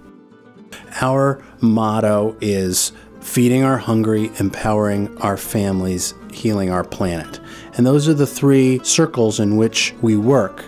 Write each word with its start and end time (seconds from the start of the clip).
Our 1.01 1.43
motto 1.61 2.37
is 2.41 2.93
feeding 3.21 3.63
our 3.63 3.79
hungry, 3.79 4.33
empowering 4.41 5.17
our 5.19 5.37
families, 5.37 6.13
healing 6.33 6.71
our 6.71 6.83
planet. 6.83 7.39
And 7.75 7.87
those 7.87 8.09
are 8.09 8.15
the 8.15 8.27
three 8.27 8.81
circles 8.85 9.41
in 9.41 9.57
which 9.57 9.95
we 10.03 10.17
work. 10.17 10.65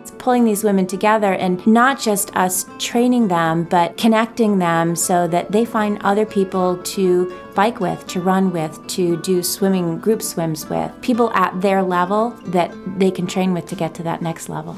It's 0.00 0.10
pulling 0.12 0.44
these 0.44 0.64
women 0.64 0.86
together 0.86 1.34
and 1.34 1.64
not 1.66 2.00
just 2.00 2.34
us 2.36 2.66
training 2.78 3.28
them, 3.28 3.64
but 3.64 3.96
connecting 3.96 4.58
them 4.58 4.96
so 4.96 5.26
that 5.28 5.52
they 5.52 5.64
find 5.64 5.98
other 6.02 6.24
people 6.24 6.78
to 6.78 7.34
bike 7.54 7.80
with, 7.80 8.06
to 8.08 8.20
run 8.20 8.52
with, 8.52 8.86
to 8.88 9.20
do 9.22 9.42
swimming 9.42 9.98
group 9.98 10.22
swims 10.22 10.68
with, 10.68 10.90
people 11.02 11.30
at 11.32 11.60
their 11.60 11.82
level 11.82 12.30
that 12.46 12.74
they 12.98 13.10
can 13.10 13.26
train 13.26 13.52
with 13.52 13.66
to 13.66 13.74
get 13.74 13.94
to 13.94 14.02
that 14.02 14.22
next 14.22 14.48
level. 14.48 14.76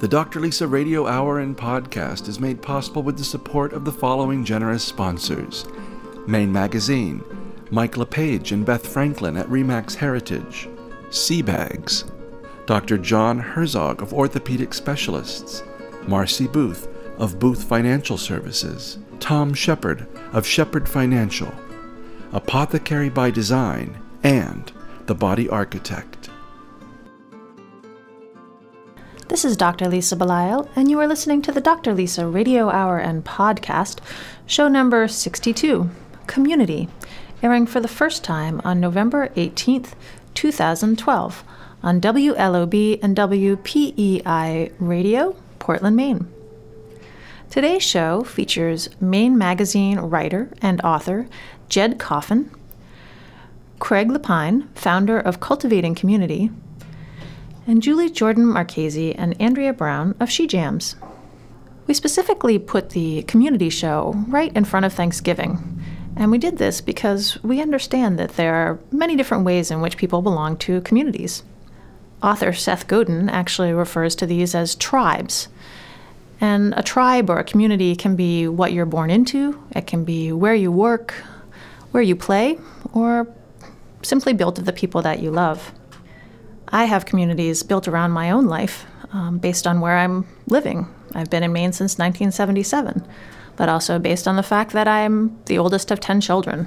The 0.00 0.08
Dr. 0.08 0.40
Lisa 0.40 0.66
Radio 0.66 1.06
Hour 1.06 1.40
and 1.40 1.54
Podcast 1.54 2.26
is 2.26 2.40
made 2.40 2.62
possible 2.62 3.02
with 3.02 3.18
the 3.18 3.24
support 3.24 3.74
of 3.74 3.84
the 3.84 3.92
following 3.92 4.46
generous 4.46 4.82
sponsors 4.82 5.66
Maine 6.26 6.50
Magazine, 6.50 7.22
Mike 7.72 7.96
LePage 7.96 8.50
and 8.50 8.66
Beth 8.66 8.86
Franklin 8.86 9.36
at 9.36 9.46
Remax 9.46 9.94
Heritage, 9.94 10.68
Seabags, 11.10 12.10
Dr. 12.66 12.98
John 12.98 13.38
Herzog 13.38 14.02
of 14.02 14.12
Orthopedic 14.12 14.74
Specialists, 14.74 15.62
Marcy 16.08 16.48
Booth 16.48 16.88
of 17.18 17.38
Booth 17.38 17.62
Financial 17.62 18.18
Services, 18.18 18.98
Tom 19.20 19.54
Shepard 19.54 20.08
of 20.32 20.44
Shepard 20.46 20.88
Financial, 20.88 21.52
Apothecary 22.32 23.08
by 23.08 23.30
Design, 23.30 23.96
and 24.24 24.72
The 25.06 25.14
Body 25.14 25.48
Architect. 25.48 26.28
This 29.28 29.44
is 29.44 29.56
Dr. 29.56 29.88
Lisa 29.88 30.16
Belisle, 30.16 30.68
and 30.74 30.90
you 30.90 30.98
are 30.98 31.06
listening 31.06 31.40
to 31.42 31.52
the 31.52 31.60
Dr. 31.60 31.94
Lisa 31.94 32.26
Radio 32.26 32.68
Hour 32.68 32.98
and 32.98 33.24
Podcast, 33.24 34.00
show 34.46 34.66
number 34.66 35.06
62 35.06 35.88
Community 36.26 36.88
airing 37.42 37.66
for 37.66 37.80
the 37.80 37.88
first 37.88 38.22
time 38.22 38.60
on 38.64 38.80
November 38.80 39.28
18th, 39.28 39.92
2012, 40.34 41.44
on 41.82 42.00
WLOB 42.00 43.02
and 43.02 43.16
WPEI 43.16 44.72
Radio, 44.78 45.36
Portland, 45.58 45.96
Maine. 45.96 46.28
Today's 47.48 47.82
show 47.82 48.22
features 48.22 48.88
Maine 49.00 49.36
Magazine 49.36 49.98
writer 49.98 50.50
and 50.60 50.80
author 50.82 51.26
Jed 51.68 51.98
Coffin, 51.98 52.50
Craig 53.78 54.08
Lapine, 54.08 54.68
founder 54.74 55.18
of 55.18 55.40
Cultivating 55.40 55.94
Community, 55.94 56.50
and 57.66 57.82
Julie 57.82 58.10
Jordan 58.10 58.46
Marchese 58.46 59.14
and 59.14 59.40
Andrea 59.40 59.72
Brown 59.72 60.14
of 60.20 60.30
She 60.30 60.46
Jams. 60.46 60.96
We 61.86 61.94
specifically 61.94 62.58
put 62.58 62.90
the 62.90 63.22
community 63.22 63.70
show 63.70 64.14
right 64.28 64.54
in 64.54 64.64
front 64.64 64.86
of 64.86 64.92
Thanksgiving 64.92 65.79
and 66.20 66.30
we 66.30 66.36
did 66.36 66.58
this 66.58 66.82
because 66.82 67.42
we 67.42 67.62
understand 67.62 68.18
that 68.18 68.36
there 68.36 68.54
are 68.54 68.78
many 68.92 69.16
different 69.16 69.46
ways 69.46 69.70
in 69.70 69.80
which 69.80 69.96
people 69.96 70.20
belong 70.20 70.58
to 70.58 70.82
communities. 70.82 71.42
Author 72.22 72.52
Seth 72.52 72.86
Godin 72.86 73.30
actually 73.30 73.72
refers 73.72 74.14
to 74.16 74.26
these 74.26 74.54
as 74.54 74.74
tribes. 74.74 75.48
And 76.38 76.74
a 76.76 76.82
tribe 76.82 77.30
or 77.30 77.38
a 77.38 77.44
community 77.44 77.96
can 77.96 78.16
be 78.16 78.46
what 78.46 78.74
you're 78.74 78.84
born 78.84 79.08
into, 79.08 79.62
it 79.70 79.86
can 79.86 80.04
be 80.04 80.30
where 80.30 80.54
you 80.54 80.70
work, 80.70 81.14
where 81.92 82.02
you 82.02 82.14
play, 82.14 82.58
or 82.92 83.26
simply 84.02 84.34
built 84.34 84.58
of 84.58 84.66
the 84.66 84.74
people 84.74 85.00
that 85.00 85.20
you 85.20 85.30
love. 85.30 85.72
I 86.68 86.84
have 86.84 87.06
communities 87.06 87.62
built 87.62 87.88
around 87.88 88.10
my 88.10 88.30
own 88.30 88.44
life 88.44 88.84
um, 89.14 89.38
based 89.38 89.66
on 89.66 89.80
where 89.80 89.96
I'm 89.96 90.26
living. 90.46 90.86
I've 91.14 91.30
been 91.30 91.42
in 91.42 91.52
Maine 91.54 91.72
since 91.72 91.96
1977 91.96 93.08
but 93.60 93.68
also 93.68 93.98
based 93.98 94.26
on 94.26 94.36
the 94.36 94.42
fact 94.42 94.72
that 94.72 94.88
I'm 94.88 95.38
the 95.44 95.58
oldest 95.58 95.90
of 95.90 96.00
10 96.00 96.22
children. 96.22 96.66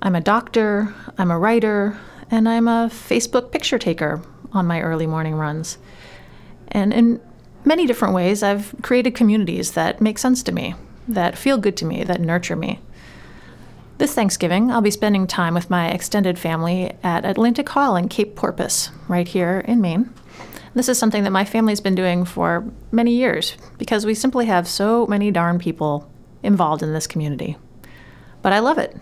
I'm 0.00 0.14
a 0.14 0.20
doctor, 0.20 0.94
I'm 1.18 1.32
a 1.32 1.38
writer, 1.38 1.98
and 2.30 2.48
I'm 2.48 2.68
a 2.68 2.88
Facebook 2.92 3.50
picture 3.50 3.76
taker 3.76 4.22
on 4.52 4.64
my 4.64 4.80
early 4.80 5.08
morning 5.08 5.34
runs. 5.34 5.78
And 6.68 6.94
in 6.94 7.20
many 7.64 7.88
different 7.88 8.14
ways, 8.14 8.44
I've 8.44 8.72
created 8.82 9.16
communities 9.16 9.72
that 9.72 10.00
make 10.00 10.16
sense 10.16 10.44
to 10.44 10.52
me, 10.52 10.76
that 11.08 11.36
feel 11.36 11.58
good 11.58 11.76
to 11.78 11.84
me, 11.84 12.04
that 12.04 12.20
nurture 12.20 12.54
me. 12.54 12.78
This 13.96 14.14
Thanksgiving, 14.14 14.70
I'll 14.70 14.80
be 14.80 14.92
spending 14.92 15.26
time 15.26 15.54
with 15.54 15.70
my 15.70 15.88
extended 15.90 16.38
family 16.38 16.92
at 17.02 17.24
Atlantic 17.24 17.68
Hall 17.70 17.96
in 17.96 18.08
Cape 18.08 18.36
Porpoise, 18.36 18.92
right 19.08 19.26
here 19.26 19.64
in 19.66 19.80
Maine. 19.80 20.14
This 20.74 20.88
is 20.88 21.00
something 21.00 21.24
that 21.24 21.32
my 21.32 21.44
family's 21.44 21.80
been 21.80 21.96
doing 21.96 22.24
for 22.24 22.64
many 22.92 23.10
years 23.10 23.56
because 23.76 24.06
we 24.06 24.14
simply 24.14 24.46
have 24.46 24.68
so 24.68 25.04
many 25.08 25.32
darn 25.32 25.58
people 25.58 26.08
involved 26.42 26.82
in 26.82 26.92
this 26.92 27.06
community. 27.06 27.56
But 28.42 28.52
I 28.52 28.60
love 28.60 28.78
it. 28.78 28.96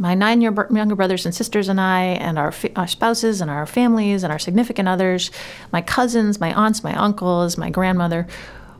My 0.00 0.14
nine 0.14 0.40
year 0.40 0.52
younger 0.70 0.94
brothers 0.94 1.26
and 1.26 1.34
sisters 1.34 1.68
and 1.68 1.80
I, 1.80 2.02
and 2.02 2.38
our, 2.38 2.52
our 2.76 2.86
spouses 2.86 3.40
and 3.40 3.50
our 3.50 3.66
families 3.66 4.22
and 4.22 4.32
our 4.32 4.38
significant 4.38 4.88
others, 4.88 5.30
my 5.72 5.80
cousins, 5.80 6.38
my 6.38 6.52
aunts, 6.52 6.84
my 6.84 6.94
uncles, 6.94 7.58
my 7.58 7.68
grandmother, 7.68 8.26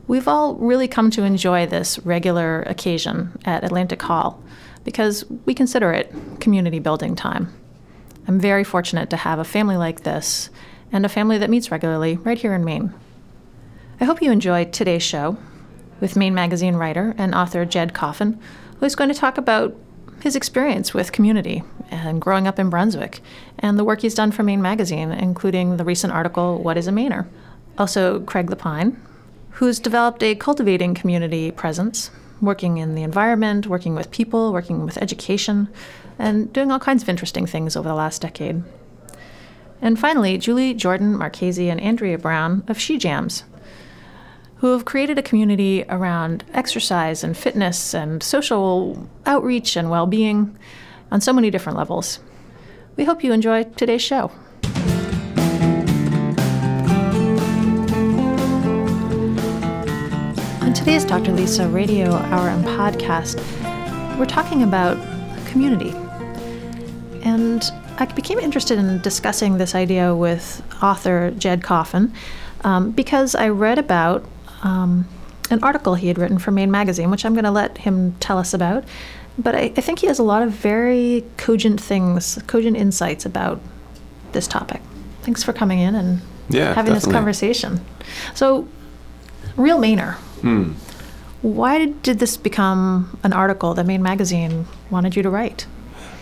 we've 0.07 0.29
all 0.29 0.55
really 0.55 0.87
come 0.87 1.11
to 1.11 1.23
enjoy 1.23 1.65
this 1.65 1.99
regular 1.99 2.61
occasion 2.63 3.37
at 3.43 3.65
Atlantic 3.65 4.01
Hall 4.01 4.41
because 4.85 5.25
we 5.45 5.53
consider 5.53 5.91
it 5.91 6.13
community 6.39 6.79
building 6.79 7.15
time. 7.15 7.53
I'm 8.27 8.39
very 8.39 8.63
fortunate 8.63 9.09
to 9.09 9.17
have 9.17 9.39
a 9.39 9.43
family 9.43 9.75
like 9.75 10.03
this 10.03 10.49
and 10.91 11.05
a 11.05 11.09
family 11.09 11.37
that 11.37 11.49
meets 11.49 11.69
regularly 11.69 12.15
right 12.17 12.37
here 12.37 12.53
in 12.53 12.63
Maine. 12.63 12.93
I 13.99 14.05
hope 14.05 14.21
you 14.21 14.31
enjoyed 14.31 14.71
today's 14.71 15.03
show 15.03 15.37
with 15.99 16.15
Maine 16.15 16.33
Magazine 16.33 16.75
writer 16.75 17.13
and 17.17 17.35
author 17.35 17.65
Jed 17.65 17.93
Coffin, 17.93 18.39
who 18.79 18.85
is 18.85 18.95
going 18.95 19.09
to 19.09 19.15
talk 19.15 19.37
about 19.37 19.75
his 20.21 20.35
experience 20.35 20.93
with 20.93 21.11
community 21.11 21.63
and 21.91 22.21
growing 22.21 22.47
up 22.47 22.59
in 22.59 22.69
Brunswick, 22.69 23.21
and 23.57 23.77
the 23.77 23.83
work 23.83 24.01
he's 24.01 24.15
done 24.15 24.31
for 24.31 24.43
Maine 24.43 24.61
Magazine, 24.61 25.11
including 25.11 25.77
the 25.77 25.85
recent 25.85 26.13
article, 26.13 26.61
What 26.61 26.77
is 26.77 26.87
a 26.87 26.91
Mainer? 26.91 27.27
Also, 27.77 28.19
Craig 28.21 28.47
Lapine, 28.47 28.97
who's 29.51 29.79
developed 29.79 30.21
a 30.21 30.35
cultivating 30.35 30.93
community 30.93 31.51
presence, 31.51 32.11
working 32.41 32.77
in 32.77 32.95
the 32.95 33.03
environment, 33.03 33.67
working 33.67 33.95
with 33.95 34.11
people, 34.11 34.53
working 34.53 34.85
with 34.85 34.97
education, 34.97 35.69
and 36.17 36.51
doing 36.53 36.71
all 36.71 36.79
kinds 36.79 37.03
of 37.03 37.09
interesting 37.09 37.45
things 37.45 37.75
over 37.75 37.87
the 37.87 37.95
last 37.95 38.21
decade. 38.21 38.63
And 39.81 39.97
finally, 39.97 40.37
Julie 40.37 40.73
Jordan 40.73 41.17
Marchese 41.17 41.69
and 41.69 41.79
Andrea 41.79 42.17
Brown 42.17 42.63
of 42.67 42.79
She 42.79 42.97
Jams, 42.97 43.43
who 44.59 44.73
have 44.73 44.83
created 44.83 45.17
a 45.17 45.21
community 45.21 45.85
around 45.87 46.43
exercise 46.53 47.23
and 47.23 47.37
fitness 47.37 47.93
and 47.93 48.21
social 48.21 49.07
outreach 49.25 49.77
and 49.77 49.89
well 49.89 50.05
being 50.05 50.57
on 51.11 51.21
so 51.21 51.31
many 51.31 51.49
different 51.49 51.77
levels. 51.77 52.19
We 52.97 53.05
hope 53.05 53.23
you 53.23 53.31
enjoy 53.31 53.63
today's 53.63 54.01
show. 54.01 54.31
On 60.61 60.73
today's 60.73 61.05
Dr. 61.05 61.31
Lisa 61.31 61.69
radio 61.69 62.11
hour 62.11 62.49
and 62.49 62.65
podcast, 62.65 63.37
we're 64.19 64.25
talking 64.25 64.61
about 64.61 64.97
community. 65.47 65.91
And 67.23 67.63
I 67.97 68.05
became 68.13 68.39
interested 68.39 68.77
in 68.77 68.99
discussing 68.99 69.57
this 69.57 69.73
idea 69.73 70.13
with 70.13 70.61
author 70.83 71.31
Jed 71.31 71.63
Coffin 71.63 72.13
um, 72.65 72.91
because 72.91 73.35
I 73.35 73.47
read 73.47 73.77
about 73.77 74.25
um, 74.61 75.07
an 75.49 75.63
article 75.63 75.95
he 75.95 76.07
had 76.07 76.17
written 76.17 76.37
for 76.37 76.51
Maine 76.51 76.71
Magazine, 76.71 77.09
which 77.09 77.25
I'm 77.25 77.33
going 77.33 77.45
to 77.45 77.51
let 77.51 77.79
him 77.79 78.13
tell 78.19 78.37
us 78.37 78.53
about. 78.53 78.83
But 79.37 79.55
I, 79.55 79.59
I, 79.75 79.81
think 79.81 79.99
he 79.99 80.07
has 80.07 80.19
a 80.19 80.23
lot 80.23 80.41
of 80.41 80.51
very 80.51 81.23
cogent 81.37 81.79
things, 81.79 82.41
cogent 82.47 82.75
insights 82.75 83.25
about 83.25 83.61
this 84.33 84.47
topic. 84.47 84.81
Thanks 85.21 85.43
for 85.43 85.53
coming 85.53 85.79
in 85.79 85.95
and 85.95 86.21
yeah, 86.49 86.73
having 86.73 86.93
definitely. 86.93 86.99
this 86.99 87.05
conversation. 87.07 87.85
So, 88.35 88.67
real 89.55 89.79
Mainer, 89.79 90.15
Why 91.41 91.85
did 91.85 92.19
this 92.19 92.35
become 92.35 93.17
an 93.23 93.31
article 93.31 93.73
that 93.75 93.85
Maine 93.85 94.03
Magazine 94.03 94.65
wanted 94.89 95.15
you 95.15 95.23
to 95.23 95.29
write? 95.29 95.67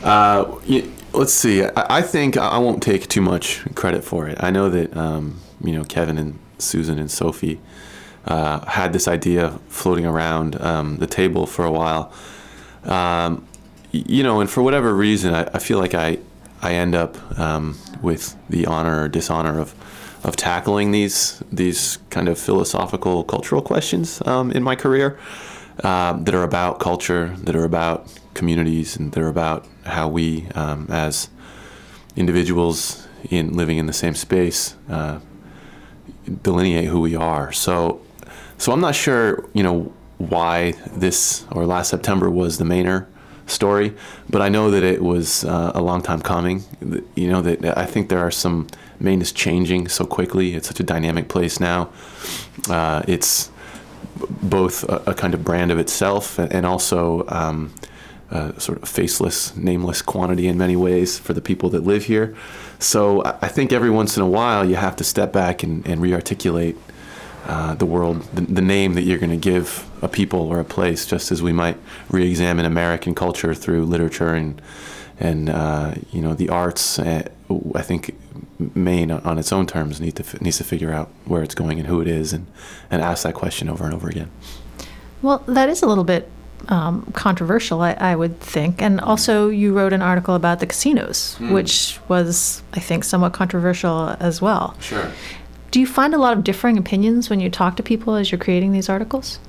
Uh, 0.03 0.59
y- 0.69 0.87
let's 1.13 1.33
see. 1.33 1.63
I, 1.63 1.71
I 1.75 2.01
think 2.03 2.37
I 2.37 2.59
won't 2.59 2.83
take 2.83 3.07
too 3.07 3.21
much 3.21 3.63
credit 3.73 4.03
for 4.03 4.27
it. 4.27 4.37
I 4.39 4.51
know 4.51 4.69
that 4.69 4.95
um, 4.95 5.39
you 5.63 5.73
know 5.73 5.83
Kevin 5.83 6.19
and 6.19 6.37
Susan 6.59 6.99
and 6.99 7.09
Sophie 7.09 7.59
uh, 8.27 8.65
had 8.65 8.93
this 8.93 9.07
idea 9.07 9.59
floating 9.69 10.05
around 10.05 10.59
um, 10.61 10.97
the 10.97 11.07
table 11.07 11.45
for 11.45 11.65
a 11.65 11.71
while. 11.71 12.11
Um, 12.83 13.45
you 13.91 14.23
know, 14.23 14.41
and 14.41 14.49
for 14.49 14.61
whatever 14.61 14.93
reason, 14.93 15.33
I, 15.33 15.49
I 15.53 15.59
feel 15.59 15.79
like 15.79 15.93
I 15.93 16.19
I 16.61 16.73
end 16.73 16.95
up 16.95 17.39
um, 17.39 17.77
with 18.01 18.35
the 18.49 18.65
honor 18.65 19.03
or 19.03 19.07
dishonor 19.07 19.59
of 19.59 19.73
of 20.23 20.35
tackling 20.35 20.91
these 20.91 21.41
these 21.51 21.97
kind 22.09 22.27
of 22.27 22.37
philosophical 22.37 23.23
cultural 23.23 23.61
questions 23.61 24.21
um, 24.25 24.51
in 24.51 24.63
my 24.63 24.75
career 24.75 25.17
um, 25.83 26.23
that 26.23 26.33
are 26.33 26.43
about 26.43 26.79
culture, 26.79 27.35
that 27.43 27.55
are 27.55 27.63
about 27.63 28.11
communities, 28.33 28.97
and 28.97 29.11
that 29.11 29.21
are 29.21 29.27
about 29.27 29.65
how 29.85 30.07
we, 30.07 30.47
um, 30.55 30.87
as 30.89 31.29
individuals 32.15 33.07
in 33.29 33.53
living 33.53 33.77
in 33.77 33.85
the 33.85 33.93
same 33.93 34.15
space, 34.15 34.75
uh, 34.89 35.19
delineate 36.43 36.85
who 36.85 36.99
we 36.99 37.15
are. 37.15 37.51
So, 37.51 38.01
so 38.57 38.71
I'm 38.71 38.81
not 38.81 38.95
sure, 38.95 39.47
you 39.53 39.63
know, 39.63 39.91
why 40.17 40.73
this 40.95 41.45
or 41.51 41.65
last 41.65 41.89
September 41.89 42.29
was 42.29 42.57
the 42.57 42.65
Mainer 42.65 43.05
story, 43.45 43.93
but 44.29 44.41
I 44.41 44.49
know 44.49 44.71
that 44.71 44.83
it 44.83 45.01
was 45.01 45.45
uh, 45.45 45.71
a 45.73 45.81
long 45.81 46.01
time 46.01 46.21
coming. 46.21 46.63
You 47.15 47.29
know 47.29 47.41
that 47.41 47.77
I 47.77 47.85
think 47.85 48.09
there 48.09 48.19
are 48.19 48.31
some 48.31 48.67
Maine 48.99 49.21
is 49.21 49.31
changing 49.31 49.87
so 49.87 50.05
quickly. 50.05 50.55
It's 50.55 50.67
such 50.67 50.79
a 50.79 50.83
dynamic 50.83 51.29
place 51.29 51.59
now. 51.59 51.89
Uh, 52.69 53.03
it's 53.07 53.51
both 54.41 54.83
a, 54.83 55.11
a 55.11 55.13
kind 55.13 55.33
of 55.33 55.43
brand 55.43 55.71
of 55.71 55.79
itself 55.79 56.39
and, 56.39 56.65
also 56.65 57.25
um, 57.27 57.71
a 58.31 58.59
sort 58.59 58.81
of 58.81 58.89
faceless, 58.89 59.55
nameless 59.55 60.01
quantity 60.01 60.47
in 60.47 60.57
many 60.57 60.75
ways 60.75 61.19
for 61.19 61.33
the 61.33 61.41
people 61.41 61.69
that 61.69 61.83
live 61.83 62.05
here. 62.05 62.35
So 62.79 63.23
I 63.23 63.37
I 63.43 63.47
think 63.47 63.71
every 63.71 63.91
once 63.91 64.17
in 64.17 64.23
a 64.23 64.27
while 64.27 64.65
you 64.65 64.75
have 64.75 64.95
to 64.97 65.03
step 65.03 65.31
back 65.31 65.63
and, 65.63 65.87
and 65.87 66.01
re-articulate 66.01 66.75
uh, 67.47 67.73
the 67.75 67.85
world, 67.85 68.21
the, 68.33 68.41
the 68.41 68.61
name 68.61 68.93
that 68.93 69.03
you're 69.03 69.17
going 69.17 69.29
to 69.29 69.37
give 69.37 69.89
a 70.01 70.07
people 70.07 70.41
or 70.41 70.59
a 70.59 70.65
place, 70.65 71.05
just 71.05 71.31
as 71.31 71.41
we 71.41 71.53
might 71.53 71.77
re-examine 72.09 72.65
American 72.65 73.15
culture 73.15 73.53
through 73.53 73.85
literature 73.85 74.33
and 74.33 74.61
and 75.19 75.49
uh, 75.49 75.95
you 76.11 76.21
know 76.21 76.33
the 76.33 76.49
arts. 76.49 76.99
Uh, 76.99 77.27
I 77.73 77.81
think 77.81 78.15
Maine, 78.75 79.11
on 79.11 79.39
its 79.39 79.51
own 79.53 79.65
terms, 79.65 79.99
need 80.01 80.15
to 80.17 80.43
needs 80.43 80.57
to 80.57 80.63
figure 80.63 80.91
out 80.91 81.09
where 81.25 81.41
it's 81.41 81.55
going 81.55 81.79
and 81.79 81.87
who 81.87 82.01
it 82.01 82.07
is, 82.07 82.33
and 82.33 82.47
and 82.91 83.01
ask 83.01 83.23
that 83.23 83.33
question 83.33 83.69
over 83.69 83.85
and 83.85 83.93
over 83.93 84.09
again. 84.09 84.29
Well, 85.21 85.39
that 85.47 85.69
is 85.69 85.81
a 85.81 85.87
little 85.87 86.03
bit 86.03 86.29
um, 86.69 87.11
controversial, 87.13 87.81
I, 87.81 87.93
I 87.93 88.15
would 88.15 88.39
think. 88.39 88.81
And 88.81 88.99
also, 88.99 89.49
you 89.49 89.73
wrote 89.73 89.93
an 89.93 90.01
article 90.01 90.35
about 90.35 90.59
the 90.59 90.67
casinos, 90.67 91.35
which 91.39 91.99
was, 92.07 92.61
I 92.73 92.79
think, 92.79 93.03
somewhat 93.03 93.33
controversial 93.33 94.15
as 94.19 94.41
well. 94.41 94.75
Sure. 94.79 95.11
Do 95.71 95.79
you 95.79 95.87
find 95.87 96.13
a 96.13 96.17
lot 96.17 96.37
of 96.37 96.43
differing 96.43 96.77
opinions 96.77 97.29
when 97.29 97.39
you 97.39 97.49
talk 97.49 97.75
to 97.77 97.83
people 97.83 98.15
as 98.15 98.31
you're 98.31 98.39
creating 98.39 98.71
these 98.71 98.89
articles? 98.89 99.39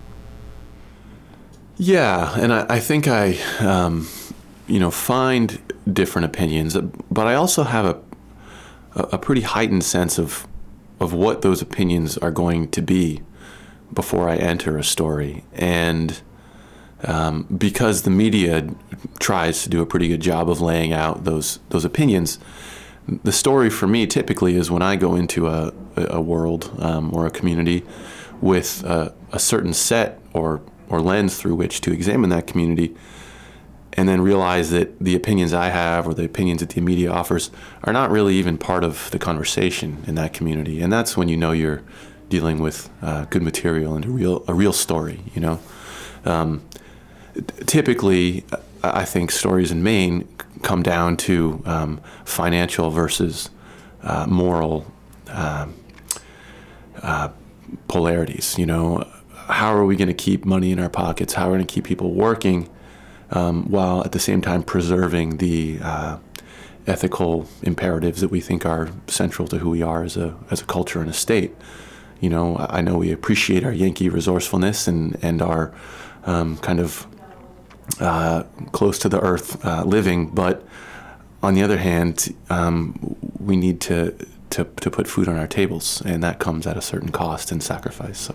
Yeah, 1.77 2.35
and 2.39 2.53
I, 2.53 2.67
I 2.69 2.81
think 2.81 3.07
I, 3.07 3.39
um, 3.61 4.09
you 4.67 4.81
know, 4.81 4.91
find 4.91 5.61
different 5.91 6.27
opinions, 6.27 6.77
but 7.11 7.27
I 7.27 7.35
also 7.35 7.63
have 7.63 7.85
a, 7.85 8.01
a 8.97 9.03
a 9.13 9.19
pretty 9.19 9.43
heightened 9.43 9.85
sense 9.85 10.19
of 10.19 10.47
of 11.01 11.13
what 11.13 11.43
those 11.43 11.63
opinions 11.63 12.19
are 12.19 12.33
going 12.33 12.69
to 12.71 12.83
be 12.83 13.23
before 13.93 14.29
I 14.29 14.37
enter 14.37 14.77
a 14.77 14.85
story, 14.85 15.45
and 15.53 16.21
um, 17.05 17.45
because 17.45 18.03
the 18.03 18.11
media 18.11 18.69
tries 19.21 19.63
to 19.63 19.69
do 19.69 19.81
a 19.81 19.87
pretty 19.87 20.09
good 20.09 20.21
job 20.21 20.51
of 20.51 20.61
laying 20.61 20.93
out 20.93 21.25
those 21.25 21.61
those 21.69 21.85
opinions, 21.85 22.39
the 23.09 23.33
story 23.33 23.71
for 23.71 23.87
me 23.87 24.07
typically 24.07 24.57
is 24.57 24.71
when 24.71 24.83
I 24.83 24.97
go 24.97 25.15
into 25.15 25.47
a, 25.47 25.73
a 25.97 26.21
world 26.21 26.71
um, 26.79 27.15
or 27.15 27.27
a 27.27 27.31
community 27.31 27.85
with 28.41 28.85
a, 28.85 29.15
a 29.33 29.39
certain 29.39 29.73
set 29.73 30.21
or 30.33 30.61
or 30.91 31.01
lens 31.03 31.37
through 31.37 31.55
which 31.55 31.83
to 31.83 31.93
examine 31.93 32.31
that 32.31 32.47
community, 32.47 32.95
and 33.93 34.09
then 34.09 34.23
realize 34.23 34.71
that 34.71 34.99
the 34.99 35.15
opinions 35.15 35.53
I 35.53 35.69
have 35.69 36.07
or 36.07 36.15
the 36.15 36.25
opinions 36.25 36.61
that 36.61 36.71
the 36.71 36.81
media 36.81 37.11
offers 37.11 37.51
are 37.85 37.93
not 37.93 38.11
really 38.11 38.37
even 38.37 38.57
part 38.57 38.85
of 38.85 39.11
the 39.11 39.19
conversation 39.19 40.03
in 40.07 40.15
that 40.15 40.33
community, 40.33 40.81
and 40.81 40.93
that's 40.93 41.17
when 41.17 41.29
you 41.29 41.37
know 41.37 41.53
you're 41.53 41.83
dealing 42.29 42.59
with 42.59 42.91
uh, 43.01 43.25
good 43.27 43.43
material 43.43 43.95
and 43.97 44.05
a 44.05 44.11
real 44.11 44.45
a 44.49 44.55
real 44.55 44.73
story. 44.73 45.21
You 45.35 45.41
know. 45.41 45.61
Um, 46.25 46.63
typically, 47.67 48.45
I 48.83 49.05
think 49.05 49.31
stories 49.31 49.71
in 49.71 49.83
Maine 49.83 50.29
come 50.63 50.83
down 50.83 51.17
to 51.17 51.63
um, 51.67 52.01
financial 52.25 52.91
versus 52.91 53.51
uh, 54.03 54.27
moral 54.29 54.87
um, 55.29 55.75
uh, 57.03 57.29
polarities. 57.87 58.59
You 58.59 58.67
know, 58.67 59.09
how 59.35 59.75
are 59.75 59.85
we 59.85 59.97
going 59.97 60.09
to 60.09 60.15
keep 60.15 60.45
money 60.45 60.73
in 60.73 60.79
our 60.79 60.89
pockets? 60.89 61.35
How 61.35 61.49
are 61.49 61.53
we 61.53 61.57
going 61.57 61.67
to 61.67 61.75
keep 61.75 61.85
people 61.85 62.13
working 62.13 62.69
um, 63.31 63.71
while 63.71 64.03
at 64.05 64.13
the 64.13 64.19
same 64.19 64.41
time 64.41 64.63
preserving 64.63 65.39
the 65.39 65.79
uh, 65.83 66.19
ethical 66.87 67.47
imperatives 67.63 68.21
that 68.21 68.31
we 68.31 68.41
think 68.41 68.65
are 68.65 68.89
central 69.07 69.47
to 69.49 69.59
who 69.59 69.71
we 69.71 69.83
are 69.83 70.03
as 70.03 70.17
a 70.17 70.37
as 70.51 70.61
a 70.61 70.65
culture 70.65 71.01
and 71.01 71.11
a 71.11 71.15
state? 71.15 71.55
You 72.21 72.31
know, 72.31 72.57
I 72.59 72.81
know 72.81 72.99
we 72.99 73.13
appreciate 73.13 73.65
our 73.65 73.73
Yankee 73.73 74.09
resourcefulness 74.09 74.89
and 74.89 75.17
and 75.23 75.41
our 75.43 75.73
um, 76.25 76.57
kind 76.59 76.81
of 76.81 77.07
uh, 78.01 78.45
close 78.73 78.99
to 79.01 79.09
the 79.09 79.21
earth 79.21 79.65
uh, 79.65 79.85
living, 79.85 80.29
but 80.29 80.67
on 81.43 81.55
the 81.55 81.63
other 81.63 81.79
hand, 81.79 82.35
um, 82.51 83.17
we 83.39 83.57
need 83.57 83.81
to, 83.83 84.15
to 84.51 84.65
to 84.65 84.91
put 84.91 85.07
food 85.07 85.29
on 85.29 85.37
our 85.37 85.47
tables, 85.47 86.03
and 86.05 86.23
that 86.23 86.39
comes 86.39 86.67
at 86.67 86.77
a 86.77 86.83
certain 86.83 87.11
cost 87.11 87.53
and 87.53 87.63
sacrifice. 87.63 88.19
So. 88.19 88.35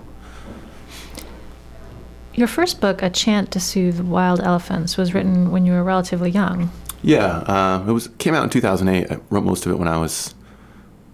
Your 2.36 2.48
first 2.48 2.82
book, 2.82 3.04
A 3.04 3.10
Chant 3.12 3.52
to 3.52 3.60
Soothe 3.60 4.00
Wild 4.00 4.40
Elephants, 4.42 4.98
was 4.98 5.14
written 5.14 5.52
when 5.52 5.66
you 5.66 5.74
were 5.74 5.84
relatively 5.84 6.32
young. 6.32 6.72
Yeah, 7.04 7.26
uh, 7.26 7.86
it 7.88 7.92
was 7.92 8.08
came 8.18 8.34
out 8.34 8.44
in 8.44 8.50
2008. 8.50 9.12
I 9.12 9.20
wrote 9.30 9.44
most 9.44 9.66
of 9.66 9.72
it 9.72 9.76
when 9.76 9.88
I 9.88 9.98
was 9.98 10.34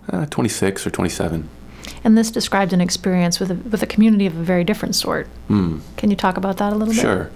uh, 0.10 0.28
26 0.28 0.88
or 0.88 0.92
27. 0.92 1.50
And 2.04 2.18
this 2.18 2.32
described 2.32 2.72
an 2.72 2.80
experience 2.80 3.40
with 3.40 3.52
a, 3.52 3.56
with 3.56 3.84
a 3.84 3.88
community 3.88 4.26
of 4.26 4.38
a 4.38 4.44
very 4.44 4.64
different 4.64 4.96
sort. 4.96 5.28
Mm. 5.50 5.82
Can 5.98 6.10
you 6.10 6.16
talk 6.16 6.38
about 6.38 6.58
that 6.58 6.72
a 6.72 6.76
little 6.76 6.94
bit? 6.94 7.02
Sure. 7.02 7.30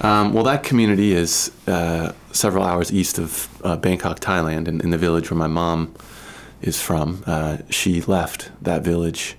Um, 0.00 0.32
well, 0.32 0.44
that 0.44 0.62
community 0.62 1.12
is 1.12 1.50
uh, 1.66 2.12
several 2.32 2.64
hours 2.64 2.92
east 2.92 3.18
of 3.18 3.48
uh, 3.64 3.76
Bangkok, 3.76 4.20
Thailand, 4.20 4.68
in, 4.68 4.80
in 4.80 4.90
the 4.90 4.98
village 4.98 5.30
where 5.30 5.38
my 5.38 5.46
mom 5.46 5.94
is 6.60 6.80
from. 6.80 7.22
Uh, 7.26 7.58
she 7.70 8.02
left 8.02 8.50
that 8.62 8.82
village 8.82 9.36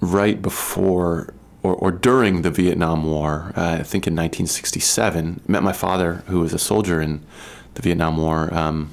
right 0.00 0.42
before 0.42 1.32
or, 1.62 1.74
or 1.74 1.90
during 1.92 2.42
the 2.42 2.50
Vietnam 2.50 3.04
War, 3.04 3.52
uh, 3.56 3.78
I 3.80 3.82
think 3.82 4.06
in 4.06 4.14
1967. 4.14 5.42
Met 5.46 5.62
my 5.62 5.72
father, 5.72 6.24
who 6.26 6.40
was 6.40 6.52
a 6.52 6.58
soldier 6.58 7.00
in 7.00 7.24
the 7.74 7.82
Vietnam 7.82 8.16
War 8.16 8.52
um, 8.52 8.90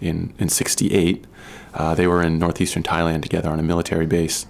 in, 0.00 0.32
in 0.38 0.48
68. 0.48 1.24
Uh, 1.74 1.94
they 1.94 2.06
were 2.06 2.22
in 2.22 2.38
northeastern 2.38 2.82
Thailand 2.82 3.22
together 3.22 3.50
on 3.50 3.58
a 3.58 3.62
military 3.62 4.06
base. 4.06 4.46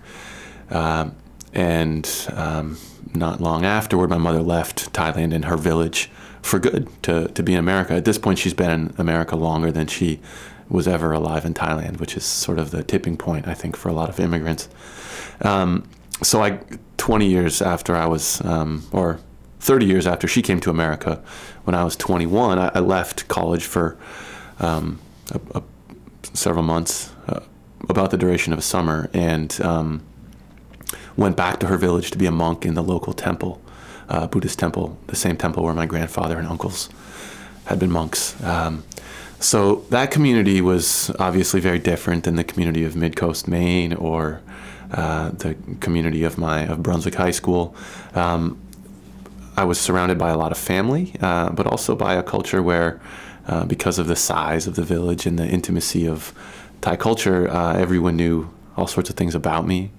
Um, 0.70 1.16
and 1.54 2.08
um, 2.34 2.76
not 3.14 3.40
long 3.40 3.64
afterward, 3.64 4.10
my 4.10 4.18
mother 4.18 4.42
left 4.42 4.92
Thailand 4.92 5.34
and 5.34 5.44
her 5.44 5.56
village 5.56 6.10
for 6.42 6.58
good 6.58 6.88
to, 7.02 7.28
to 7.28 7.42
be 7.42 7.52
in 7.52 7.58
America. 7.58 7.94
At 7.94 8.04
this 8.04 8.18
point, 8.18 8.38
she's 8.38 8.54
been 8.54 8.70
in 8.70 8.94
America 8.98 9.36
longer 9.36 9.70
than 9.70 9.86
she 9.86 10.20
was 10.68 10.88
ever 10.88 11.12
alive 11.12 11.44
in 11.44 11.54
Thailand, 11.54 12.00
which 12.00 12.16
is 12.16 12.24
sort 12.24 12.58
of 12.58 12.70
the 12.70 12.82
tipping 12.82 13.16
point, 13.16 13.46
I 13.46 13.54
think, 13.54 13.76
for 13.76 13.88
a 13.88 13.92
lot 13.92 14.08
of 14.08 14.18
immigrants. 14.18 14.68
Um, 15.40 15.88
so, 16.22 16.42
I, 16.42 16.60
20 16.96 17.26
years 17.26 17.62
after 17.62 17.94
I 17.94 18.06
was, 18.06 18.40
um, 18.44 18.86
or 18.92 19.20
30 19.60 19.86
years 19.86 20.06
after 20.06 20.28
she 20.28 20.42
came 20.42 20.60
to 20.60 20.70
America, 20.70 21.22
when 21.64 21.74
I 21.74 21.84
was 21.84 21.96
21, 21.96 22.58
I, 22.58 22.70
I 22.74 22.80
left 22.80 23.28
college 23.28 23.64
for 23.64 23.96
um, 24.60 25.00
a, 25.32 25.58
a, 25.58 25.62
several 26.34 26.64
months, 26.64 27.12
uh, 27.28 27.40
about 27.88 28.10
the 28.10 28.16
duration 28.16 28.52
of 28.52 28.58
a 28.58 28.62
summer, 28.62 29.10
and 29.12 29.58
um, 29.60 30.02
went 31.16 31.36
back 31.36 31.60
to 31.60 31.66
her 31.66 31.76
village 31.76 32.10
to 32.10 32.18
be 32.18 32.26
a 32.26 32.30
monk 32.30 32.64
in 32.64 32.74
the 32.74 32.82
local 32.82 33.12
temple, 33.12 33.60
uh, 34.08 34.26
Buddhist 34.26 34.58
temple, 34.58 34.98
the 35.06 35.16
same 35.16 35.36
temple 35.36 35.62
where 35.62 35.74
my 35.74 35.86
grandfather 35.86 36.38
and 36.38 36.46
uncles 36.46 36.88
had 37.66 37.78
been 37.78 37.90
monks. 37.90 38.42
Um, 38.42 38.84
so 39.40 39.84
that 39.90 40.10
community 40.10 40.60
was 40.60 41.10
obviously 41.18 41.60
very 41.60 41.78
different 41.78 42.24
than 42.24 42.36
the 42.36 42.44
community 42.44 42.84
of 42.84 42.94
Midcoast 42.94 43.46
Maine 43.46 43.92
or 43.92 44.40
uh, 44.90 45.30
the 45.30 45.56
community 45.80 46.24
of 46.24 46.38
my 46.38 46.66
of 46.66 46.82
Brunswick 46.82 47.14
High 47.14 47.32
School. 47.32 47.74
Um, 48.14 48.58
I 49.56 49.64
was 49.64 49.78
surrounded 49.78 50.18
by 50.18 50.30
a 50.30 50.36
lot 50.36 50.50
of 50.50 50.58
family, 50.58 51.14
uh, 51.20 51.50
but 51.50 51.66
also 51.66 51.94
by 51.94 52.14
a 52.14 52.22
culture 52.22 52.62
where, 52.62 53.00
uh, 53.46 53.64
because 53.64 53.98
of 53.98 54.06
the 54.06 54.16
size 54.16 54.66
of 54.66 54.74
the 54.74 54.82
village 54.82 55.26
and 55.26 55.38
the 55.38 55.46
intimacy 55.46 56.08
of 56.08 56.32
Thai 56.80 56.96
culture, 56.96 57.48
uh, 57.48 57.76
everyone 57.76 58.16
knew 58.16 58.50
all 58.76 58.86
sorts 58.86 59.10
of 59.10 59.16
things 59.16 59.34
about 59.34 59.66
me. 59.66 59.90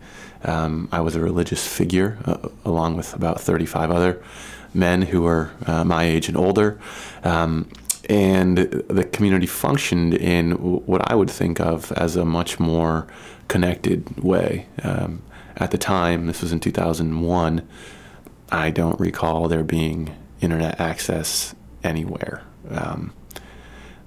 Um, 0.45 0.87
I 0.91 1.01
was 1.01 1.15
a 1.15 1.19
religious 1.19 1.65
figure, 1.67 2.17
uh, 2.25 2.49
along 2.63 2.97
with 2.97 3.13
about 3.13 3.41
35 3.41 3.91
other 3.91 4.23
men 4.73 5.01
who 5.01 5.21
were 5.21 5.51
uh, 5.65 5.83
my 5.83 6.03
age 6.03 6.27
and 6.27 6.37
older. 6.37 6.79
Um, 7.23 7.69
and 8.09 8.57
the 8.57 9.03
community 9.03 9.47
functioned 9.47 10.13
in 10.13 10.51
what 10.51 11.09
I 11.09 11.15
would 11.15 11.29
think 11.29 11.59
of 11.59 11.91
as 11.93 12.15
a 12.15 12.25
much 12.25 12.59
more 12.59 13.07
connected 13.47 14.23
way. 14.23 14.67
Um, 14.83 15.21
at 15.57 15.71
the 15.71 15.77
time, 15.77 16.27
this 16.27 16.41
was 16.41 16.51
in 16.51 16.59
2001, 16.59 17.67
I 18.51 18.69
don't 18.69 18.99
recall 18.99 19.47
there 19.47 19.63
being 19.63 20.15
internet 20.41 20.79
access 20.79 21.55
anywhere. 21.83 22.43
Um, 22.69 23.13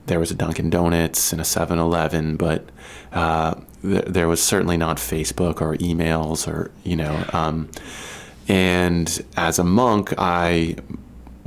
there 0.08 0.18
was 0.18 0.30
a 0.30 0.34
Dunkin' 0.34 0.70
Donuts 0.70 1.32
and 1.32 1.40
a 1.40 1.44
7 1.44 1.78
Eleven, 1.78 2.36
but 2.36 2.68
uh, 3.12 3.54
th- 3.82 4.04
there 4.06 4.28
was 4.28 4.42
certainly 4.42 4.76
not 4.76 4.96
Facebook 4.96 5.60
or 5.60 5.76
emails 5.76 6.48
or, 6.48 6.70
you 6.82 6.96
know. 6.96 7.24
Um, 7.32 7.70
and 8.48 9.24
as 9.36 9.58
a 9.58 9.64
monk, 9.64 10.12
I 10.18 10.76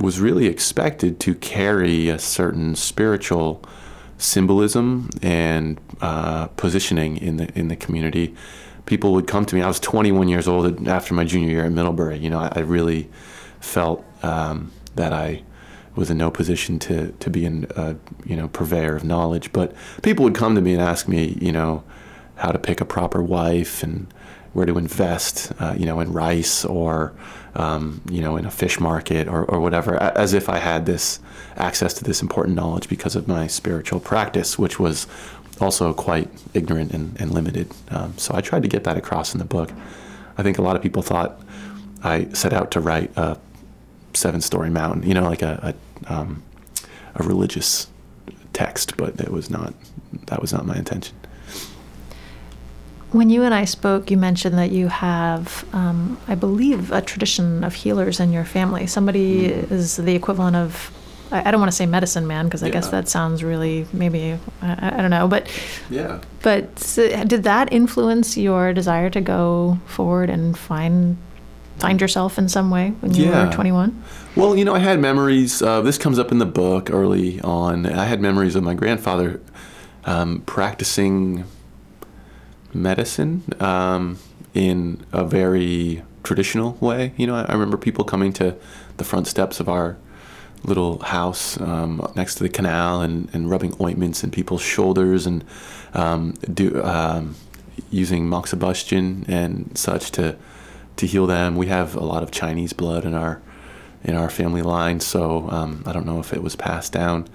was 0.00 0.20
really 0.20 0.46
expected 0.46 1.20
to 1.20 1.34
carry 1.34 2.08
a 2.08 2.18
certain 2.18 2.74
spiritual 2.74 3.62
symbolism 4.18 5.10
and 5.20 5.80
uh, 6.00 6.46
positioning 6.48 7.16
in 7.16 7.36
the 7.36 7.58
in 7.58 7.68
the 7.68 7.76
community. 7.76 8.34
People 8.86 9.12
would 9.12 9.26
come 9.26 9.44
to 9.46 9.54
me. 9.54 9.62
I 9.62 9.68
was 9.68 9.78
21 9.80 10.28
years 10.28 10.48
old 10.48 10.88
after 10.88 11.14
my 11.14 11.24
junior 11.24 11.50
year 11.50 11.64
at 11.64 11.72
Middlebury. 11.72 12.18
You 12.18 12.30
know, 12.30 12.40
I, 12.40 12.52
I 12.56 12.60
really 12.60 13.08
felt 13.60 14.04
um, 14.22 14.72
that 14.96 15.12
I 15.12 15.42
was 15.94 16.10
in 16.10 16.18
no 16.18 16.30
position 16.30 16.78
to 16.80 17.12
to 17.12 17.30
be 17.30 17.46
a 17.46 17.50
uh, 17.76 17.94
you 18.24 18.36
know 18.36 18.48
purveyor 18.48 18.96
of 18.96 19.04
knowledge. 19.04 19.52
But 19.52 19.74
people 20.02 20.24
would 20.24 20.34
come 20.34 20.54
to 20.54 20.60
me 20.60 20.72
and 20.72 20.82
ask 20.82 21.08
me, 21.08 21.38
you 21.40 21.52
know, 21.52 21.82
how 22.36 22.52
to 22.52 22.58
pick 22.58 22.80
a 22.80 22.84
proper 22.84 23.22
wife 23.22 23.82
and 23.82 24.12
where 24.52 24.66
to 24.66 24.76
invest, 24.76 25.52
uh, 25.60 25.74
you 25.76 25.86
know, 25.86 26.00
in 26.00 26.12
rice 26.12 26.64
or 26.64 27.14
um, 27.54 28.00
you 28.10 28.20
know 28.20 28.36
in 28.36 28.46
a 28.46 28.50
fish 28.50 28.80
market 28.80 29.28
or, 29.28 29.44
or 29.44 29.60
whatever, 29.60 29.96
as 30.02 30.32
if 30.32 30.48
I 30.48 30.58
had 30.58 30.86
this 30.86 31.20
access 31.56 31.94
to 31.94 32.04
this 32.04 32.22
important 32.22 32.56
knowledge 32.56 32.88
because 32.88 33.16
of 33.16 33.28
my 33.28 33.46
spiritual 33.46 34.00
practice, 34.00 34.58
which 34.58 34.78
was 34.78 35.06
also 35.60 35.92
quite 35.92 36.28
ignorant 36.54 36.92
and, 36.92 37.18
and 37.20 37.30
limited. 37.30 37.70
Um, 37.90 38.16
so 38.16 38.34
I 38.34 38.40
tried 38.40 38.62
to 38.62 38.68
get 38.68 38.84
that 38.84 38.96
across 38.96 39.34
in 39.34 39.38
the 39.38 39.44
book. 39.44 39.70
I 40.38 40.42
think 40.42 40.58
a 40.58 40.62
lot 40.62 40.76
of 40.76 40.82
people 40.82 41.02
thought 41.02 41.40
I 42.02 42.28
set 42.32 42.52
out 42.52 42.70
to 42.72 42.80
write 42.80 43.16
a 43.16 43.36
seven-story 44.14 44.70
mountain, 44.70 45.02
you 45.02 45.14
know, 45.14 45.24
like 45.24 45.42
a 45.42 45.74
a, 46.06 46.14
um, 46.14 46.42
a 47.14 47.22
religious 47.22 47.88
text, 48.52 48.96
but 48.96 49.20
it 49.20 49.30
was 49.30 49.50
not. 49.50 49.74
That 50.26 50.40
was 50.40 50.52
not 50.52 50.66
my 50.66 50.76
intention. 50.76 51.16
When 53.12 53.28
you 53.28 53.42
and 53.42 53.52
I 53.52 53.66
spoke, 53.66 54.10
you 54.10 54.16
mentioned 54.16 54.56
that 54.58 54.70
you 54.70 54.88
have, 54.88 55.66
um, 55.74 56.18
I 56.28 56.34
believe, 56.34 56.90
a 56.92 57.02
tradition 57.02 57.62
of 57.62 57.74
healers 57.74 58.20
in 58.20 58.32
your 58.32 58.44
family. 58.44 58.86
Somebody 58.86 59.50
mm. 59.50 59.70
is 59.70 59.96
the 59.96 60.14
equivalent 60.14 60.56
of, 60.56 60.90
I, 61.30 61.46
I 61.46 61.50
don't 61.50 61.60
want 61.60 61.70
to 61.70 61.76
say 61.76 61.84
medicine 61.84 62.26
man 62.26 62.46
because 62.46 62.62
I 62.62 62.66
yeah. 62.66 62.72
guess 62.72 62.88
that 62.88 63.08
sounds 63.08 63.44
really 63.44 63.86
maybe 63.92 64.38
I, 64.62 64.96
I, 64.96 65.02
don't 65.02 65.10
know, 65.10 65.28
but 65.28 65.46
yeah. 65.90 66.22
But 66.40 66.74
did 67.26 67.42
that 67.42 67.70
influence 67.70 68.38
your 68.38 68.72
desire 68.72 69.10
to 69.10 69.20
go 69.20 69.78
forward 69.86 70.30
and 70.30 70.56
find 70.56 71.18
find 71.82 72.00
yourself 72.00 72.38
in 72.38 72.48
some 72.48 72.70
way 72.70 72.90
when 73.00 73.12
you 73.12 73.26
yeah. 73.26 73.46
were 73.46 73.52
21? 73.52 74.02
Well, 74.36 74.56
you 74.56 74.64
know, 74.64 74.74
I 74.74 74.78
had 74.78 75.00
memories. 75.00 75.60
Uh, 75.60 75.80
this 75.80 75.98
comes 75.98 76.18
up 76.18 76.30
in 76.30 76.38
the 76.38 76.46
book 76.46 76.90
early 76.90 77.40
on. 77.40 77.86
I 77.86 78.04
had 78.04 78.20
memories 78.20 78.54
of 78.54 78.62
my 78.62 78.74
grandfather 78.74 79.40
um, 80.04 80.42
practicing 80.42 81.44
medicine 82.72 83.42
um, 83.58 84.18
in 84.54 85.04
a 85.12 85.24
very 85.24 86.04
traditional 86.22 86.78
way. 86.80 87.12
You 87.16 87.26
know, 87.26 87.34
I, 87.34 87.42
I, 87.42 87.52
remember 87.52 87.76
people 87.76 88.04
coming 88.04 88.32
to 88.34 88.56
the 88.96 89.04
front 89.04 89.26
steps 89.26 89.58
of 89.58 89.68
our 89.68 89.96
little 90.62 91.00
house 91.00 91.60
um, 91.60 92.06
next 92.14 92.36
to 92.36 92.44
the 92.44 92.48
canal 92.48 93.00
and, 93.00 93.28
and 93.32 93.50
rubbing 93.50 93.74
ointments 93.80 94.22
in 94.22 94.30
people's 94.30 94.62
shoulders 94.62 95.26
and 95.26 95.44
um, 95.94 96.34
do 96.54 96.80
um, 96.84 97.34
using 97.90 98.28
moxibustion 98.28 99.28
and 99.28 99.76
such 99.76 100.12
to 100.12 100.36
to 100.96 101.06
heal 101.06 101.26
them. 101.26 101.56
We 101.56 101.66
have 101.68 101.94
a 101.94 102.04
lot 102.04 102.22
of 102.22 102.30
Chinese 102.30 102.72
blood 102.72 103.04
in 103.04 103.14
our 103.14 103.40
in 104.04 104.16
our 104.16 104.28
family 104.28 104.62
line, 104.62 104.98
so 104.98 105.48
um, 105.50 105.84
I 105.86 105.92
don't 105.92 106.06
know 106.06 106.18
if 106.18 106.32
it 106.32 106.42
was 106.42 106.56
passed 106.56 106.92
down. 106.92 107.28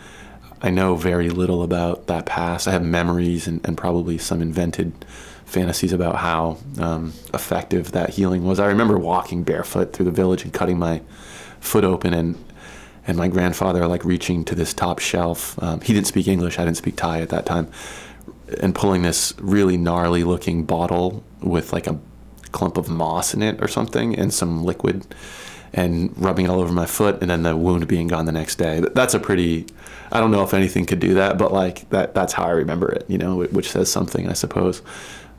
I 0.62 0.70
know 0.70 0.96
very 0.96 1.30
little 1.30 1.64
about 1.64 2.08
that 2.08 2.26
past. 2.26 2.68
I 2.68 2.72
have 2.72 2.84
memories 2.84 3.48
and, 3.48 3.66
and 3.66 3.78
probably 3.78 4.18
some 4.18 4.42
invented 4.42 5.06
fantasies 5.46 5.94
about 5.94 6.18
how 6.18 6.58
um, 6.78 7.14
effective 7.34 7.94
that 7.94 8.10
healing 8.12 8.44
was. 8.44 8.60
I 8.60 8.68
remember 8.68 8.98
walking 8.98 9.44
barefoot 9.44 9.94
through 9.94 10.06
the 10.06 10.12
village 10.12 10.44
and 10.44 10.54
cutting 10.54 10.78
my 10.78 11.02
foot 11.60 11.84
open 11.84 12.14
and 12.14 12.44
and 13.06 13.18
my 13.18 13.30
grandfather 13.30 13.88
like 13.88 14.04
reaching 14.04 14.44
to 14.44 14.54
this 14.54 14.74
top 14.74 15.00
shelf. 15.00 15.62
Um, 15.64 15.80
he 15.80 15.94
didn't 15.94 16.08
speak 16.08 16.28
English. 16.28 16.60
I 16.60 16.66
didn't 16.66 16.76
speak 16.76 16.98
Thai 16.98 17.22
at 17.22 17.30
that 17.30 17.46
time, 17.46 17.72
and 18.62 18.76
pulling 18.76 19.04
this 19.04 19.34
really 19.40 19.78
gnarly 19.78 20.26
looking 20.26 20.66
bottle 20.66 21.24
with 21.42 21.72
like 21.72 21.88
a 21.88 21.98
clump 22.51 22.77
of 22.77 22.89
moss 22.89 23.34
in 23.34 23.42
it 23.42 23.62
or 23.62 23.68
something 23.68 24.16
and 24.16 24.34
some 24.34 24.63
liquid 24.63 25.06
and 25.74 26.18
rubbing 26.18 26.46
it 26.46 26.50
all 26.50 26.60
over 26.60 26.74
my 26.74 26.86
foot 26.86 27.20
and 27.22 27.30
then 27.30 27.44
the 27.44 27.56
wound 27.56 27.88
being 27.88 28.08
gone 28.08 28.25
the 28.25 28.32
next 28.32 28.56
day. 28.56 28.82
That's 28.94 29.13
a 29.13 29.20
pretty 29.20 29.66
I 30.12 30.20
don't 30.20 30.32
know 30.32 30.44
if 30.44 30.54
anything 30.54 30.86
could 30.86 31.00
do 31.00 31.16
that, 31.16 31.38
but 31.38 31.51
like 31.51 31.89
that 31.89 32.13
that's 32.13 32.34
how 32.34 32.46
I 32.46 32.51
remember 32.51 32.89
it, 32.89 33.06
you 33.08 33.18
know, 33.18 33.44
which 33.44 33.72
says 33.72 33.92
something, 33.92 34.30
I 34.30 34.34
suppose. 34.34 34.82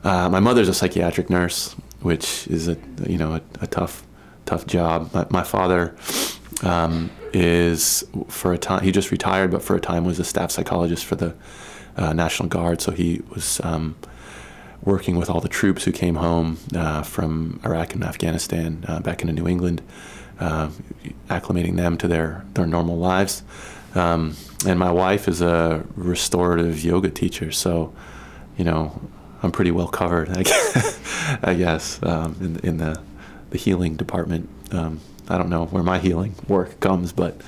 Uh, 0.03 0.29
my 0.29 0.39
mother's 0.39 0.69
a 0.69 0.73
psychiatric 0.73 1.29
nurse, 1.29 1.73
which 2.01 2.47
is 2.47 2.67
a 2.67 2.77
you 3.07 3.17
know 3.17 3.33
a, 3.33 3.41
a 3.61 3.67
tough 3.67 4.05
tough 4.45 4.65
job. 4.65 5.13
My, 5.13 5.25
my 5.29 5.43
father 5.43 5.95
um, 6.63 7.09
is 7.33 8.05
for 8.27 8.53
a 8.53 8.57
time 8.57 8.83
he 8.83 8.91
just 8.91 9.11
retired, 9.11 9.51
but 9.51 9.61
for 9.61 9.75
a 9.75 9.79
time 9.79 10.05
was 10.05 10.19
a 10.19 10.23
staff 10.23 10.51
psychologist 10.51 11.05
for 11.05 11.15
the 11.15 11.35
uh, 11.97 12.13
National 12.13 12.47
Guard. 12.47 12.81
So 12.81 12.91
he 12.91 13.21
was 13.33 13.59
um, 13.63 13.95
working 14.83 15.17
with 15.17 15.29
all 15.29 15.41
the 15.41 15.49
troops 15.49 15.83
who 15.83 15.91
came 15.91 16.15
home 16.15 16.57
uh, 16.75 17.03
from 17.03 17.59
Iraq 17.63 17.93
and 17.93 18.03
Afghanistan 18.03 18.83
uh, 18.87 18.99
back 18.99 19.21
into 19.21 19.33
New 19.33 19.47
England, 19.47 19.81
uh, 20.39 20.69
acclimating 21.29 21.75
them 21.75 21.97
to 21.97 22.07
their 22.07 22.45
their 22.53 22.65
normal 22.65 22.97
lives. 22.97 23.43
Um, 23.95 24.35
and 24.67 24.77
my 24.77 24.91
wife 24.91 25.27
is 25.27 25.41
a 25.41 25.83
restorative 25.95 26.83
yoga 26.83 27.09
teacher, 27.09 27.51
so 27.51 27.93
you 28.57 28.63
know 28.65 29.01
I'm 29.41 29.51
pretty 29.51 29.71
well 29.71 29.87
covered, 29.87 30.29
I 30.37 30.43
guess, 30.43 31.39
I 31.43 31.53
guess 31.53 31.99
um, 32.03 32.35
in, 32.39 32.59
in 32.59 32.77
the 32.77 33.01
the 33.49 33.57
healing 33.57 33.95
department. 33.95 34.49
Um, 34.71 34.99
I 35.27 35.37
don't 35.37 35.49
know 35.49 35.65
where 35.65 35.83
my 35.83 35.99
healing 35.99 36.35
work 36.47 36.79
comes, 36.79 37.13
but 37.13 37.39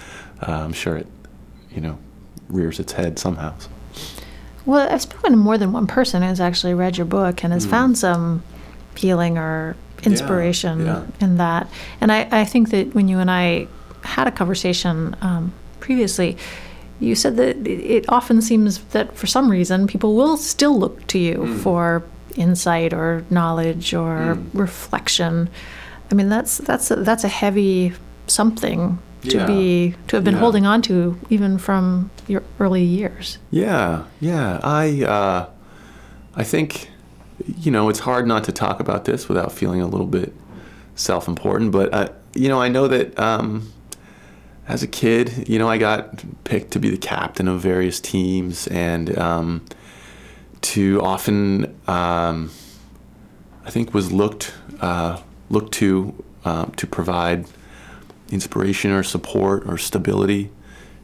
uh, 0.48 0.52
I'm 0.52 0.74
sure 0.74 0.98
it, 0.98 1.08
you 1.72 1.82
know, 1.82 1.98
rears 2.48 2.80
its 2.80 2.94
head 2.94 3.18
somehow. 3.18 3.56
Well, 4.65 4.88
I've 4.91 5.01
spoken 5.01 5.32
to 5.32 5.38
more 5.38 5.58
than 5.58 5.72
one 5.72 5.88
person 5.88 6.22
who's 6.22 6.39
actually 6.39 6.74
read 6.74 6.98
your 6.98 7.06
book 7.06 7.44
and 7.44 7.53
has 7.53 7.65
mm. 7.65 7.70
found 7.70 7.98
some 7.98 8.44
healing 8.96 9.38
or 9.38 9.75
inspiration 10.03 10.86
yeah, 10.86 11.06
yeah. 11.20 11.25
in 11.25 11.38
that. 11.38 11.68
And 12.00 12.12
I, 12.12 12.27
I 12.32 12.46
think 12.46 12.70
that 12.70 12.94
when 12.94 13.08
you 13.08 13.20
and 13.20 13.32
I 13.32 13.68
had 14.03 14.27
a 14.27 14.32
conversation 14.32 15.15
um, 15.22 15.53
previously, 15.80 16.38
you 17.00 17.15
said 17.15 17.38
that 17.38 17.68
it 17.68 18.06
often 18.10 18.41
seems 18.41 18.80
that 18.86 19.15
for 19.18 19.27
some 19.27 19.50
reason 19.50 19.88
people 19.88 20.15
will 20.15 20.38
still 20.38 20.77
look 20.77 21.06
to 21.08 21.18
you 21.18 21.36
mm. 21.38 21.60
for 21.62 22.03
insight 22.36 22.94
or 22.94 23.25
knowledge 23.30 23.94
or 23.94 24.36
mm. 24.36 24.48
reflection. 24.53 25.50
I 26.12 26.13
mean, 26.13 26.30
that's 26.30 26.58
that's 26.60 26.91
a, 26.91 26.98
that's 26.98 27.24
a 27.24 27.27
heavy 27.30 27.94
something 28.27 29.00
to 29.24 29.38
yeah. 29.38 29.46
be 29.46 29.96
to 30.08 30.16
have 30.18 30.24
been 30.24 30.36
yeah. 30.36 30.40
holding 30.40 30.66
on 30.66 30.82
to 30.84 31.20
even 31.30 31.58
from 31.58 32.10
your 32.28 32.44
early 32.60 32.84
years. 32.84 33.38
Yeah, 33.51 34.06
yeah. 34.20 34.60
I 34.63 35.04
uh, 35.04 35.50
I 36.36 36.44
think 36.44 36.90
you 37.58 37.72
know 37.72 37.90
it's 37.90 38.00
hard 38.00 38.28
not 38.28 38.44
to 38.46 38.51
talk 38.51 38.80
about 38.80 39.06
this 39.06 39.28
without 39.28 39.51
feeling 39.51 39.82
a 39.82 39.88
little 39.88 40.08
bit 40.08 40.34
self-important, 40.96 41.72
but 41.72 41.94
I, 41.94 42.10
you 42.34 42.50
know 42.50 42.62
I 42.62 42.68
know 42.68 42.88
that. 42.88 43.18
Um, 43.20 43.72
as 44.68 44.84
a 44.84 44.88
kid, 44.88 45.50
you 45.50 45.60
know, 45.60 45.68
I 45.68 45.78
got 45.78 46.24
picked 46.46 46.72
to 46.72 46.80
be 46.80 46.90
the 46.90 46.98
captain 46.98 47.50
of 47.50 47.60
various 47.60 48.00
teams 48.00 48.68
and 48.68 49.18
um, 49.18 49.66
to 50.62 51.01
often, 51.01 51.66
um, 51.88 52.51
I 53.66 53.70
think, 53.70 53.94
was 53.94 54.13
looked 54.13 54.54
uh, 54.80 55.20
looked 55.50 55.74
to 55.75 56.24
um, 56.46 56.72
to 56.78 56.88
provide 56.88 57.46
inspiration 58.32 58.92
or 58.92 59.04
support 59.04 59.64
or 59.68 59.78
stability 59.78 60.52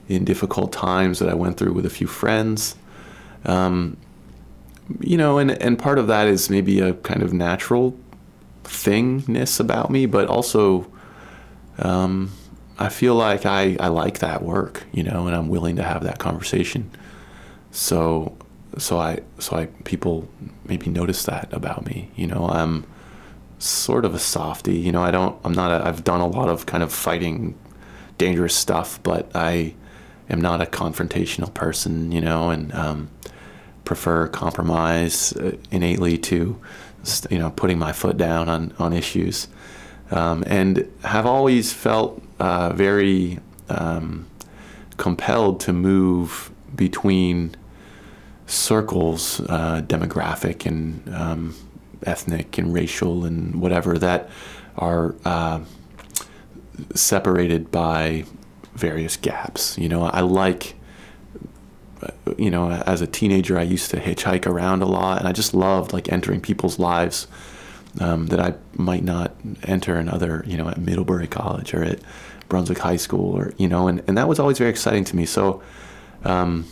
in 0.07 0.23
difficult 0.23 0.71
times 0.71 1.19
that 1.19 1.29
I 1.29 1.33
went 1.33 1.57
through 1.57 1.73
with 1.73 1.85
a 1.85 1.89
few 1.89 2.07
friends. 2.07 2.75
Um, 3.45 3.97
you 5.01 5.17
know, 5.17 5.37
and 5.37 5.51
and 5.51 5.77
part 5.77 5.99
of 5.99 6.07
that 6.07 6.27
is 6.27 6.49
maybe 6.49 6.79
a 6.79 6.93
kind 6.93 7.21
of 7.21 7.33
natural 7.33 7.97
thingness 8.63 9.59
about 9.59 9.89
me, 9.89 10.05
but 10.05 10.27
also. 10.27 10.89
Um, 11.79 12.31
I 12.79 12.89
feel 12.89 13.15
like 13.15 13.45
I, 13.45 13.75
I 13.79 13.87
like 13.87 14.19
that 14.19 14.43
work, 14.43 14.85
you 14.91 15.01
know, 15.01 15.25
and 15.25 15.35
I'm 15.35 15.47
willing 15.47 15.77
to 15.77 15.83
have 15.83 16.03
that 16.03 16.19
conversation. 16.19 16.91
So 17.71 18.37
so 18.77 18.99
I 18.99 19.19
so 19.39 19.57
I 19.57 19.65
people 19.83 20.27
maybe 20.65 20.89
notice 20.89 21.23
that 21.23 21.51
about 21.51 21.85
me. 21.85 22.09
You 22.15 22.27
know, 22.27 22.47
I'm 22.47 22.85
sort 23.59 24.05
of 24.05 24.13
a 24.13 24.19
softy. 24.19 24.77
You 24.77 24.91
know, 24.91 25.01
I 25.01 25.11
don't. 25.11 25.39
I'm 25.43 25.53
not. 25.53 25.71
A, 25.71 25.87
I've 25.87 26.03
done 26.03 26.21
a 26.21 26.27
lot 26.27 26.49
of 26.49 26.65
kind 26.65 26.83
of 26.83 26.93
fighting, 26.93 27.55
dangerous 28.17 28.55
stuff, 28.55 28.99
but 29.03 29.29
I 29.35 29.75
am 30.29 30.41
not 30.41 30.61
a 30.61 30.65
confrontational 30.65 31.53
person. 31.53 32.11
You 32.11 32.21
know, 32.21 32.49
and 32.49 32.73
um, 32.73 33.09
prefer 33.83 34.27
compromise 34.27 35.33
uh, 35.33 35.55
innately 35.71 36.17
to, 36.17 36.59
you 37.29 37.39
know, 37.39 37.51
putting 37.51 37.79
my 37.79 37.93
foot 37.93 38.17
down 38.17 38.49
on 38.49 38.73
on 38.79 38.93
issues, 38.93 39.47
um, 40.11 40.43
and 40.47 40.91
have 41.03 41.25
always 41.25 41.73
felt 41.73 42.21
uh, 42.39 42.73
very 42.73 43.39
um, 43.69 44.27
compelled 44.97 45.59
to 45.61 45.73
move 45.73 46.51
between 46.75 47.55
circles, 48.45 49.41
uh, 49.41 49.81
demographic 49.85 50.65
and 50.65 51.13
um, 51.13 51.55
ethnic 52.03 52.57
and 52.57 52.73
racial 52.73 53.25
and 53.25 53.61
whatever, 53.61 53.97
that 53.97 54.29
are 54.77 55.15
uh, 55.25 55.61
separated 56.93 57.71
by 57.71 58.25
various 58.73 59.17
gaps. 59.17 59.77
You 59.77 59.89
know, 59.89 60.03
I 60.03 60.21
like, 60.21 60.75
you 62.37 62.51
know, 62.51 62.69
as 62.71 63.01
a 63.01 63.07
teenager, 63.07 63.57
I 63.57 63.63
used 63.63 63.91
to 63.91 63.97
hitchhike 63.97 64.45
around 64.45 64.81
a 64.81 64.85
lot, 64.85 65.19
and 65.19 65.27
I 65.27 65.31
just 65.31 65.53
loved 65.53 65.93
like 65.93 66.11
entering 66.11 66.41
people's 66.41 66.77
lives 66.77 67.27
um, 67.99 68.27
that 68.27 68.39
I 68.39 68.53
might 68.73 69.03
not 69.03 69.35
enter 69.63 69.99
in 69.99 70.09
other, 70.09 70.43
you 70.45 70.57
know, 70.57 70.69
at 70.69 70.77
Middlebury 70.77 71.27
College 71.27 71.73
or 71.73 71.83
at 71.83 71.99
Brunswick 72.49 72.77
High 72.77 72.97
School, 72.97 73.35
or 73.35 73.53
you 73.57 73.67
know, 73.67 73.87
and, 73.87 74.03
and 74.07 74.17
that 74.17 74.27
was 74.27 74.39
always 74.39 74.57
very 74.57 74.69
exciting 74.69 75.03
to 75.05 75.15
me. 75.15 75.25
So. 75.25 75.61
Um, 76.23 76.65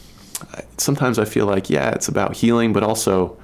sometimes 0.77 1.20
I 1.20 1.25
feel 1.25 1.46
like 1.46 1.70
yeah, 1.70 1.91
it's 1.91 2.08
about 2.08 2.36
healing, 2.36 2.74
but 2.74 2.84
also 2.84 3.38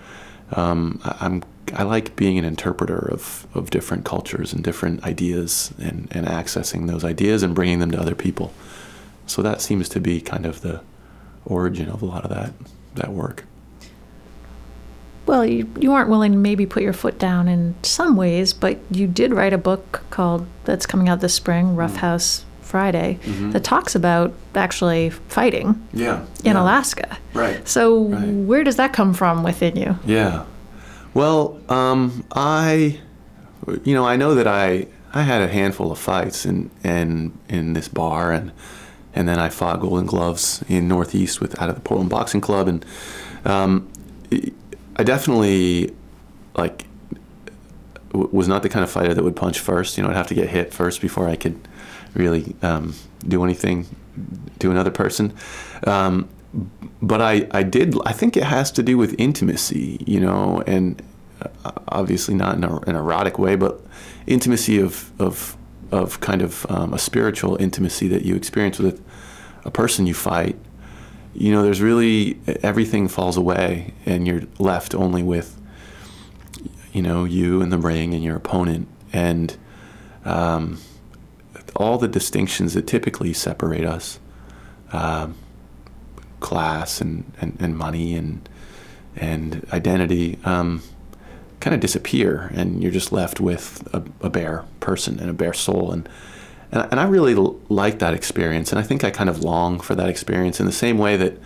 um, 0.51 0.99
I'm 1.03 1.43
I 1.73 1.83
like 1.83 2.15
being 2.15 2.37
an 2.37 2.45
interpreter 2.45 3.09
of, 3.11 3.47
of 3.53 3.69
different 3.69 4.05
cultures 4.05 4.53
and 4.53 4.63
different 4.63 5.03
ideas 5.03 5.73
and, 5.79 6.07
and 6.11 6.27
accessing 6.27 6.87
those 6.87 7.03
ideas 7.03 7.43
and 7.43 7.55
bringing 7.55 7.79
them 7.79 7.91
to 7.91 7.99
other 7.99 8.15
people. 8.15 8.53
So 9.25 9.41
that 9.41 9.61
seems 9.61 9.87
to 9.89 9.99
be 9.99 10.21
kind 10.21 10.45
of 10.45 10.61
the 10.61 10.81
origin 11.45 11.89
of 11.89 12.01
a 12.01 12.05
lot 12.05 12.23
of 12.23 12.29
that 12.29 12.53
that 12.95 13.09
work. 13.11 13.45
Well, 15.25 15.45
you, 15.45 15.71
you 15.79 15.93
aren't 15.93 16.09
willing 16.09 16.31
to 16.33 16.37
maybe 16.37 16.65
put 16.65 16.83
your 16.83 16.93
foot 16.93 17.19
down 17.19 17.47
in 17.47 17.75
some 17.83 18.15
ways, 18.15 18.53
but 18.53 18.79
you 18.89 19.07
did 19.07 19.33
write 19.33 19.53
a 19.53 19.57
book 19.57 20.03
called 20.09 20.45
that's 20.65 20.85
coming 20.85 21.07
out 21.07 21.21
this 21.21 21.33
spring, 21.33 21.75
Rough 21.75 21.93
mm. 21.93 21.97
House 21.97 22.43
Friday 22.61 23.19
mm-hmm. 23.21 23.51
that 23.51 23.63
talks 23.63 23.95
about 23.95 24.33
actually 24.55 25.09
fighting 25.09 25.87
yeah, 25.93 26.25
in 26.43 26.53
yeah. 26.53 26.61
Alaska. 26.61 27.17
Right. 27.33 27.65
So 27.67 28.05
right. 28.05 28.27
where 28.27 28.63
does 28.63 28.77
that 28.77 28.93
come 28.93 29.13
from 29.13 29.43
within 29.43 29.75
you? 29.75 29.97
Yeah. 30.05 30.45
Well, 31.13 31.59
um, 31.67 32.25
I, 32.31 32.99
you 33.83 33.93
know, 33.93 34.05
I 34.05 34.15
know 34.15 34.35
that 34.35 34.47
I 34.47 34.87
I 35.13 35.23
had 35.23 35.41
a 35.41 35.47
handful 35.47 35.91
of 35.91 35.99
fights 35.99 36.45
in 36.45 36.71
in 36.83 37.37
in 37.49 37.73
this 37.73 37.87
bar 37.87 38.31
and 38.31 38.51
and 39.13 39.27
then 39.27 39.39
I 39.39 39.49
fought 39.49 39.81
Golden 39.81 40.05
Gloves 40.05 40.63
in 40.69 40.87
Northeast 40.87 41.41
with 41.41 41.61
out 41.61 41.69
of 41.69 41.75
the 41.75 41.81
Portland 41.81 42.09
Boxing 42.09 42.39
Club 42.39 42.67
and 42.69 42.85
um, 43.43 43.91
I 44.95 45.03
definitely 45.03 45.93
like 46.55 46.85
was 48.13 48.47
not 48.47 48.63
the 48.63 48.69
kind 48.69 48.83
of 48.83 48.89
fighter 48.89 49.13
that 49.13 49.23
would 49.23 49.35
punch 49.35 49.59
first. 49.59 49.97
You 49.97 50.03
know, 50.03 50.09
I'd 50.09 50.15
have 50.15 50.27
to 50.27 50.35
get 50.35 50.49
hit 50.49 50.73
first 50.73 51.01
before 51.01 51.27
I 51.27 51.35
could 51.35 51.59
really 52.13 52.55
um, 52.61 52.93
do 53.27 53.43
anything 53.43 53.87
to 54.59 54.71
another 54.71 54.91
person. 54.91 55.33
Um, 55.85 56.29
but 57.01 57.21
I, 57.21 57.47
I 57.51 57.63
did, 57.63 57.95
I 58.05 58.11
think 58.11 58.35
it 58.35 58.43
has 58.43 58.71
to 58.71 58.83
do 58.83 58.97
with 58.97 59.15
intimacy, 59.17 60.03
you 60.05 60.19
know, 60.19 60.63
and 60.67 61.01
uh, 61.65 61.71
obviously 61.87 62.33
not 62.33 62.55
in 62.55 62.63
a, 62.63 62.77
an 62.81 62.95
erotic 62.95 63.39
way, 63.39 63.55
but 63.55 63.81
intimacy 64.27 64.79
of, 64.79 65.11
of, 65.19 65.57
of 65.91 66.19
kind 66.19 66.41
of 66.41 66.65
um, 66.69 66.93
a 66.93 66.99
spiritual 66.99 67.55
intimacy 67.57 68.07
that 68.09 68.23
you 68.23 68.35
experience 68.35 68.79
with 68.79 69.03
a 69.63 69.71
person 69.71 70.07
you 70.07 70.13
fight. 70.13 70.57
You 71.33 71.51
know, 71.51 71.63
there's 71.63 71.81
really 71.81 72.39
everything 72.61 73.07
falls 73.07 73.37
away, 73.37 73.93
and 74.05 74.27
you're 74.27 74.43
left 74.59 74.93
only 74.93 75.23
with, 75.23 75.57
you 76.91 77.01
know, 77.01 77.23
you 77.23 77.61
and 77.61 77.71
the 77.71 77.77
ring 77.77 78.13
and 78.13 78.23
your 78.23 78.35
opponent. 78.35 78.89
And, 79.13 79.55
um, 80.25 80.79
all 81.75 81.97
the 81.97 82.07
distinctions 82.07 82.73
that 82.73 82.85
typically 82.85 83.33
separate 83.33 83.85
us 83.85 84.19
um, 84.91 85.35
class 86.41 86.99
and, 86.99 87.31
and, 87.39 87.55
and, 87.59 87.77
money 87.77 88.13
and, 88.13 88.47
and 89.15 89.65
identity 89.71 90.37
um, 90.43 90.83
kind 91.61 91.73
of 91.73 91.79
disappear, 91.79 92.51
and 92.53 92.83
you're 92.83 92.91
just 92.91 93.11
left 93.11 93.39
with 93.39 93.87
a, 93.93 94.03
a, 94.25 94.29
bare 94.29 94.65
person 94.81 95.19
and 95.19 95.29
a 95.29 95.33
bare 95.33 95.53
soul. 95.53 95.91
And, 95.91 96.09
and, 96.71 96.87
and 96.91 96.99
I 96.99 97.05
really 97.05 97.33
l- 97.33 97.57
like 97.69 97.99
that 97.99 98.13
experience, 98.13 98.71
and 98.71 98.79
I 98.79 98.83
think 98.83 99.03
I 99.03 99.11
kind 99.11 99.29
of 99.29 99.43
long 99.43 99.79
for 99.79 99.95
that 99.95 100.09
experience 100.09 100.59
in 100.59 100.65
the 100.65 100.71
same 100.71 100.97
way 100.97 101.15
that 101.15 101.37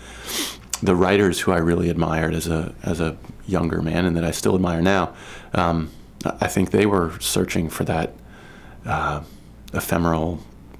the 0.81 0.95
writers 0.95 1.41
who 1.41 1.51
I 1.51 1.57
really 1.57 1.89
admired 1.89 2.33
as 2.33 2.47
a, 2.47 2.73
as 2.81 2.99
a 2.99 3.17
younger 3.45 3.81
man 3.81 4.05
and 4.05 4.17
that 4.17 4.25
I 4.25 4.31
still 4.31 4.55
admire 4.55 4.81
now, 4.81 5.13
um, 5.53 5.91
I 6.25 6.47
think 6.47 6.71
they 6.71 6.87
were 6.87 7.19
searching 7.19 7.69
for 7.69 7.83
that. 7.83 8.13
Uh, 8.85 9.23
ephemeral, 9.75 10.39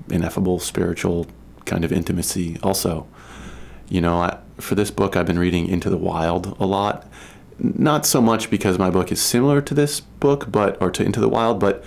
ineffable, 0.10 0.60
spiritual 0.60 1.28
kind 1.65 1.84
of 1.84 1.91
intimacy. 1.91 2.58
Also, 2.63 3.08
you 3.89 4.02
know, 4.02 4.21
I, 4.21 4.38
for 4.58 4.76
this 4.76 4.91
book, 4.91 5.15
I've 5.15 5.26
been 5.26 5.39
reading 5.39 5.67
Into 5.67 5.89
the 5.89 5.98
Wild 5.98 6.56
a 6.60 6.65
lot. 6.65 7.08
Not 7.60 8.06
so 8.06 8.21
much 8.21 8.50
because 8.50 8.78
my 8.78 8.89
book 8.89 9.12
is 9.12 9.21
similar 9.21 9.62
to 9.62 9.74
this 9.74 10.00
book, 10.00 10.52
but 10.52 10.82
or 10.82 10.91
to 10.91 11.04
Into 11.04 11.19
the 11.19 11.30
Wild, 11.30 11.60
but 11.60 11.84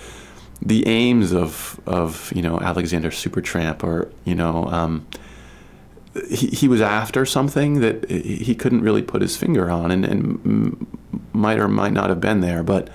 the 0.61 0.87
aims 0.87 1.33
of 1.33 1.81
of 1.87 2.33
you 2.35 2.43
know 2.43 2.59
Alexander 2.61 3.11
Supertramp, 3.11 3.83
or 3.83 4.11
you 4.25 4.35
know, 4.35 4.65
um, 4.67 5.07
he, 6.31 6.49
he 6.49 6.69
was 6.69 6.81
after 6.81 7.25
something 7.25 7.81
that 7.81 8.11
he 8.11 8.55
couldn't 8.55 8.81
really 8.81 9.03
put 9.03 9.23
his 9.23 9.37
finger 9.37 9.71
on, 9.71 9.91
and, 9.91 10.05
and 10.05 10.87
might 11.33 11.59
or 11.59 11.69
might 11.69 11.93
not 11.93 12.09
have 12.09 12.21
been 12.21 12.41
there. 12.41 12.63
But 12.63 12.89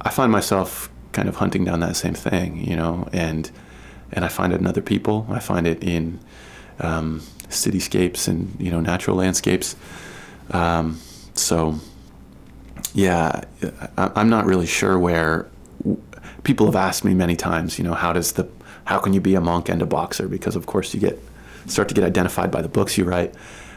I 0.00 0.10
find 0.10 0.32
myself 0.32 0.90
kind 1.12 1.28
of 1.28 1.36
hunting 1.36 1.64
down 1.64 1.80
that 1.80 1.96
same 1.96 2.14
thing, 2.14 2.64
you 2.64 2.76
know, 2.76 3.08
and 3.12 3.50
and 4.12 4.24
I 4.24 4.28
find 4.28 4.52
it 4.52 4.60
in 4.60 4.66
other 4.66 4.82
people. 4.82 5.26
I 5.30 5.38
find 5.38 5.66
it 5.66 5.82
in 5.84 6.18
um, 6.80 7.22
cityscapes 7.50 8.28
and 8.28 8.56
you 8.58 8.70
know 8.70 8.80
natural 8.80 9.16
landscapes. 9.16 9.76
Um, 10.50 11.00
so 11.34 11.78
yeah, 12.94 13.42
I, 13.96 14.10
I'm 14.16 14.30
not 14.30 14.46
really 14.46 14.66
sure 14.66 14.98
where. 14.98 15.48
People 16.42 16.64
have 16.64 16.76
asked 16.76 17.04
me 17.04 17.12
many 17.12 17.36
times, 17.36 17.78
you 17.78 17.84
know, 17.84 17.92
how 17.92 18.14
does 18.14 18.32
the 18.32 18.48
how 18.84 18.98
can 18.98 19.12
you 19.12 19.20
be 19.20 19.34
a 19.34 19.40
monk 19.42 19.68
and 19.68 19.82
a 19.82 19.86
boxer? 19.86 20.26
Because 20.26 20.56
of 20.56 20.64
course 20.64 20.94
you 20.94 21.00
get 21.00 21.18
start 21.66 21.88
to 21.88 21.94
get 21.94 22.02
identified 22.02 22.50
by 22.50 22.62
the 22.62 22.68
books 22.68 22.96
you 22.96 23.04
write. 23.04 23.34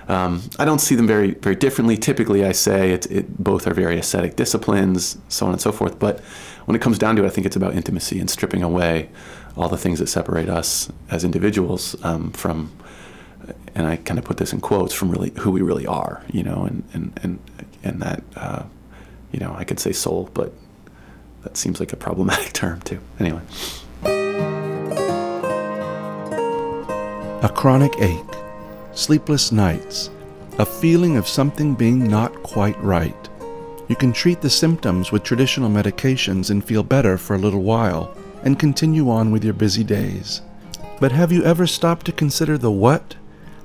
Um, 0.07 0.41
I 0.57 0.65
don't 0.65 0.79
see 0.79 0.95
them 0.95 1.07
very 1.07 1.31
very 1.31 1.55
differently. 1.55 1.97
Typically, 1.97 2.45
I 2.45 2.53
say 2.53 2.91
it, 2.91 3.11
it, 3.11 3.37
both 3.43 3.67
are 3.67 3.73
very 3.73 3.97
ascetic 3.99 4.37
disciplines, 4.37 5.17
so 5.27 5.45
on 5.45 5.51
and 5.51 5.61
so 5.61 5.71
forth. 5.71 5.99
But 5.99 6.21
when 6.65 6.75
it 6.75 6.81
comes 6.81 6.97
down 6.97 7.15
to 7.17 7.23
it, 7.23 7.27
I 7.27 7.29
think 7.29 7.45
it's 7.45 7.55
about 7.55 7.75
intimacy 7.75 8.19
and 8.19 8.29
stripping 8.29 8.63
away 8.63 9.09
all 9.55 9.69
the 9.69 9.77
things 9.77 9.99
that 9.99 10.07
separate 10.07 10.49
us 10.49 10.89
as 11.09 11.23
individuals 11.23 11.95
um, 12.03 12.31
from, 12.31 12.71
and 13.75 13.87
I 13.87 13.97
kind 13.97 14.19
of 14.19 14.25
put 14.25 14.37
this 14.37 14.53
in 14.53 14.61
quotes, 14.61 14.93
from 14.93 15.09
really 15.09 15.31
who 15.39 15.51
we 15.51 15.61
really 15.61 15.85
are, 15.87 16.23
you 16.31 16.43
know, 16.43 16.65
and, 16.65 16.83
and, 16.93 17.19
and, 17.23 17.39
and 17.83 18.01
that, 18.01 18.23
uh, 18.35 18.63
you 19.31 19.39
know, 19.39 19.53
I 19.57 19.63
could 19.63 19.79
say 19.79 19.91
soul, 19.91 20.29
but 20.33 20.53
that 21.43 21.57
seems 21.57 21.79
like 21.79 21.93
a 21.93 21.97
problematic 21.97 22.53
term 22.53 22.81
too. 22.81 22.99
Anyway. 23.19 23.41
A 27.41 27.51
chronic 27.53 27.93
ache, 27.99 28.35
sleepless 28.93 29.51
nights, 29.51 30.09
a 30.57 30.65
feeling 30.65 31.17
of 31.17 31.27
something 31.27 31.75
being 31.75 32.07
not 32.07 32.31
quite 32.43 32.79
right 32.81 33.29
you 33.89 33.97
can 33.97 34.13
treat 34.13 34.41
the 34.41 34.49
symptoms 34.49 35.11
with 35.11 35.23
traditional 35.23 35.69
medications 35.69 36.49
and 36.49 36.63
feel 36.63 36.83
better 36.83 37.17
for 37.17 37.35
a 37.35 37.39
little 37.39 37.61
while 37.61 38.15
and 38.43 38.57
continue 38.57 39.09
on 39.09 39.29
with 39.29 39.43
your 39.43 39.53
busy 39.53 39.83
days. 39.83 40.41
But 40.99 41.11
have 41.11 41.31
you 41.31 41.43
ever 41.43 41.67
stopped 41.67 42.05
to 42.05 42.11
consider 42.13 42.57
the 42.57 42.71
what 42.71 43.15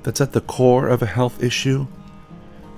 that's 0.03 0.21
at 0.21 0.33
the 0.33 0.41
core 0.43 0.89
of 0.89 1.03
a 1.03 1.07
health 1.07 1.43
issue? 1.43 1.87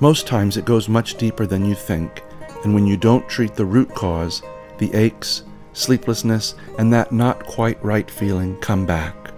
Most 0.00 0.26
times 0.26 0.56
it 0.56 0.64
goes 0.64 0.88
much 0.88 1.16
deeper 1.16 1.46
than 1.46 1.64
you 1.64 1.74
think, 1.74 2.22
and 2.64 2.74
when 2.74 2.86
you 2.86 2.96
don't 2.96 3.28
treat 3.28 3.54
the 3.54 3.64
root 3.64 3.94
cause, 3.94 4.42
the 4.78 4.92
aches, 4.94 5.42
sleeplessness, 5.72 6.54
and 6.78 6.92
that 6.92 7.12
not 7.12 7.44
quite 7.46 7.82
right 7.84 8.10
feeling 8.10 8.56
come 8.58 8.86
back. 8.86 9.32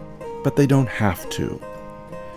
But 0.45 0.57
they 0.57 0.66
don't 0.66 0.88
have 0.88 1.29
to. 1.31 1.61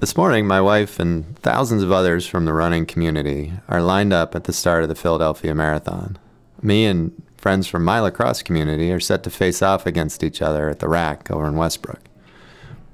This 0.00 0.16
morning, 0.16 0.46
my 0.46 0.60
wife 0.60 0.98
and 0.98 1.38
thousands 1.38 1.82
of 1.82 1.92
others 1.92 2.26
from 2.26 2.44
the 2.44 2.52
running 2.52 2.84
community 2.84 3.52
are 3.68 3.80
lined 3.80 4.12
up 4.12 4.34
at 4.34 4.44
the 4.44 4.52
start 4.52 4.82
of 4.82 4.88
the 4.88 4.94
Philadelphia 4.94 5.54
Marathon. 5.54 6.18
Me 6.60 6.84
and 6.84 7.12
friends 7.38 7.66
from 7.66 7.84
my 7.84 8.00
lacrosse 8.00 8.42
community 8.42 8.90
are 8.92 9.00
set 9.00 9.22
to 9.22 9.30
face 9.30 9.62
off 9.62 9.86
against 9.86 10.24
each 10.24 10.42
other 10.42 10.68
at 10.68 10.80
the 10.80 10.88
rack 10.88 11.30
over 11.30 11.46
in 11.46 11.56
Westbrook. 11.56 12.00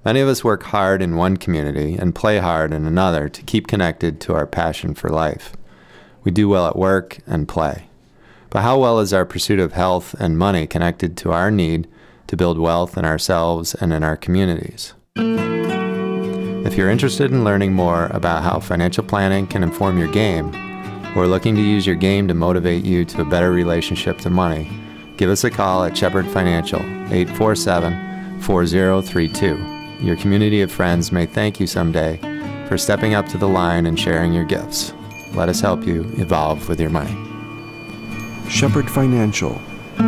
Many 0.05 0.21
of 0.21 0.29
us 0.29 0.45
work 0.45 0.63
hard 0.65 1.03
in 1.03 1.17
one 1.17 1.37
community 1.37 1.97
and 1.97 2.15
play 2.15 2.39
hard 2.39 2.73
in 2.73 2.87
another 2.87 3.29
to 3.29 3.43
keep 3.43 3.67
connected 3.67 4.21
to 4.21 4.35
our 4.35 4.47
passion 4.47 4.95
for 4.95 5.09
life. 5.09 5.55
We 6.23 6.31
do 6.31 6.49
well 6.49 6.67
at 6.67 6.77
work 6.77 7.19
and 7.27 7.49
play. 7.49 7.89
But 8.51 8.63
how 8.63 8.79
well 8.79 9.01
is 9.01 9.13
our 9.13 9.25
pursuit 9.25 9.59
of 9.59 9.73
health 9.73 10.15
and 10.21 10.39
money 10.39 10.67
connected 10.67 11.17
to 11.19 11.33
our 11.33 11.51
need 11.51 11.89
to 12.27 12.37
build 12.37 12.59
wealth 12.59 12.97
in 12.97 13.05
ourselves 13.05 13.75
and 13.75 13.93
in 13.93 14.05
our 14.05 14.17
communities? 14.17 14.95
If 16.63 16.77
you're 16.77 16.91
interested 16.91 17.31
in 17.31 17.43
learning 17.43 17.73
more 17.73 18.09
about 18.09 18.43
how 18.43 18.61
financial 18.61 19.03
planning 19.03 19.47
can 19.47 19.63
inform 19.63 19.97
your 19.97 20.13
game, 20.13 20.55
or 21.17 21.27
looking 21.27 21.57
to 21.57 21.63
use 21.63 21.87
your 21.87 21.97
game 21.97 22.29
to 22.29 22.35
motivate 22.35 22.85
you 22.85 23.07
to 23.07 23.23
a 23.23 23.25
better 23.25 23.51
relationship 23.51 24.19
to 24.19 24.31
money, 24.31 24.71
give 25.17 25.31
us 25.31 25.43
a 25.43 25.51
call 25.51 25.85
at 25.85 25.97
Shepard 25.97 26.27
Financial, 26.27 26.81
847 27.11 28.43
4032. 28.43 30.05
Your 30.05 30.17
community 30.17 30.61
of 30.61 30.71
friends 30.71 31.11
may 31.11 31.25
thank 31.25 31.61
you 31.61 31.67
someday 31.67 32.19
for 32.69 32.77
stepping 32.77 33.15
up 33.15 33.27
to 33.29 33.39
the 33.39 33.49
line 33.49 33.87
and 33.87 33.99
sharing 33.99 34.35
your 34.35 34.45
gifts. 34.45 34.93
Let 35.33 35.49
us 35.49 35.63
help 35.63 35.87
you 35.87 36.03
evolve 36.19 36.69
with 36.69 36.79
your 36.79 36.91
money. 36.91 37.17
Shepard 38.51 38.91
Financial, 38.91 39.59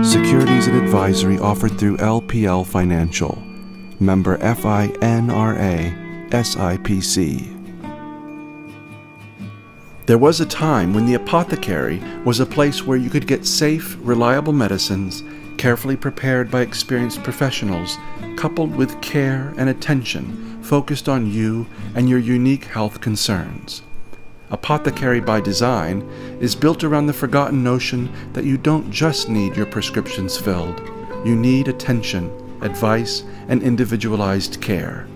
securities 0.03 0.67
and 0.67 0.77
advisory 0.77 1.39
offered 1.39 1.79
through 1.79 1.97
LPL 1.97 2.67
Financial, 2.67 3.43
member 4.01 4.37
FINRA 4.37 6.02
SIPC. 6.33 7.59
There 10.07 10.19
was 10.19 10.41
a 10.41 10.47
time 10.47 10.95
when 10.95 11.07
the 11.07 11.15
apothecary 11.15 12.03
was 12.25 12.41
a 12.41 12.47
place 12.47 12.85
where 12.85 12.97
you 12.97 13.09
could 13.09 13.27
get 13.27 13.47
safe, 13.47 13.97
reliable 14.01 14.53
medicines, 14.53 15.23
carefully 15.59 15.97
prepared 15.97 16.51
by 16.51 16.63
experienced 16.63 17.23
professionals, 17.23 17.99
coupled 18.37 18.75
with 18.75 19.01
care 19.01 19.55
and 19.59 19.69
attention 19.69 20.61
focused 20.63 21.09
on 21.09 21.31
you 21.31 21.67
and 21.95 22.09
your 22.09 22.19
unique 22.19 22.65
health 22.65 23.01
concerns. 23.01 23.83
Apothecary 24.51 25.21
by 25.21 25.41
Design 25.41 26.03
is 26.41 26.55
built 26.55 26.83
around 26.85 27.07
the 27.07 27.13
forgotten 27.13 27.63
notion 27.63 28.11
that 28.33 28.45
you 28.45 28.57
don't 28.57 28.91
just 28.91 29.29
need 29.29 29.57
your 29.57 29.67
prescriptions 29.67 30.37
filled, 30.37 30.81
you 31.25 31.37
need 31.37 31.69
attention, 31.69 32.31
advice, 32.61 33.23
and 33.49 33.63
individualized 33.63 34.61
care. 34.61 35.07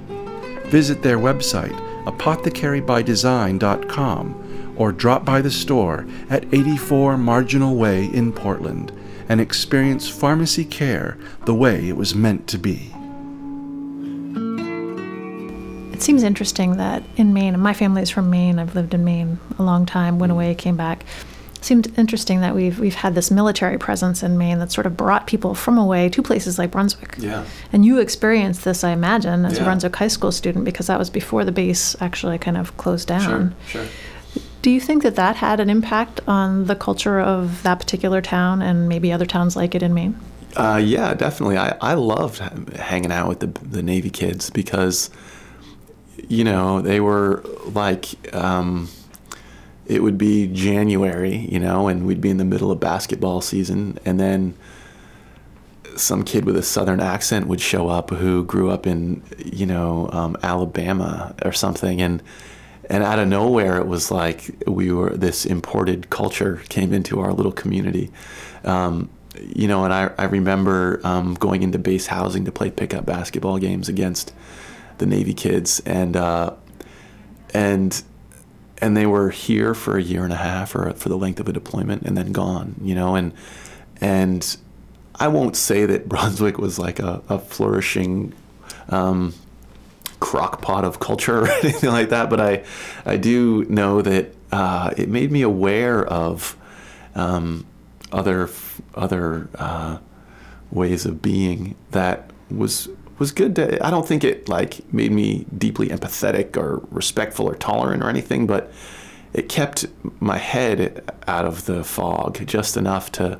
Visit 0.69 1.03
their 1.03 1.19
website, 1.19 1.77
apothecarybydesign.com, 2.05 4.75
or 4.77 4.93
drop 4.93 5.25
by 5.25 5.41
the 5.41 5.51
store 5.51 6.07
at 6.29 6.45
84 6.53 7.17
Marginal 7.17 7.77
Way 7.77 8.07
in 8.07 8.33
Portland 8.33 8.93
and 9.29 9.41
experience 9.41 10.09
pharmacy 10.09 10.65
care 10.65 11.17
the 11.45 11.55
way 11.55 11.89
it 11.89 11.97
was 11.97 12.15
meant 12.15 12.47
to 12.49 12.59
be. 12.59 12.93
It 15.93 16.03
seems 16.03 16.23
interesting 16.23 16.77
that 16.77 17.03
in 17.17 17.33
Maine, 17.33 17.59
my 17.59 17.73
family 17.73 18.03
is 18.03 18.11
from 18.11 18.29
Maine. 18.29 18.59
I've 18.59 18.75
lived 18.75 18.93
in 18.93 19.05
Maine 19.05 19.39
a 19.59 19.63
long 19.63 19.87
time, 19.87 20.19
went 20.19 20.31
away, 20.31 20.55
came 20.55 20.77
back. 20.77 21.05
It 21.67 21.75
seemed 21.75 21.99
interesting 21.99 22.43
that 22.43 22.55
we've 22.55 22.79
we've 22.79 22.95
had 22.95 23.17
this 23.17 23.29
military 23.29 23.77
presence 23.77 24.23
in 24.23 24.39
Maine 24.39 24.61
that 24.61 24.71
sort 24.71 24.87
of 24.87 24.97
brought 24.97 25.27
people 25.27 25.53
from 25.53 25.79
away 25.79 26.09
to 26.11 26.23
places 26.23 26.61
like 26.61 26.71
Brunswick. 26.71 27.17
Yeah. 27.19 27.45
And 27.73 27.85
you 27.85 27.99
experienced 27.99 28.63
this, 28.63 28.85
I 28.85 28.93
imagine, 28.93 29.45
as 29.45 29.59
a 29.59 29.65
Brunswick 29.65 29.97
high 29.97 30.07
school 30.07 30.31
student 30.31 30.65
because 30.65 30.87
that 30.87 30.97
was 30.97 31.11
before 31.11 31.45
the 31.45 31.51
base 31.51 31.97
actually 32.01 32.39
kind 32.39 32.57
of 32.57 32.77
closed 32.77 33.09
down. 33.09 33.57
Sure, 33.67 33.83
sure. 33.83 34.43
Do 34.63 34.71
you 34.71 34.79
think 34.79 35.03
that 35.03 35.17
that 35.17 35.35
had 35.35 35.59
an 35.59 35.69
impact 35.69 36.21
on 36.29 36.67
the 36.67 36.77
culture 36.77 37.19
of 37.19 37.65
that 37.65 37.81
particular 37.81 38.23
town 38.23 38.63
and 38.63 38.89
maybe 38.89 39.11
other 39.11 39.27
towns 39.27 39.57
like 39.57 39.75
it 39.75 39.83
in 39.83 39.93
Maine? 39.93 40.17
Uh, 40.55 40.81
yeah, 40.81 41.15
definitely. 41.15 41.59
I, 41.59 41.77
I 41.81 41.95
loved 41.95 42.39
hanging 42.77 43.11
out 43.11 43.27
with 43.27 43.41
the, 43.41 43.49
the 43.49 43.83
Navy 43.83 44.11
kids 44.11 44.51
because, 44.51 45.11
you 46.29 46.45
know, 46.45 46.81
they 46.81 47.01
were 47.01 47.43
like, 47.73 48.07
um, 48.33 48.89
it 49.87 50.03
would 50.03 50.19
be 50.19 50.47
January, 50.49 51.37
you 51.37 51.59
know, 51.59 51.89
and 51.89 52.07
we'd 52.07 52.21
be 52.21 52.31
in 52.31 52.39
the 52.39 52.45
middle 52.45 52.71
of 52.71 52.81
basketball 52.81 53.41
season, 53.41 53.99
and 54.05 54.19
then 54.19 54.55
some 55.97 56.25
kid 56.25 56.45
with 56.45 56.57
a 56.57 56.63
southern 56.63 57.01
accent 57.01 57.47
would 57.47 57.61
show 57.61 57.89
up 57.89 58.11
who 58.11 58.45
grew 58.45 58.71
up 58.71 58.87
in, 58.87 59.23
you 59.39 59.67
know, 59.67 60.11
um, 60.13 60.37
Alabama 60.43 61.35
or 61.45 61.53
something, 61.53 62.01
and 62.03 62.23
and 62.89 63.03
out 63.03 63.19
of 63.19 63.27
nowhere 63.29 63.79
it 63.79 63.87
was 63.87 64.11
like 64.11 64.51
we 64.67 64.93
were 64.93 65.11
this 65.11 65.45
imported 65.45 66.11
culture 66.11 66.63
came 66.69 66.93
into 66.93 67.21
our 67.21 67.33
little 67.33 67.53
community. 67.53 68.11
Um, 68.65 69.09
you 69.41 69.69
know, 69.69 69.85
and 69.85 69.93
I, 69.93 70.11
I 70.19 70.25
remember 70.25 71.01
um, 71.05 71.35
going 71.35 71.63
into 71.63 71.79
base 71.79 72.07
housing 72.07 72.45
to 72.47 72.53
play 72.53 72.71
pickup 72.71 73.05
basketball 73.05 73.59
games 73.59 73.89
against 73.89 74.33
the 74.99 75.07
Navy 75.07 75.35
kids, 75.35 75.81
and 75.85 76.17
uh, 76.17 76.55
and 77.53 78.03
and 78.79 78.97
they 78.97 79.07
were 79.07 79.31
here 79.31 79.75
for 79.75 79.97
a 79.97 80.03
year 80.03 80.25
and 80.25 80.33
a 80.33 80.37
half 80.37 80.75
or 80.75 80.93
for 80.93 81.09
the 81.09 81.17
length 81.17 81.41
of 81.41 81.49
a 81.49 81.53
deployment 81.53 82.03
and 82.03 82.17
then 82.17 82.33
gone. 82.33 82.75
You 82.83 82.95
know, 82.95 83.15
and 83.15 83.33
and 84.01 84.57
I 85.15 85.29
won't 85.29 85.57
say 85.57 85.87
that 85.87 86.09
Brunswick 86.09 86.59
was 86.59 86.79
like 86.79 86.99
a, 86.99 87.23
a 87.29 87.39
flourishing 87.39 88.35
um, 88.89 89.35
crock 90.21 90.63
pot 90.63 90.85
of 90.85 91.01
culture 91.01 91.41
or 91.43 91.49
anything 91.49 91.91
like 91.91 92.11
that, 92.11 92.31
but 92.31 92.41
I 92.41 92.65
I 93.05 93.17
do 93.17 93.65
know 93.65 94.03
that 94.03 94.35
uh, 94.53 94.93
it 94.97 95.09
made 95.09 95.33
me 95.33 95.43
aware 95.43 96.05
of 96.05 96.57
um, 97.15 97.67
other 98.13 98.49
other 98.95 99.49
uh, 99.57 99.99
ways 100.71 101.07
of 101.07 101.23
being 101.23 101.75
that 101.91 102.31
was 102.51 102.89
was 103.19 103.33
good 103.33 103.57
to, 103.57 103.85
I 103.85 103.91
don't 103.91 104.07
think 104.07 104.25
it 104.25 104.49
like 104.49 104.93
made 104.93 105.13
me 105.13 105.47
deeply 105.57 105.89
empathetic 105.89 106.57
or 106.57 106.87
respectful 106.91 107.49
or 107.49 107.55
tolerant 107.55 108.03
or 108.03 108.09
anything, 108.09 108.47
but 108.47 108.73
it 109.33 109.49
kept 109.49 109.87
my 110.21 110.39
head 110.39 111.11
out 111.27 111.45
of 111.45 111.67
the 111.67 111.85
fog 111.85 112.47
just 112.47 112.77
enough 112.77 113.13
to 113.13 113.39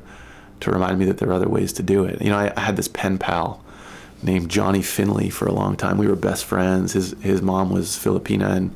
to 0.59 0.71
remind 0.71 0.99
me 0.99 1.05
that 1.05 1.19
there 1.19 1.29
are 1.29 1.35
other 1.35 1.49
ways 1.49 1.71
to 1.75 1.83
do 1.83 2.05
it. 2.05 2.21
You 2.23 2.31
know, 2.31 2.39
I, 2.39 2.53
I 2.57 2.61
had 2.61 2.77
this 2.77 2.89
pen 2.89 3.19
pal 3.19 3.63
named 4.23 4.51
Johnny 4.51 4.81
Finley 4.81 5.29
for 5.29 5.47
a 5.47 5.53
long 5.53 5.77
time. 5.77 5.99
We 5.99 6.07
were 6.07 6.17
best 6.17 6.45
friends. 6.45 6.93
His 6.95 7.15
his 7.21 7.43
mom 7.43 7.71
was 7.71 7.91
Filipina, 7.91 8.57
and 8.57 8.75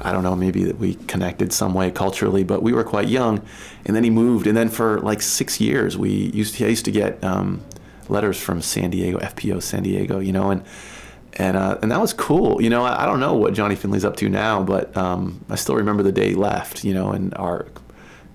I 0.00 0.12
don't 0.12 0.22
know, 0.22 0.36
maybe 0.36 0.64
that 0.64 0.78
we 0.78 0.94
connected 0.94 1.52
some 1.52 1.74
way 1.74 1.90
culturally, 1.90 2.44
but 2.44 2.62
we 2.62 2.72
were 2.72 2.84
quite 2.84 3.08
young. 3.08 3.40
And 3.84 3.96
then 3.96 4.04
he 4.04 4.10
moved, 4.10 4.46
and 4.46 4.56
then 4.56 4.68
for 4.68 5.00
like 5.00 5.22
six 5.22 5.60
years, 5.60 5.96
we 5.96 6.10
used 6.10 6.60
I 6.62 6.66
used 6.66 6.84
to 6.84 6.92
get 6.92 7.22
um, 7.24 7.62
letters 8.12 8.40
from 8.40 8.62
San 8.62 8.90
Diego, 8.90 9.18
FPO 9.18 9.62
San 9.62 9.82
Diego, 9.82 10.18
you 10.20 10.32
know, 10.32 10.50
and 10.50 10.64
and 11.34 11.56
uh, 11.56 11.78
and 11.82 11.90
that 11.90 12.00
was 12.00 12.12
cool. 12.12 12.60
You 12.62 12.70
know, 12.70 12.84
I, 12.84 13.02
I 13.02 13.06
don't 13.06 13.20
know 13.20 13.34
what 13.34 13.54
Johnny 13.54 13.74
Finley's 13.74 14.04
up 14.04 14.16
to 14.16 14.28
now, 14.28 14.62
but 14.62 14.94
um, 14.96 15.44
I 15.48 15.56
still 15.56 15.76
remember 15.76 16.02
the 16.02 16.12
day 16.12 16.28
he 16.30 16.34
left. 16.34 16.84
You 16.84 16.94
know, 16.94 17.10
and 17.10 17.34
our 17.34 17.66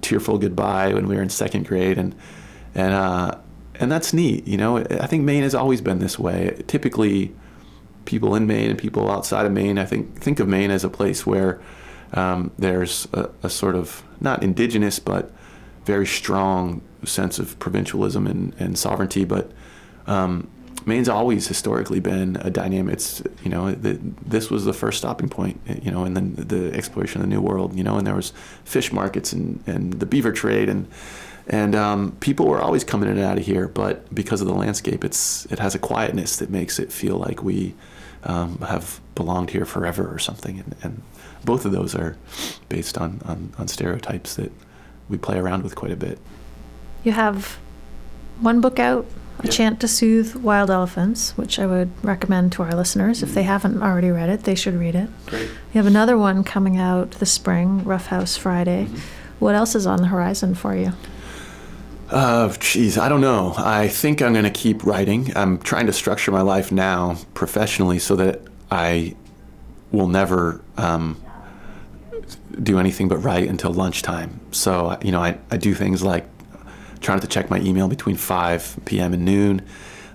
tearful 0.02 0.38
goodbye 0.38 0.94
when 0.94 1.08
we 1.08 1.16
were 1.16 1.22
in 1.22 1.30
second 1.30 1.68
grade, 1.68 1.98
and 1.98 2.16
and 2.76 2.94
uh, 2.94 3.38
and 3.76 3.92
that's 3.92 4.14
neat. 4.14 4.48
You 4.48 4.58
know, 4.58 4.78
I 4.78 5.08
think 5.08 5.24
Maine 5.24 5.44
has 5.44 5.56
always 5.56 5.82
been 5.82 6.00
this 6.00 6.18
way. 6.18 6.62
Typically, 6.68 7.34
people 8.06 8.36
in 8.36 8.48
Maine 8.48 8.72
and 8.72 8.80
people 8.80 9.12
outside 9.12 9.46
of 9.46 9.52
Maine, 9.52 9.78
I 9.78 9.86
think, 9.86 10.20
think 10.20 10.40
of 10.40 10.48
Maine 10.48 10.72
as 10.72 10.84
a 10.84 10.90
place 10.90 11.26
where 11.26 11.62
um, 12.14 12.52
there's 12.58 13.08
a, 13.14 13.30
a 13.44 13.50
sort 13.50 13.76
of 13.76 14.04
not 14.20 14.42
indigenous, 14.42 14.98
but 14.98 15.32
very 15.86 16.08
strong 16.08 16.82
sense 17.06 17.38
of 17.40 17.58
provincialism 17.60 18.28
and, 18.28 18.56
and 18.60 18.78
sovereignty, 18.78 19.24
but 19.24 19.52
um, 20.08 20.48
Maine's 20.86 21.10
always 21.10 21.48
historically 21.48 22.00
been 22.00 22.38
a 22.38 22.50
dynamic. 22.50 22.94
It's 22.94 23.22
you 23.44 23.50
know 23.50 23.72
the, 23.72 24.00
this 24.26 24.50
was 24.50 24.66
the 24.66 24.74
first 24.74 25.00
stopping 25.00 25.30
point, 25.30 25.60
you 25.82 25.92
know, 25.92 26.06
in 26.06 26.14
the, 26.14 26.22
the 26.22 26.74
exploration 26.74 27.22
of 27.22 27.30
the 27.30 27.36
New 27.36 27.42
World, 27.42 27.76
you 27.76 27.84
know, 27.84 27.98
and 27.98 28.08
there 28.08 28.16
was 28.16 28.32
fish 28.64 28.92
markets 28.92 29.34
and, 29.34 29.62
and 29.68 29.94
the 29.94 30.06
beaver 30.06 30.32
trade 30.32 30.70
and 30.70 30.88
and 31.50 31.76
um, 31.76 32.12
people 32.20 32.46
were 32.46 32.60
always 32.60 32.84
coming 32.84 33.10
in 33.10 33.18
and 33.18 33.26
out 33.26 33.38
of 33.38 33.46
here. 33.46 33.68
But 33.68 34.14
because 34.14 34.42
of 34.42 34.48
the 34.48 34.54
landscape, 34.54 35.04
it's 35.04 35.46
it 35.46 35.60
has 35.60 35.76
a 35.76 35.80
quietness 35.80 36.38
that 36.38 36.50
makes 36.50 36.80
it 36.80 36.92
feel 36.92 37.18
like 37.18 37.44
we 37.44 37.74
um, 38.24 38.60
have 38.60 39.00
belonged 39.16 39.52
here 39.52 39.66
forever 39.66 40.14
or 40.14 40.20
something. 40.20 40.60
And, 40.60 40.76
and 40.84 41.02
both 41.46 41.66
of 41.66 41.72
those 41.72 41.96
are 41.96 42.18
based 42.70 42.98
on, 42.98 43.22
on, 43.26 43.54
on 43.58 43.68
stereotypes 43.68 44.36
that 44.36 44.52
we 45.10 45.18
play 45.18 45.38
around 45.38 45.64
with 45.64 45.76
quite 45.76 45.92
a 45.92 45.96
bit. 45.96 46.20
You 47.04 47.14
have 47.14 47.58
one 48.40 48.60
book 48.60 48.80
out, 48.80 49.06
A. 49.40 49.48
Chant 49.48 49.80
to 49.82 49.88
Soothe 49.88 50.36
Wild 50.36 50.72
Elephants, 50.72 51.38
which 51.38 51.60
I 51.60 51.68
would 51.68 51.92
recommend 52.04 52.52
to 52.54 52.64
our 52.64 52.74
listeners. 52.74 53.22
If 53.22 53.34
they 53.34 53.44
haven't 53.44 53.82
already 53.84 54.10
read 54.10 54.30
it, 54.30 54.44
they 54.44 54.56
should 54.56 54.74
read 54.74 54.96
it. 54.96 55.10
Great. 55.28 55.44
You 55.44 55.74
have 55.74 55.86
another 55.86 56.18
one 56.18 56.44
coming 56.44 56.78
out 56.78 57.12
this 57.12 57.32
spring, 57.32 57.84
Roughhouse 57.84 58.36
Friday. 58.36 58.88
What 59.40 59.54
else 59.54 59.76
is 59.76 59.86
on 59.86 60.02
the 60.02 60.08
horizon 60.08 60.56
for 60.56 60.76
you? 60.76 60.94
Uh, 62.10 62.52
geez, 62.60 62.98
I 62.98 63.10
don't 63.10 63.22
know. 63.22 63.54
I 63.58 63.90
think 63.90 64.22
I'm 64.22 64.34
going 64.34 64.46
to 64.46 64.50
keep 64.50 64.84
writing. 64.86 65.32
I'm 65.36 65.60
trying 65.60 65.86
to 65.88 65.94
structure 65.94 66.32
my 66.32 66.42
life 66.42 66.72
now 66.72 67.18
professionally 67.34 68.00
so 68.00 68.16
that 68.16 68.42
I 68.72 69.16
will 69.92 70.08
never 70.08 70.62
um, 70.78 71.22
do 72.64 72.80
anything 72.80 73.08
but 73.08 73.18
write 73.18 73.48
until 73.48 73.72
lunchtime. 73.72 74.40
So, 74.52 74.98
you 75.04 75.12
know, 75.12 75.22
I, 75.22 75.38
I 75.52 75.58
do 75.58 75.76
things 75.76 76.02
like 76.02 76.26
trying 77.02 77.20
to 77.20 77.28
check 77.28 77.50
my 77.50 77.60
email 77.60 77.88
between 77.88 78.16
5 78.16 78.80
p.m. 78.86 79.14
and 79.14 79.26
noon 79.26 79.62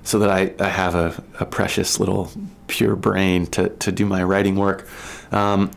so 0.04 0.18
that 0.18 0.30
I, 0.30 0.52
I 0.58 0.68
have 0.68 0.94
a, 0.94 1.22
a 1.40 1.46
precious 1.46 2.00
little 2.00 2.30
pure 2.66 2.96
brain 2.96 3.46
to, 3.46 3.68
to 3.68 3.92
do 3.92 4.04
my 4.04 4.22
writing 4.22 4.56
work. 4.56 4.88
Um, 5.32 5.70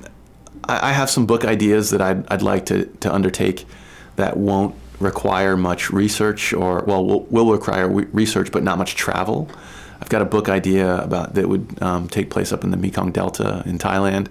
I, 0.67 0.89
I 0.89 0.91
have 0.93 1.09
some 1.09 1.25
book 1.25 1.45
ideas 1.45 1.91
that 1.91 2.01
I'd, 2.01 2.29
I'd 2.31 2.41
like 2.41 2.65
to, 2.67 2.85
to 2.85 3.13
undertake 3.13 3.65
that 4.15 4.37
won't 4.37 4.75
require 4.99 5.57
much 5.57 5.89
research 5.91 6.53
or, 6.53 6.83
well, 6.85 7.05
will, 7.05 7.23
will 7.25 7.51
require 7.51 7.87
research 7.87 8.51
but 8.51 8.63
not 8.63 8.77
much 8.77 8.95
travel. 8.95 9.49
I've 10.01 10.09
got 10.09 10.21
a 10.21 10.25
book 10.25 10.49
idea 10.49 10.97
about 10.97 11.35
that 11.35 11.47
would 11.47 11.81
um, 11.81 12.07
take 12.07 12.29
place 12.29 12.51
up 12.51 12.63
in 12.63 12.71
the 12.71 12.77
Mekong 12.77 13.11
Delta 13.11 13.63
in 13.65 13.77
Thailand 13.77 14.27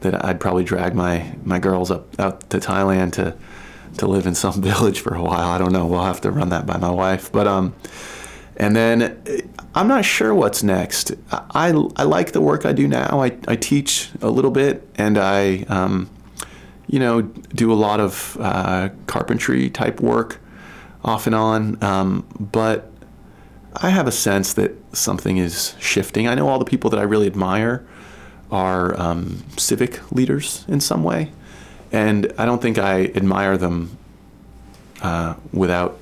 that 0.00 0.24
I'd 0.24 0.40
probably 0.40 0.64
drag 0.64 0.94
my, 0.94 1.34
my 1.44 1.58
girls 1.58 1.90
up 1.90 2.18
out 2.20 2.48
to 2.50 2.58
Thailand 2.58 3.12
to 3.14 3.34
to 3.98 4.06
live 4.06 4.26
in 4.26 4.34
some 4.34 4.60
village 4.62 5.00
for 5.00 5.14
a 5.14 5.22
while. 5.22 5.48
I 5.48 5.58
don't 5.58 5.72
know. 5.72 5.86
We'll 5.86 6.04
have 6.04 6.20
to 6.22 6.30
run 6.30 6.50
that 6.50 6.66
by 6.66 6.76
my 6.76 6.90
wife. 6.90 7.32
But 7.32 7.46
um, 7.46 7.74
and 8.56 8.74
then 8.74 9.50
I'm 9.74 9.88
not 9.88 10.04
sure 10.04 10.34
what's 10.34 10.62
next. 10.62 11.12
I, 11.30 11.68
I 11.96 12.02
like 12.02 12.32
the 12.32 12.40
work 12.40 12.66
I 12.66 12.72
do 12.72 12.88
now. 12.88 13.22
I, 13.22 13.36
I 13.46 13.56
teach 13.56 14.10
a 14.20 14.28
little 14.28 14.50
bit 14.50 14.86
and 14.96 15.16
I 15.16 15.64
um, 15.68 16.10
you 16.86 16.98
know 16.98 17.22
do 17.22 17.72
a 17.72 17.74
lot 17.74 18.00
of 18.00 18.36
uh, 18.40 18.90
carpentry 19.06 19.70
type 19.70 20.00
work 20.00 20.40
off 21.04 21.26
and 21.26 21.34
on. 21.34 21.82
Um, 21.82 22.26
but 22.38 22.90
I 23.76 23.90
have 23.90 24.08
a 24.08 24.12
sense 24.12 24.54
that 24.54 24.72
something 24.92 25.36
is 25.36 25.74
shifting. 25.78 26.26
I 26.26 26.34
know 26.34 26.48
all 26.48 26.58
the 26.58 26.64
people 26.64 26.90
that 26.90 26.98
I 26.98 27.04
really 27.04 27.26
admire 27.26 27.86
are 28.50 28.98
um, 29.00 29.44
civic 29.56 30.10
leaders 30.10 30.64
in 30.68 30.80
some 30.80 31.04
way, 31.04 31.30
and 31.92 32.32
I 32.38 32.44
don't 32.46 32.60
think 32.60 32.78
I 32.78 33.06
admire 33.06 33.56
them 33.56 33.96
uh, 35.02 35.34
without 35.52 35.98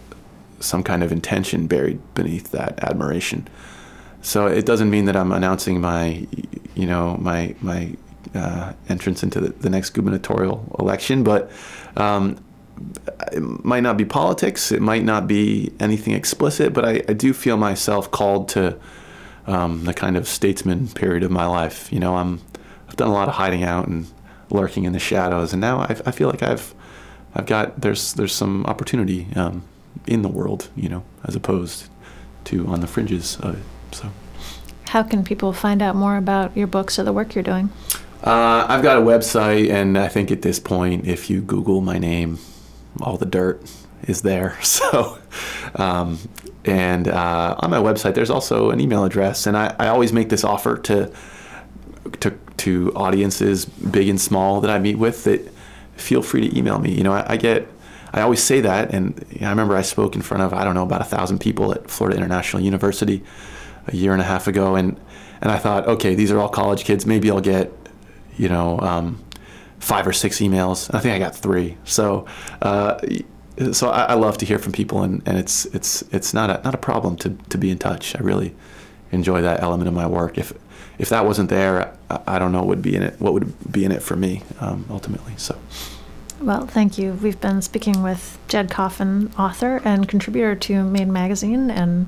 some 0.60 0.82
kind 0.82 1.02
of 1.02 1.12
intention 1.12 1.66
buried 1.66 2.00
beneath 2.14 2.50
that 2.52 2.82
admiration. 2.82 3.46
So 4.22 4.46
it 4.46 4.66
doesn't 4.66 4.90
mean 4.90 5.04
that 5.04 5.16
I'm 5.16 5.32
announcing 5.32 5.80
my, 5.80 6.26
you 6.74 6.86
know, 6.86 7.16
my 7.18 7.54
my 7.60 7.94
uh, 8.34 8.72
entrance 8.88 9.22
into 9.22 9.40
the, 9.40 9.48
the 9.50 9.70
next 9.70 9.90
gubernatorial 9.90 10.76
election, 10.78 11.22
but 11.22 11.50
um, 11.96 12.42
it 13.32 13.40
might 13.40 13.82
not 13.82 13.96
be 13.96 14.04
politics. 14.04 14.72
It 14.72 14.82
might 14.82 15.04
not 15.04 15.26
be 15.26 15.72
anything 15.78 16.14
explicit, 16.14 16.72
but 16.72 16.84
I, 16.84 17.02
I 17.08 17.12
do 17.12 17.32
feel 17.32 17.56
myself 17.56 18.10
called 18.10 18.48
to 18.50 18.78
um, 19.46 19.84
the 19.84 19.94
kind 19.94 20.16
of 20.16 20.26
statesman 20.26 20.88
period 20.88 21.22
of 21.22 21.30
my 21.30 21.46
life. 21.46 21.92
You 21.92 22.00
know, 22.00 22.16
I'm 22.16 22.40
I've 22.88 22.96
done 22.96 23.08
a 23.08 23.12
lot 23.12 23.28
of 23.28 23.34
hiding 23.34 23.62
out 23.62 23.86
and 23.86 24.06
lurking 24.50 24.84
in 24.84 24.92
the 24.92 24.98
shadows, 24.98 25.52
and 25.52 25.60
now 25.60 25.80
I, 25.80 25.96
I 26.06 26.10
feel 26.10 26.28
like 26.28 26.42
I've 26.42 26.74
I've 27.34 27.46
got 27.46 27.80
there's 27.80 28.14
there's 28.14 28.34
some 28.34 28.64
opportunity 28.66 29.28
um, 29.36 29.64
in 30.06 30.22
the 30.22 30.28
world. 30.28 30.68
You 30.76 30.88
know, 30.88 31.04
as 31.24 31.34
opposed 31.34 31.88
to 32.44 32.66
on 32.66 32.80
the 32.80 32.86
fringes 32.86 33.36
of 33.40 33.56
it. 33.56 33.64
So. 33.94 34.10
How 34.88 35.02
can 35.02 35.24
people 35.24 35.52
find 35.52 35.82
out 35.82 35.96
more 35.96 36.16
about 36.16 36.56
your 36.56 36.68
books 36.68 36.98
or 36.98 37.02
the 37.02 37.12
work 37.12 37.34
you're 37.34 37.44
doing? 37.44 37.70
Uh, 38.22 38.66
I've 38.68 38.82
got 38.82 38.96
a 38.96 39.00
website, 39.00 39.70
and 39.70 39.98
I 39.98 40.08
think 40.08 40.30
at 40.30 40.42
this 40.42 40.58
point, 40.58 41.06
if 41.06 41.28
you 41.28 41.40
Google 41.40 41.80
my 41.80 41.98
name, 41.98 42.38
all 43.00 43.16
the 43.16 43.26
dirt 43.26 43.62
is 44.04 44.22
there. 44.22 44.56
So, 44.62 45.18
um, 45.74 46.18
and 46.64 47.08
uh, 47.08 47.56
on 47.58 47.70
my 47.70 47.78
website, 47.78 48.14
there's 48.14 48.30
also 48.30 48.70
an 48.70 48.80
email 48.80 49.04
address, 49.04 49.46
and 49.46 49.56
I, 49.56 49.74
I 49.78 49.88
always 49.88 50.12
make 50.12 50.28
this 50.28 50.44
offer 50.44 50.78
to 50.78 51.12
to 52.10 52.30
to 52.58 52.92
audiences, 52.94 53.64
big 53.64 54.08
and 54.08 54.20
small, 54.20 54.60
that 54.60 54.70
I 54.70 54.78
meet 54.78 54.96
with, 54.96 55.24
that 55.24 55.40
feel 55.96 56.22
free 56.22 56.48
to 56.48 56.58
email 56.58 56.78
me. 56.78 56.92
You 56.92 57.04
know, 57.04 57.12
I, 57.12 57.32
I 57.32 57.36
get. 57.36 57.68
I 58.12 58.22
always 58.22 58.42
say 58.42 58.62
that, 58.62 58.94
and 58.94 59.22
I 59.42 59.50
remember 59.50 59.76
I 59.76 59.82
spoke 59.82 60.14
in 60.14 60.22
front 60.22 60.42
of 60.42 60.54
I 60.54 60.64
don't 60.64 60.74
know 60.74 60.84
about 60.84 61.02
a 61.02 61.04
thousand 61.04 61.40
people 61.40 61.72
at 61.72 61.90
Florida 61.90 62.16
International 62.16 62.62
University 62.62 63.22
a 63.88 63.96
year 63.96 64.12
and 64.12 64.22
a 64.22 64.24
half 64.24 64.46
ago, 64.46 64.74
and 64.74 64.98
and 65.42 65.50
I 65.50 65.58
thought, 65.58 65.86
okay, 65.86 66.14
these 66.14 66.30
are 66.30 66.38
all 66.38 66.48
college 66.48 66.84
kids. 66.84 67.04
Maybe 67.04 67.30
I'll 67.30 67.42
get 67.42 67.70
you 68.36 68.48
know, 68.48 68.78
um, 68.80 69.22
five 69.78 70.06
or 70.06 70.12
six 70.12 70.38
emails. 70.38 70.92
I 70.94 71.00
think 71.00 71.14
I 71.14 71.18
got 71.18 71.34
three. 71.34 71.76
So, 71.84 72.26
uh, 72.62 72.98
so 73.72 73.88
I, 73.88 74.04
I 74.04 74.14
love 74.14 74.38
to 74.38 74.46
hear 74.46 74.58
from 74.58 74.72
people, 74.72 75.02
and, 75.02 75.22
and 75.26 75.38
it's 75.38 75.64
it's 75.66 76.02
it's 76.12 76.34
not 76.34 76.50
a 76.50 76.62
not 76.62 76.74
a 76.74 76.78
problem 76.78 77.16
to, 77.16 77.30
to 77.30 77.58
be 77.58 77.70
in 77.70 77.78
touch. 77.78 78.14
I 78.16 78.20
really 78.20 78.54
enjoy 79.12 79.42
that 79.42 79.62
element 79.62 79.88
of 79.88 79.94
my 79.94 80.06
work. 80.06 80.38
If 80.38 80.52
if 80.98 81.08
that 81.08 81.24
wasn't 81.24 81.50
there, 81.50 81.95
I, 82.08 82.38
don't 82.38 82.52
know 82.52 82.58
what 82.58 82.68
would 82.68 82.82
be 82.82 82.94
in 82.94 83.02
it. 83.02 83.20
What 83.20 83.32
would 83.32 83.72
be 83.72 83.84
in 83.84 83.92
it 83.92 84.02
for 84.02 84.16
me 84.16 84.42
um, 84.60 84.86
ultimately? 84.90 85.32
So. 85.36 85.58
Well, 86.40 86.66
thank 86.66 86.98
you. 86.98 87.14
We've 87.14 87.40
been 87.40 87.62
speaking 87.62 88.02
with 88.02 88.38
Jed 88.48 88.70
Coffin, 88.70 89.32
author 89.38 89.80
and 89.84 90.08
contributor 90.08 90.54
to 90.54 90.84
Maine 90.84 91.12
Magazine, 91.12 91.70
and 91.70 92.06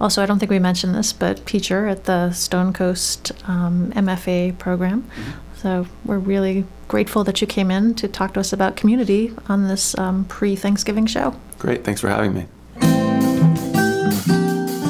also, 0.00 0.22
I 0.22 0.26
don't 0.26 0.38
think 0.38 0.50
we 0.50 0.58
mentioned 0.58 0.94
this, 0.94 1.12
but 1.12 1.44
teacher 1.44 1.88
at 1.88 2.04
the 2.04 2.30
Stonecoast 2.32 3.48
um, 3.48 3.92
MFA 3.92 4.56
program. 4.58 5.10
So 5.56 5.86
we're 6.04 6.18
really 6.18 6.64
grateful 6.86 7.24
that 7.24 7.40
you 7.40 7.46
came 7.48 7.70
in 7.70 7.94
to 7.94 8.06
talk 8.06 8.34
to 8.34 8.40
us 8.40 8.52
about 8.52 8.76
community 8.76 9.34
on 9.48 9.66
this 9.66 9.98
um, 9.98 10.24
pre 10.26 10.54
Thanksgiving 10.54 11.06
show. 11.06 11.34
Great. 11.58 11.82
Thanks 11.82 12.00
for 12.00 12.08
having 12.08 12.32
me. 12.32 12.46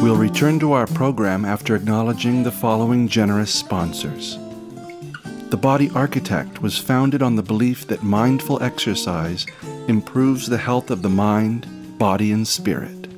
We'll 0.00 0.16
return 0.16 0.60
to 0.60 0.72
our 0.74 0.86
program 0.86 1.44
after 1.44 1.74
acknowledging 1.74 2.44
the 2.44 2.52
following 2.52 3.08
generous 3.08 3.52
sponsors. 3.52 4.38
The 5.50 5.58
Body 5.60 5.90
Architect 5.92 6.62
was 6.62 6.78
founded 6.78 7.20
on 7.20 7.34
the 7.34 7.42
belief 7.42 7.88
that 7.88 8.04
mindful 8.04 8.62
exercise 8.62 9.44
improves 9.88 10.46
the 10.46 10.56
health 10.56 10.92
of 10.92 11.02
the 11.02 11.08
mind, 11.08 11.66
body, 11.98 12.30
and 12.30 12.46
spirit. 12.46 13.08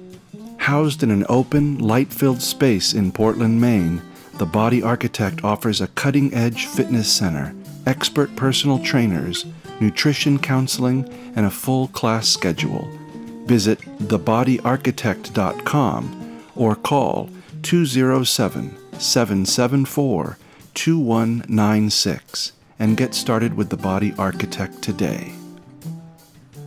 Housed 0.56 1.02
in 1.02 1.10
an 1.10 1.26
open, 1.28 1.80
light 1.80 2.10
filled 2.10 2.40
space 2.40 2.94
in 2.94 3.12
Portland, 3.12 3.60
Maine, 3.60 4.00
the 4.38 4.46
Body 4.46 4.82
Architect 4.82 5.44
offers 5.44 5.82
a 5.82 5.88
cutting 5.88 6.32
edge 6.32 6.64
fitness 6.64 7.12
center, 7.12 7.54
expert 7.84 8.34
personal 8.36 8.78
trainers, 8.78 9.44
nutrition 9.80 10.38
counseling, 10.38 11.06
and 11.36 11.44
a 11.44 11.50
full 11.50 11.88
class 11.88 12.26
schedule. 12.26 12.88
Visit 13.44 13.80
thebodyarchitect.com 13.98 16.19
or 16.60 16.76
call 16.76 17.30
207 17.62 18.76
774 19.00 20.38
2196 20.74 22.52
and 22.78 22.96
get 22.96 23.14
started 23.14 23.54
with 23.54 23.70
the 23.70 23.76
Body 23.76 24.14
Architect 24.18 24.82
today. 24.82 25.32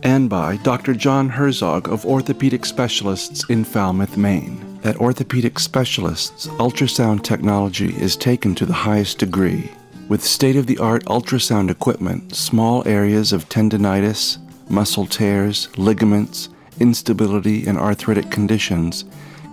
And 0.02 0.28
by 0.28 0.56
Dr. 0.58 0.94
John 0.94 1.28
Herzog 1.28 1.88
of 1.88 2.04
Orthopedic 2.04 2.66
Specialists 2.66 3.48
in 3.48 3.64
Falmouth, 3.64 4.16
Maine. 4.16 4.80
At 4.84 4.96
Orthopedic 4.96 5.58
Specialists, 5.58 6.48
ultrasound 6.58 7.22
technology 7.22 7.96
is 7.96 8.16
taken 8.16 8.54
to 8.56 8.66
the 8.66 8.72
highest 8.72 9.18
degree. 9.18 9.70
With 10.08 10.22
state 10.22 10.56
of 10.56 10.66
the 10.66 10.76
art 10.78 11.04
ultrasound 11.04 11.70
equipment, 11.70 12.34
small 12.34 12.86
areas 12.86 13.32
of 13.32 13.48
tendonitis, 13.48 14.38
muscle 14.68 15.06
tears, 15.06 15.68
ligaments, 15.78 16.50
instability, 16.80 17.66
and 17.66 17.78
arthritic 17.78 18.30
conditions 18.30 19.04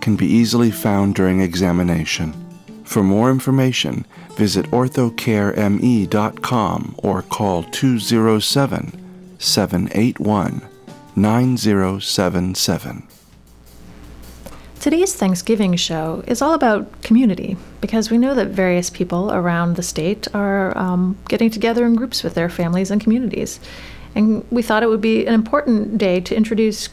can 0.02 0.16
be 0.16 0.26
easily 0.26 0.70
found 0.70 1.14
during 1.14 1.40
examination. 1.40 2.34
For 2.84 3.02
more 3.02 3.30
information, 3.30 4.04
visit 4.36 4.66
orthocareme.com 4.66 6.94
or 6.98 7.22
call 7.22 7.62
207 7.62 9.38
781 9.38 10.60
9077. 11.14 13.06
Today's 14.80 15.14
Thanksgiving 15.14 15.76
show 15.76 16.24
is 16.26 16.40
all 16.42 16.54
about 16.54 17.02
community 17.02 17.56
because 17.80 18.10
we 18.10 18.18
know 18.18 18.34
that 18.34 18.48
various 18.48 18.90
people 18.90 19.30
around 19.30 19.76
the 19.76 19.82
state 19.82 20.26
are 20.34 20.76
um, 20.76 21.16
getting 21.28 21.50
together 21.50 21.86
in 21.86 21.94
groups 21.94 22.24
with 22.24 22.34
their 22.34 22.48
families 22.48 22.90
and 22.90 23.00
communities. 23.00 23.60
And 24.16 24.44
we 24.50 24.60
thought 24.60 24.82
it 24.82 24.88
would 24.88 25.00
be 25.00 25.24
an 25.24 25.34
important 25.34 25.98
day 25.98 26.20
to 26.22 26.34
introduce 26.34 26.88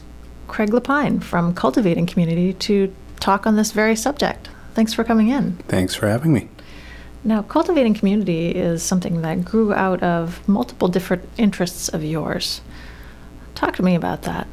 Craig 0.50 0.70
Lapine 0.70 1.22
from 1.22 1.54
Cultivating 1.54 2.06
Community 2.06 2.52
to 2.54 2.92
talk 3.20 3.46
on 3.46 3.54
this 3.54 3.70
very 3.70 3.94
subject. 3.94 4.50
Thanks 4.74 4.92
for 4.92 5.04
coming 5.04 5.28
in. 5.28 5.52
Thanks 5.68 5.94
for 5.94 6.08
having 6.08 6.32
me. 6.32 6.48
Now, 7.22 7.42
cultivating 7.42 7.94
community 7.94 8.50
is 8.50 8.82
something 8.82 9.22
that 9.22 9.44
grew 9.44 9.72
out 9.72 10.02
of 10.02 10.46
multiple 10.48 10.88
different 10.88 11.28
interests 11.36 11.88
of 11.88 12.02
yours. 12.02 12.62
Talk 13.54 13.76
to 13.76 13.82
me 13.84 13.94
about 13.94 14.22
that. 14.22 14.48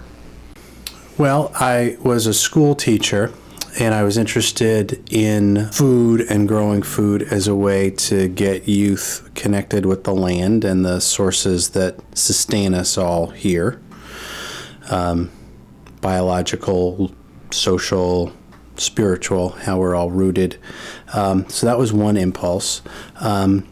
Well, 1.18 1.52
I 1.56 1.98
was 2.04 2.28
a 2.28 2.34
school 2.34 2.76
teacher 2.76 3.34
and 3.80 3.96
I 3.96 4.04
was 4.04 4.18
interested 4.18 5.02
in 5.12 5.66
food 5.72 6.22
and 6.30 6.48
growing 6.48 6.84
food 6.84 7.24
as 7.24 7.48
a 7.48 7.56
way 7.56 7.90
to 7.90 8.28
get 8.28 8.68
youth 8.68 9.30
connected 9.34 9.88
with 9.88 10.04
the 10.04 10.14
land 10.14 10.64
and 10.64 10.86
the 10.86 11.00
sources 11.00 11.70
that 11.70 12.00
sustain 12.16 12.76
us 12.76 13.00
all 13.00 13.28
here 13.28 13.80
um, 14.90 15.32
biological, 16.02 17.12
social, 17.52 18.32
spiritual, 18.76 19.50
how 19.50 19.78
we're 19.78 19.96
all 19.96 20.12
rooted. 20.12 20.58
Um, 21.14 21.48
so 21.50 21.66
that 21.66 21.78
was 21.78 21.92
one 21.92 22.18
impulse. 22.18 22.82
Um, 23.20 23.68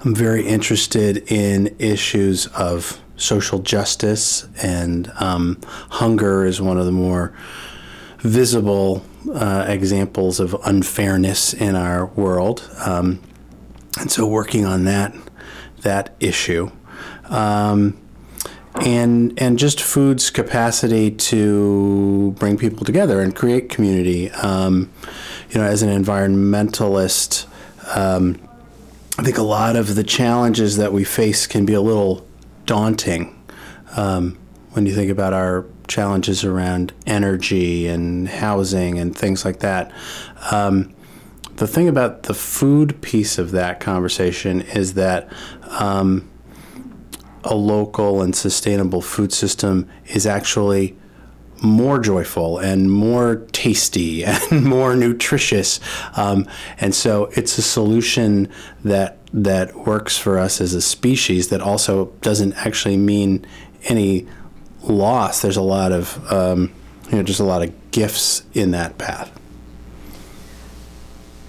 I'm 0.00 0.14
very 0.14 0.46
interested 0.46 1.30
in 1.30 1.74
issues 1.78 2.46
of 2.48 3.00
social 3.16 3.58
justice, 3.60 4.46
and 4.62 5.10
um, 5.18 5.60
hunger 5.90 6.44
is 6.44 6.60
one 6.60 6.78
of 6.78 6.84
the 6.86 6.92
more 6.92 7.34
visible 8.18 9.04
uh, 9.32 9.64
examples 9.68 10.38
of 10.38 10.54
unfairness 10.64 11.54
in 11.54 11.74
our 11.74 12.06
world. 12.06 12.68
Um, 12.84 13.20
and 13.98 14.10
so, 14.10 14.26
working 14.26 14.64
on 14.64 14.84
that 14.84 15.14
that 15.80 16.14
issue, 16.20 16.70
um, 17.24 17.96
and 18.80 19.40
and 19.40 19.58
just 19.58 19.80
food's 19.80 20.30
capacity 20.30 21.10
to 21.10 22.34
bring 22.38 22.58
people 22.58 22.84
together 22.84 23.20
and 23.20 23.34
create 23.34 23.68
community. 23.68 24.30
Um, 24.32 24.90
you 25.50 25.60
know, 25.60 25.66
as 25.66 25.82
an 25.82 25.90
environmentalist. 25.90 27.46
Um, 27.96 28.40
I 29.18 29.22
think 29.22 29.38
a 29.38 29.42
lot 29.42 29.76
of 29.76 29.94
the 29.94 30.04
challenges 30.04 30.76
that 30.76 30.92
we 30.92 31.02
face 31.02 31.46
can 31.46 31.64
be 31.64 31.72
a 31.72 31.80
little 31.80 32.26
daunting 32.66 33.34
um, 33.96 34.36
when 34.72 34.84
you 34.84 34.94
think 34.94 35.10
about 35.10 35.32
our 35.32 35.64
challenges 35.88 36.44
around 36.44 36.92
energy 37.06 37.86
and 37.86 38.28
housing 38.28 38.98
and 38.98 39.16
things 39.16 39.44
like 39.44 39.60
that. 39.60 39.90
Um, 40.50 40.94
the 41.54 41.66
thing 41.66 41.88
about 41.88 42.24
the 42.24 42.34
food 42.34 43.00
piece 43.00 43.38
of 43.38 43.52
that 43.52 43.80
conversation 43.80 44.60
is 44.60 44.94
that 44.94 45.32
um, 45.62 46.28
a 47.46 47.54
local 47.54 48.22
and 48.22 48.34
sustainable 48.34 49.00
food 49.00 49.32
system 49.32 49.88
is 50.06 50.26
actually 50.26 50.96
more 51.62 51.98
joyful 51.98 52.58
and 52.58 52.92
more 52.92 53.36
tasty 53.52 54.24
and 54.24 54.64
more 54.64 54.94
nutritious. 54.94 55.80
Um, 56.16 56.46
and 56.78 56.94
so 56.94 57.26
it's 57.36 57.56
a 57.58 57.62
solution 57.62 58.48
that 58.84 59.18
that 59.32 59.74
works 59.74 60.16
for 60.16 60.38
us 60.38 60.60
as 60.60 60.72
a 60.72 60.80
species 60.80 61.48
that 61.48 61.60
also 61.60 62.06
doesn't 62.20 62.54
actually 62.54 62.96
mean 62.96 63.44
any 63.84 64.26
loss. 64.82 65.42
There's 65.42 65.56
a 65.56 65.62
lot 65.62 65.92
of 65.92 66.32
um, 66.32 66.72
you 67.10 67.16
know 67.16 67.22
just 67.22 67.40
a 67.40 67.44
lot 67.44 67.62
of 67.62 67.90
gifts 67.90 68.44
in 68.54 68.70
that 68.72 68.98
path. 68.98 69.32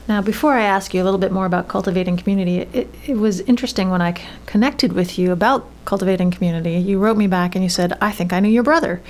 Now, 0.08 0.22
before 0.22 0.54
I 0.54 0.64
ask 0.64 0.94
you 0.94 1.02
a 1.02 1.06
little 1.06 1.20
bit 1.20 1.32
more 1.34 1.46
about 1.46 1.68
cultivating 1.68 2.16
community, 2.18 2.60
it, 2.78 2.88
it 3.08 3.16
was 3.18 3.42
interesting 3.42 3.90
when 3.90 4.02
I 4.02 4.14
c- 4.14 4.24
connected 4.46 4.94
with 4.94 5.20
you 5.20 5.32
about 5.34 5.68
cultivating 5.86 6.32
community. 6.32 6.76
You 6.78 6.98
wrote 7.00 7.18
me 7.18 7.28
back 7.28 7.56
and 7.56 7.64
you 7.64 7.70
said, 7.70 7.98
I 8.00 8.12
think 8.12 8.32
I 8.32 8.40
knew 8.40 8.48
your 8.50 8.64
brother. 8.64 9.02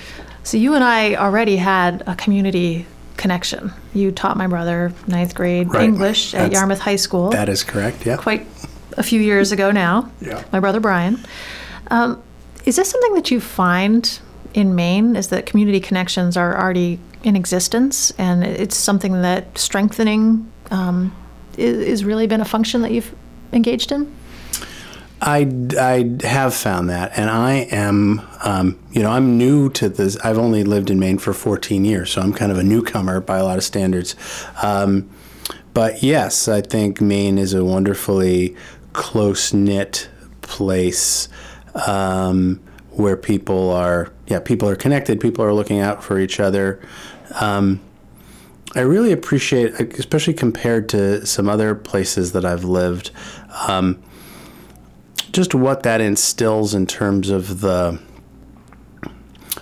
So 0.44 0.58
you 0.58 0.74
and 0.74 0.84
I 0.84 1.14
already 1.16 1.58
had 1.58 2.02
a 2.08 2.16
community 2.16 2.88
connection. 3.16 3.72
You 3.94 4.12
taught 4.12 4.38
my 4.38 4.48
brother 4.48 4.92
ninth 5.08 5.36
grade 5.36 5.72
Right. 5.72 5.84
English 5.84 6.34
at 6.34 6.52
Yarmouth 6.52 6.80
High 6.80 6.96
School 6.96 7.30
That 7.32 7.50
is 7.50 7.64
correct. 7.64 8.06
Yeah. 8.06 8.18
quite 8.18 8.46
a 8.98 9.04
few 9.04 9.20
years 9.22 9.52
ago 9.52 9.70
now. 9.72 10.10
Yeah. 10.22 10.44
My 10.52 10.60
brother 10.60 10.80
Brian. 10.80 11.20
Um, 11.92 12.22
is 12.66 12.76
this 12.76 12.90
something 12.90 13.14
that 13.14 13.30
you 13.32 13.40
find 13.40 14.20
in 14.54 14.74
Maine? 14.76 15.16
Is 15.16 15.28
that 15.30 15.46
community 15.46 15.80
connections 15.80 16.36
are 16.38 16.60
already 16.60 17.00
in 17.24 17.36
existence, 17.36 18.12
and 18.18 18.44
it's 18.44 18.76
something 18.76 19.22
that 19.22 19.58
strengthening 19.58 20.52
um, 20.72 21.16
is, 21.58 21.78
is 21.78 22.04
really 22.04 22.28
been 22.28 22.42
a 22.42 22.46
function 22.46 22.82
that 22.82 22.92
you've 22.92 23.14
engaged 23.54 23.92
in? 23.92 24.14
I, 25.20 25.52
I 25.80 26.28
have 26.28 26.54
found 26.54 26.90
that, 26.92 27.18
and 27.18 27.30
I 27.30 27.68
am, 27.72 28.22
um, 28.44 28.80
you 28.92 29.02
know, 29.02 29.10
I'm 29.10 29.38
new 29.38 29.70
to 29.72 29.90
this. 29.90 30.16
I've 30.18 30.38
only 30.38 30.64
lived 30.64 30.92
in 30.92 31.00
Maine 31.00 31.18
for 31.18 31.34
14 31.34 31.86
years, 31.86 32.12
so 32.12 32.22
I'm 32.22 32.34
kind 32.34 32.52
of 32.52 32.60
a 32.60 32.64
newcomer 32.64 33.20
by 33.20 33.38
a 33.38 33.44
lot 33.44 33.58
of 33.58 33.64
standards. 33.64 34.16
Um, 34.62 35.10
but 35.74 36.04
yes, 36.04 36.48
I 36.48 36.62
think 36.62 37.02
Maine 37.02 37.40
is 37.40 37.54
a 37.56 37.66
wonderfully 37.66 38.56
close 38.94 39.54
knit 39.54 40.08
place 40.42 41.30
um, 41.88 42.60
where 42.92 43.18
people 43.18 43.72
are, 43.72 44.12
yeah, 44.28 44.40
people 44.40 44.70
are 44.70 44.76
connected, 44.76 45.20
people 45.20 45.44
are 45.44 45.54
looking 45.54 45.80
out 45.80 46.04
for 46.04 46.20
each 46.20 46.40
other. 46.40 46.80
Um, 47.42 47.80
I 48.78 48.82
really 48.82 49.12
appreciate, 49.12 49.74
especially 49.98 50.36
compared 50.36 50.88
to 50.90 51.26
some 51.26 51.50
other 51.50 51.74
places 51.74 52.34
that 52.34 52.46
I've 52.46 52.64
lived. 52.64 53.10
Um, 53.68 54.00
just 55.32 55.56
what 55.56 55.82
that 55.82 56.00
instills 56.00 56.76
in 56.76 56.86
terms 56.86 57.32
of 57.32 57.62
the 57.62 58.00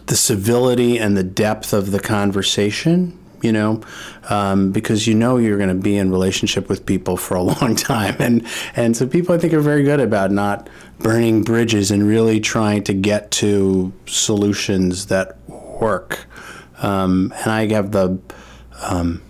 the 0.08 0.16
civility 0.18 1.00
and 1.00 1.16
the 1.16 1.24
depth 1.24 1.74
of 1.74 1.92
the 1.92 2.00
conversation 2.00 3.18
you 3.42 3.52
know 3.52 3.82
um, 4.30 4.72
because 4.72 5.08
you 5.08 5.16
know 5.16 5.38
you're 5.38 5.58
going 5.58 5.70
to 5.70 5.82
be 5.82 5.98
in 5.98 6.12
relationship 6.12 6.70
with 6.70 6.86
people 6.86 7.18
for 7.18 7.36
a 7.36 7.42
long 7.62 7.76
time 7.76 8.16
and 8.20 8.46
and 8.76 8.96
so 8.96 9.08
people 9.08 9.34
i 9.34 9.38
think 9.38 9.52
are 9.52 9.62
very 9.62 9.84
good 9.84 10.00
about 10.00 10.30
not 10.32 10.70
burning 11.00 11.42
bridges 11.42 11.90
and 11.90 12.08
really 12.08 12.40
trying 12.40 12.84
to 12.84 12.94
get 12.94 13.32
to 13.32 13.92
solutions 14.06 15.08
that 15.08 15.38
work 15.50 16.28
um, 16.84 17.34
and 17.38 17.52
i 17.52 17.68
have 17.68 17.92
the 17.92 18.20
um, 18.82 19.22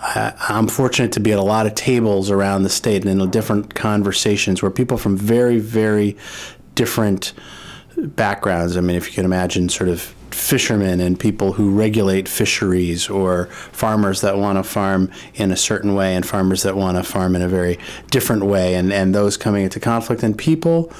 I, 0.00 0.34
I'm 0.48 0.68
fortunate 0.68 1.12
to 1.12 1.20
be 1.20 1.32
at 1.32 1.38
a 1.38 1.42
lot 1.42 1.66
of 1.66 1.74
tables 1.74 2.30
around 2.30 2.62
the 2.62 2.68
state 2.68 3.04
and 3.04 3.20
in 3.22 3.30
different 3.30 3.74
conversations 3.74 4.62
where 4.62 4.70
people 4.70 4.98
from 4.98 5.16
very, 5.16 5.58
very 5.58 6.16
different 6.74 7.32
backgrounds. 7.96 8.76
I 8.76 8.80
mean, 8.80 8.96
if 8.96 9.08
you 9.08 9.14
can 9.14 9.24
imagine, 9.24 9.68
sort 9.68 9.88
of 9.88 10.14
fishermen 10.30 11.00
and 11.00 11.18
people 11.18 11.52
who 11.52 11.70
regulate 11.70 12.28
fisheries, 12.28 13.08
or 13.08 13.46
farmers 13.46 14.20
that 14.20 14.36
want 14.36 14.58
to 14.58 14.64
farm 14.64 15.10
in 15.34 15.52
a 15.52 15.56
certain 15.56 15.94
way, 15.94 16.14
and 16.14 16.26
farmers 16.26 16.64
that 16.64 16.76
want 16.76 16.96
to 16.96 17.04
farm 17.04 17.36
in 17.36 17.42
a 17.42 17.48
very 17.48 17.78
different 18.10 18.44
way, 18.44 18.74
and, 18.74 18.92
and 18.92 19.14
those 19.14 19.36
coming 19.36 19.64
into 19.64 19.80
conflict, 19.80 20.22
and 20.22 20.36
people. 20.36 20.92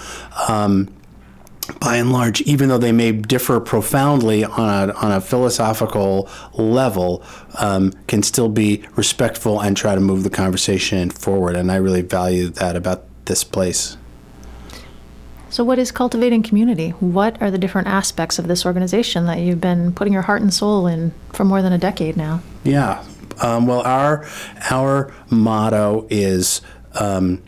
Um, 0.48 0.88
by 1.80 1.96
and 1.96 2.12
large, 2.12 2.42
even 2.42 2.68
though 2.68 2.78
they 2.78 2.92
may 2.92 3.12
differ 3.12 3.60
profoundly 3.60 4.44
on 4.44 4.90
a, 4.90 4.92
on 4.94 5.12
a 5.12 5.20
philosophical 5.20 6.28
level, 6.52 7.22
um, 7.58 7.92
can 8.06 8.22
still 8.22 8.48
be 8.48 8.84
respectful 8.96 9.60
and 9.60 9.76
try 9.76 9.94
to 9.94 10.00
move 10.00 10.24
the 10.24 10.30
conversation 10.30 11.10
forward. 11.10 11.56
And 11.56 11.72
I 11.72 11.76
really 11.76 12.02
value 12.02 12.48
that 12.50 12.76
about 12.76 13.04
this 13.24 13.44
place. 13.44 13.96
So, 15.48 15.62
what 15.62 15.78
is 15.78 15.92
cultivating 15.92 16.42
community? 16.42 16.90
What 16.90 17.40
are 17.40 17.50
the 17.50 17.58
different 17.58 17.86
aspects 17.86 18.40
of 18.40 18.48
this 18.48 18.66
organization 18.66 19.26
that 19.26 19.38
you've 19.38 19.60
been 19.60 19.92
putting 19.92 20.12
your 20.12 20.22
heart 20.22 20.42
and 20.42 20.52
soul 20.52 20.88
in 20.88 21.14
for 21.32 21.44
more 21.44 21.62
than 21.62 21.72
a 21.72 21.78
decade 21.78 22.16
now? 22.16 22.42
Yeah. 22.64 23.04
Um, 23.40 23.66
well, 23.66 23.80
our 23.82 24.26
our 24.70 25.14
motto 25.30 26.06
is 26.10 26.60
um, 26.94 27.40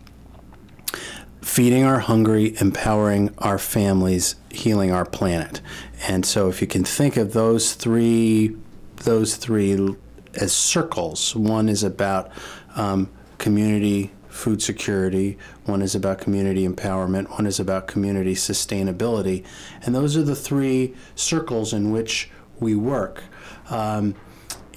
feeding 1.46 1.84
our 1.84 2.00
hungry, 2.00 2.56
empowering 2.60 3.32
our 3.38 3.56
families, 3.56 4.34
healing 4.50 4.90
our 4.90 5.04
planet. 5.04 5.60
And 6.08 6.26
so, 6.26 6.48
if 6.48 6.60
you 6.60 6.66
can 6.66 6.84
think 6.84 7.16
of 7.16 7.32
those 7.34 7.74
three 7.74 8.56
those 9.04 9.36
three 9.36 9.94
as 10.34 10.52
circles, 10.52 11.36
one 11.36 11.68
is 11.68 11.84
about 11.84 12.30
um, 12.74 13.08
community 13.38 14.10
food 14.28 14.60
security, 14.60 15.38
one 15.64 15.80
is 15.82 15.94
about 15.94 16.18
community 16.18 16.66
empowerment, 16.66 17.30
one 17.30 17.46
is 17.46 17.60
about 17.60 17.86
community 17.86 18.34
sustainability, 18.34 19.44
and 19.82 19.94
those 19.94 20.16
are 20.16 20.24
the 20.24 20.36
three 20.36 20.94
circles 21.14 21.72
in 21.72 21.92
which 21.92 22.28
we 22.58 22.74
work. 22.74 23.22
Um, 23.70 24.16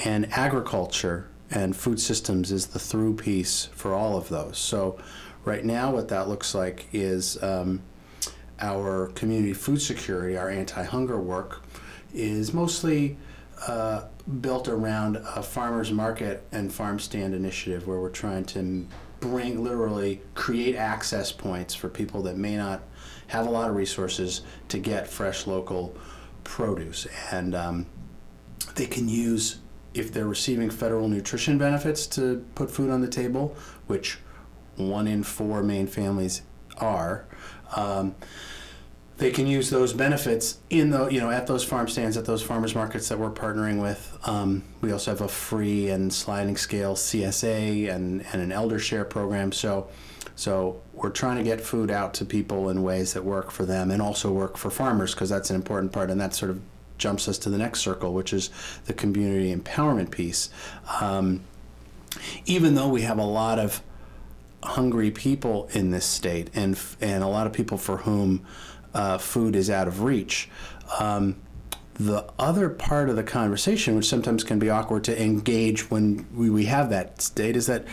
and 0.06 0.32
agriculture 0.32 1.28
and 1.52 1.76
food 1.76 2.00
systems 2.00 2.52
is 2.52 2.68
the 2.68 2.80
through 2.80 3.16
piece 3.16 3.66
for 3.74 3.94
all 3.94 4.16
of 4.16 4.30
those. 4.30 4.58
So, 4.58 5.00
right 5.46 5.64
now, 5.64 5.92
what 5.92 6.08
that 6.10 6.28
looks 6.28 6.54
like 6.54 6.88
is 6.94 7.42
um, 7.44 7.82
our 8.60 9.08
community 9.08 9.54
food 9.54 9.82
security, 9.82 10.38
our 10.38 10.50
anti-hunger 10.50 11.20
work, 11.20 11.64
is 12.14 12.54
mostly 12.54 13.18
uh, 13.68 14.06
built 14.42 14.68
around 14.68 15.18
a 15.18 15.44
farmers 15.44 15.92
market 15.92 16.44
and 16.52 16.72
farm 16.72 17.00
stand 17.00 17.34
initiative 17.34 17.88
where 17.88 18.00
we're 18.00 18.10
trying 18.10 18.46
to 18.46 18.88
bring 19.20 19.64
literally 19.64 20.22
create 20.34 20.76
access 20.76 21.32
points 21.32 21.76
for 21.76 21.90
people 21.90 22.22
that 22.24 22.38
may 22.38 22.56
not 22.56 22.82
have 23.28 23.46
a 23.46 23.50
lot 23.50 23.70
of 23.70 23.76
resources 23.76 24.42
to 24.70 24.80
get 24.80 25.08
fresh 25.08 25.46
local 25.46 25.96
produce. 26.44 27.06
And 27.32 27.54
um, 27.54 27.86
they 28.76 28.86
can 28.86 29.10
use 29.10 29.60
if 29.94 30.14
they're 30.14 30.28
receiving 30.28 30.70
federal 30.70 31.08
nutrition 31.08 31.58
benefits 31.58 32.08
to 32.08 32.46
put 32.56 32.72
food 32.72 32.90
on 32.90 33.02
the 33.02 33.08
table 33.08 33.56
which 33.88 34.20
one 34.80 35.08
in 35.08 35.24
four 35.24 35.62
Maine 35.62 35.88
families 35.88 36.42
are 36.78 37.26
um, 37.76 38.16
they 39.18 39.32
can 39.32 39.46
use 39.46 39.70
those 39.70 39.92
benefits 39.92 40.60
in 40.70 40.90
the 40.92 41.08
you 41.10 41.20
know 41.20 41.30
at 41.30 41.46
those 41.46 41.64
farm 41.64 41.88
stands 41.88 42.16
at 42.16 42.26
those 42.26 42.42
farmers 42.42 42.74
markets 42.74 43.10
that 43.10 43.20
we're 43.20 43.30
partnering 43.30 43.82
with. 43.82 44.18
Um, 44.24 44.64
we 44.82 44.92
also 44.92 45.12
have 45.12 45.22
a 45.22 45.28
free 45.28 45.90
and 45.90 46.12
sliding 46.12 46.56
scale 46.56 46.96
CSA 46.96 47.94
and, 47.94 48.26
and 48.32 48.42
an 48.42 48.52
elder 48.52 48.80
share 48.80 49.06
program. 49.06 49.52
So 49.52 49.90
so 50.36 50.82
we're 50.94 51.10
trying 51.10 51.36
to 51.36 51.44
get 51.44 51.60
food 51.60 51.92
out 51.92 52.14
to 52.16 52.26
people 52.26 52.70
in 52.70 52.82
ways 52.82 53.14
that 53.14 53.26
work 53.26 53.52
for 53.52 53.66
them 53.66 53.92
and 53.92 54.02
also 54.02 54.32
work 54.32 54.56
for 54.56 54.70
farmers 54.70 55.14
because 55.14 55.30
that's 55.30 55.50
an 55.50 55.58
important 55.58 55.92
part 55.92 56.10
and 56.10 56.20
that 56.22 56.34
sort 56.34 56.52
of 56.52 56.62
jumps 56.98 57.28
us 57.28 57.38
to 57.40 57.50
the 57.50 57.58
next 57.58 57.82
circle, 57.82 58.14
which 58.14 58.32
is 58.32 58.50
the 58.86 58.94
community 58.94 59.54
empowerment 59.54 60.12
piece. 60.12 60.50
Um, 61.02 61.42
even 62.46 62.76
though 62.76 62.88
we 62.88 63.02
have 63.02 63.18
a 63.18 63.26
lot 63.26 63.60
of 63.60 63.82
hungry 64.64 65.12
people 65.12 65.70
in 65.74 65.92
this 65.92 66.06
state 66.06 66.50
and 66.54 66.80
and 67.00 67.24
a 67.24 67.28
lot 67.28 67.48
of 67.48 67.54
people 67.54 67.78
for 67.78 67.98
whom 67.98 68.46
uh, 68.94 69.18
food 69.18 69.56
is 69.56 69.70
out 69.70 69.88
of 69.88 70.04
reach. 70.04 70.50
Um, 71.00 71.38
the 71.94 72.26
other 72.40 72.70
part 72.70 73.10
of 73.10 73.18
the 73.18 73.24
conversation, 73.24 73.96
which 73.96 74.08
sometimes 74.08 74.44
can 74.46 74.58
be 74.58 74.70
awkward 74.70 75.04
to 75.04 75.22
engage 75.22 75.92
when 75.92 76.26
we, 76.34 76.50
we 76.50 76.66
have 76.66 76.90
that 76.92 77.22
state, 77.22 77.58
is 77.58 77.68
that 77.68 77.86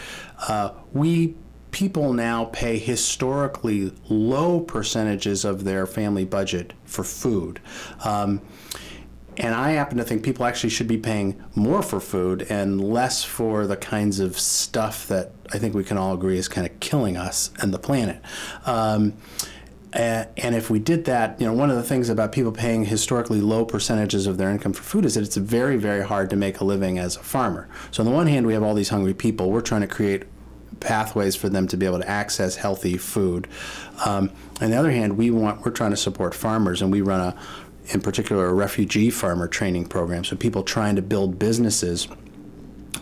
uh, 0.48 0.70
we 0.92 1.34
people 1.72 2.12
now 2.12 2.46
pay 2.46 2.78
historically 2.78 3.92
low 4.08 4.60
percentages 4.60 5.44
of 5.44 5.64
their 5.64 5.86
family 5.86 6.24
budget 6.24 6.72
for 6.84 7.04
food. 7.04 7.60
Um, 8.04 8.40
and 9.38 9.54
I 9.54 9.72
happen 9.72 9.98
to 9.98 10.04
think 10.04 10.22
people 10.22 10.44
actually 10.44 10.70
should 10.70 10.88
be 10.88 10.98
paying 10.98 11.42
more 11.54 11.82
for 11.82 12.00
food 12.00 12.46
and 12.48 12.80
less 12.80 13.22
for 13.22 13.66
the 13.66 13.76
kinds 13.76 14.20
of 14.20 14.38
stuff 14.38 15.06
that 15.08 15.32
I 15.52 15.58
think 15.58 15.74
we 15.74 15.84
can 15.84 15.98
all 15.98 16.14
agree 16.14 16.38
is 16.38 16.48
kind 16.48 16.66
of 16.66 16.78
killing 16.80 17.16
us 17.16 17.50
and 17.60 17.72
the 17.72 17.78
planet. 17.78 18.22
Um, 18.64 19.14
and 19.92 20.54
if 20.54 20.68
we 20.68 20.78
did 20.78 21.06
that, 21.06 21.40
you 21.40 21.46
know, 21.46 21.54
one 21.54 21.70
of 21.70 21.76
the 21.76 21.82
things 21.82 22.10
about 22.10 22.32
people 22.32 22.52
paying 22.52 22.84
historically 22.84 23.40
low 23.40 23.64
percentages 23.64 24.26
of 24.26 24.36
their 24.36 24.50
income 24.50 24.74
for 24.74 24.82
food 24.82 25.06
is 25.06 25.14
that 25.14 25.22
it's 25.22 25.36
very, 25.36 25.76
very 25.78 26.04
hard 26.04 26.28
to 26.30 26.36
make 26.36 26.60
a 26.60 26.64
living 26.64 26.98
as 26.98 27.16
a 27.16 27.22
farmer. 27.22 27.66
So 27.92 28.02
on 28.02 28.06
the 28.06 28.14
one 28.14 28.26
hand, 28.26 28.46
we 28.46 28.52
have 28.52 28.62
all 28.62 28.74
these 28.74 28.90
hungry 28.90 29.14
people. 29.14 29.50
We're 29.50 29.62
trying 29.62 29.80
to 29.80 29.86
create 29.86 30.24
pathways 30.80 31.34
for 31.34 31.48
them 31.48 31.66
to 31.68 31.76
be 31.76 31.86
able 31.86 32.00
to 32.00 32.08
access 32.08 32.56
healthy 32.56 32.98
food. 32.98 33.48
Um, 34.04 34.30
on 34.60 34.70
the 34.70 34.76
other 34.76 34.90
hand, 34.90 35.16
we 35.16 35.30
want 35.30 35.64
we're 35.64 35.72
trying 35.72 35.92
to 35.92 35.96
support 35.96 36.34
farmers, 36.34 36.82
and 36.82 36.92
we 36.92 37.00
run 37.00 37.20
a, 37.20 37.40
in 37.88 38.00
particular, 38.00 38.46
a 38.46 38.54
refugee 38.54 39.10
farmer 39.10 39.48
training 39.48 39.86
program. 39.86 40.24
So 40.24 40.36
people 40.36 40.62
trying 40.62 40.96
to 40.96 41.02
build 41.02 41.38
businesses 41.38 42.08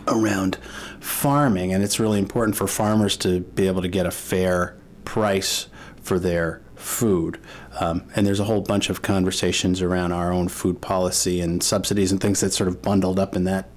around 0.07 0.57
farming, 0.99 1.73
and 1.73 1.83
it's 1.83 1.99
really 1.99 2.19
important 2.19 2.55
for 2.55 2.67
farmers 2.67 3.17
to 3.17 3.39
be 3.39 3.67
able 3.67 3.81
to 3.81 3.87
get 3.87 4.05
a 4.05 4.11
fair 4.11 4.77
price 5.03 5.67
for 6.01 6.19
their 6.19 6.61
food. 6.75 7.39
Um, 7.79 8.03
and 8.15 8.27
there's 8.27 8.39
a 8.39 8.43
whole 8.43 8.61
bunch 8.61 8.89
of 8.89 9.01
conversations 9.01 9.81
around 9.81 10.11
our 10.11 10.31
own 10.31 10.49
food 10.49 10.81
policy 10.81 11.41
and 11.41 11.63
subsidies 11.63 12.11
and 12.11 12.21
things 12.21 12.41
that 12.41 12.51
sort 12.51 12.67
of 12.67 12.81
bundled 12.81 13.19
up 13.19 13.35
in 13.35 13.45
that 13.45 13.69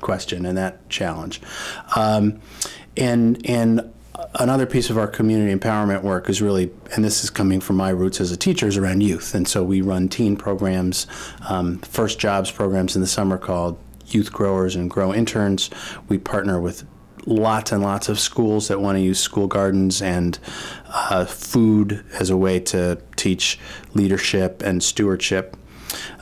question 0.00 0.44
and 0.44 0.58
that 0.58 0.88
challenge. 0.88 1.40
Um, 1.94 2.40
and 2.96 3.44
and 3.48 3.92
another 4.34 4.66
piece 4.66 4.90
of 4.90 4.98
our 4.98 5.06
community 5.06 5.54
empowerment 5.54 6.02
work 6.02 6.28
is 6.28 6.42
really, 6.42 6.70
and 6.94 7.04
this 7.04 7.24
is 7.24 7.30
coming 7.30 7.60
from 7.60 7.76
my 7.76 7.90
roots 7.90 8.20
as 8.20 8.30
a 8.30 8.36
teacher, 8.36 8.66
is 8.66 8.76
around 8.76 9.02
youth. 9.02 9.34
And 9.34 9.46
so 9.46 9.62
we 9.62 9.80
run 9.80 10.08
teen 10.08 10.36
programs, 10.36 11.06
um, 11.48 11.78
first 11.78 12.18
jobs 12.18 12.50
programs 12.50 12.94
in 12.94 13.02
the 13.02 13.08
summer 13.08 13.38
called 13.38 13.78
Youth 14.06 14.32
Growers 14.32 14.76
and 14.76 14.90
Grow 14.90 15.12
Interns. 15.12 15.70
We 16.08 16.18
partner 16.18 16.60
with 16.60 16.86
lots 17.26 17.72
and 17.72 17.82
lots 17.82 18.08
of 18.08 18.20
schools 18.20 18.68
that 18.68 18.80
want 18.80 18.96
to 18.96 19.02
use 19.02 19.18
school 19.18 19.48
gardens 19.48 20.00
and 20.00 20.38
uh, 20.86 21.24
food 21.24 22.04
as 22.20 22.30
a 22.30 22.36
way 22.36 22.60
to 22.60 23.00
teach 23.16 23.58
leadership 23.94 24.62
and 24.62 24.82
stewardship. 24.82 25.56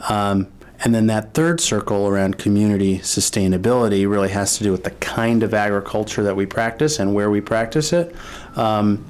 Um, 0.08 0.48
and 0.84 0.94
then 0.94 1.06
that 1.06 1.32
third 1.32 1.60
circle 1.60 2.06
around 2.06 2.38
community 2.38 2.98
sustainability 2.98 4.08
really 4.08 4.28
has 4.28 4.58
to 4.58 4.64
do 4.64 4.70
with 4.70 4.84
the 4.84 4.90
kind 4.90 5.42
of 5.42 5.54
agriculture 5.54 6.22
that 6.22 6.36
we 6.36 6.44
practice 6.44 6.98
and 6.98 7.14
where 7.14 7.30
we 7.30 7.40
practice 7.40 7.92
it. 7.92 8.14
Um, 8.54 9.04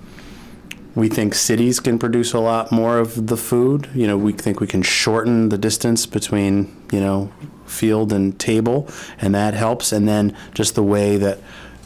we 0.94 1.08
think 1.08 1.34
cities 1.34 1.80
can 1.80 1.98
produce 1.98 2.32
a 2.32 2.38
lot 2.38 2.70
more 2.70 2.98
of 2.98 3.26
the 3.26 3.36
food. 3.36 3.90
You 3.92 4.06
know, 4.06 4.16
we 4.16 4.32
think 4.32 4.60
we 4.60 4.68
can 4.68 4.82
shorten 4.82 5.48
the 5.48 5.58
distance 5.58 6.06
between, 6.06 6.74
you 6.92 7.00
know, 7.00 7.32
field 7.66 8.12
and 8.12 8.38
table, 8.38 8.88
and 9.20 9.34
that 9.34 9.54
helps. 9.54 9.90
And 9.90 10.06
then 10.06 10.36
just 10.54 10.76
the 10.76 10.84
way 10.84 11.16
that 11.16 11.40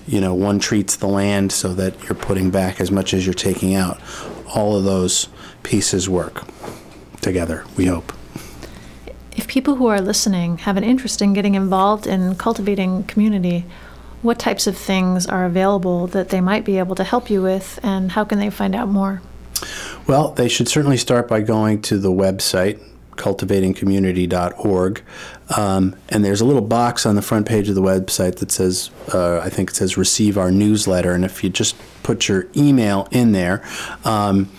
you 0.07 0.22
know, 0.22 0.34
one 0.34 0.59
treats 0.59 0.97
the 0.97 1.07
land 1.07 1.53
so 1.53 1.74
that 1.74 2.03
you're 2.05 2.14
putting 2.14 2.51
back 2.51 2.80
as 2.80 2.91
much 2.91 3.12
as 3.12 3.26
you're 3.26 3.34
taking 3.34 3.74
out. 3.74 4.01
All 4.55 4.74
of 4.74 4.84
those 4.84 5.28
pieces 5.62 6.09
work 6.09 6.45
together, 7.20 7.64
we 7.76 7.86
hope. 7.86 8.18
If 9.39 9.47
people 9.47 9.76
who 9.76 9.86
are 9.86 10.01
listening 10.01 10.59
have 10.59 10.76
an 10.76 10.82
interest 10.82 11.22
in 11.22 11.32
getting 11.32 11.55
involved 11.55 12.09
in 12.09 12.34
cultivating 12.34 13.05
community, 13.05 13.64
what 14.20 14.36
types 14.36 14.66
of 14.66 14.76
things 14.76 15.28
are 15.28 15.45
available 15.45 16.09
that 16.09 16.30
they 16.30 16.41
might 16.41 16.64
be 16.64 16.78
able 16.78 16.97
to 16.97 17.05
help 17.05 17.30
you 17.30 17.41
with, 17.41 17.78
and 17.84 18.11
how 18.11 18.24
can 18.24 18.41
they 18.41 18.51
find 18.51 18.74
out 18.74 18.89
more? 18.89 19.22
Well, 20.09 20.32
they 20.32 20.49
should 20.49 20.66
certainly 20.66 20.97
start 20.97 21.28
by 21.28 21.43
going 21.43 21.82
to 21.82 21.99
the 21.99 22.11
website, 22.11 22.82
cultivatingcommunity.org. 23.12 25.03
Um, 25.57 25.97
and 26.09 26.24
there's 26.24 26.41
a 26.41 26.45
little 26.45 26.61
box 26.61 27.07
on 27.07 27.14
the 27.14 27.22
front 27.22 27.47
page 27.47 27.68
of 27.68 27.76
the 27.76 27.80
website 27.80 28.36
that 28.41 28.51
says, 28.51 28.91
uh, 29.14 29.39
I 29.39 29.51
think 29.51 29.70
it 29.70 29.76
says 29.76 29.97
receive 29.97 30.36
our 30.36 30.51
newsletter. 30.51 31.12
And 31.12 31.24
if 31.24 31.45
you 31.45 31.51
just 31.51 31.76
put 32.03 32.26
your 32.26 32.49
email 32.57 33.07
in 33.12 33.30
there, 33.30 33.64
um, 34.05 34.51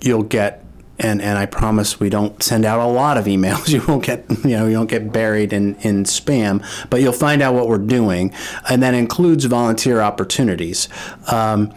you'll 0.00 0.22
get 0.22 0.63
and 0.98 1.20
and 1.20 1.38
I 1.38 1.46
promise 1.46 1.98
we 1.98 2.08
don't 2.08 2.42
send 2.42 2.64
out 2.64 2.80
a 2.80 2.86
lot 2.86 3.16
of 3.16 3.24
emails. 3.26 3.68
You 3.74 3.82
won't 3.86 4.04
get 4.04 4.24
you 4.44 4.56
know 4.56 4.66
you 4.66 4.74
don't 4.74 4.88
get 4.88 5.12
buried 5.12 5.52
in 5.52 5.74
in 5.76 6.04
spam, 6.04 6.64
but 6.90 7.00
you'll 7.00 7.12
find 7.12 7.42
out 7.42 7.54
what 7.54 7.68
we're 7.68 7.78
doing, 7.78 8.32
and 8.68 8.82
that 8.82 8.94
includes 8.94 9.44
volunteer 9.46 10.00
opportunities. 10.00 10.88
Um, 11.30 11.74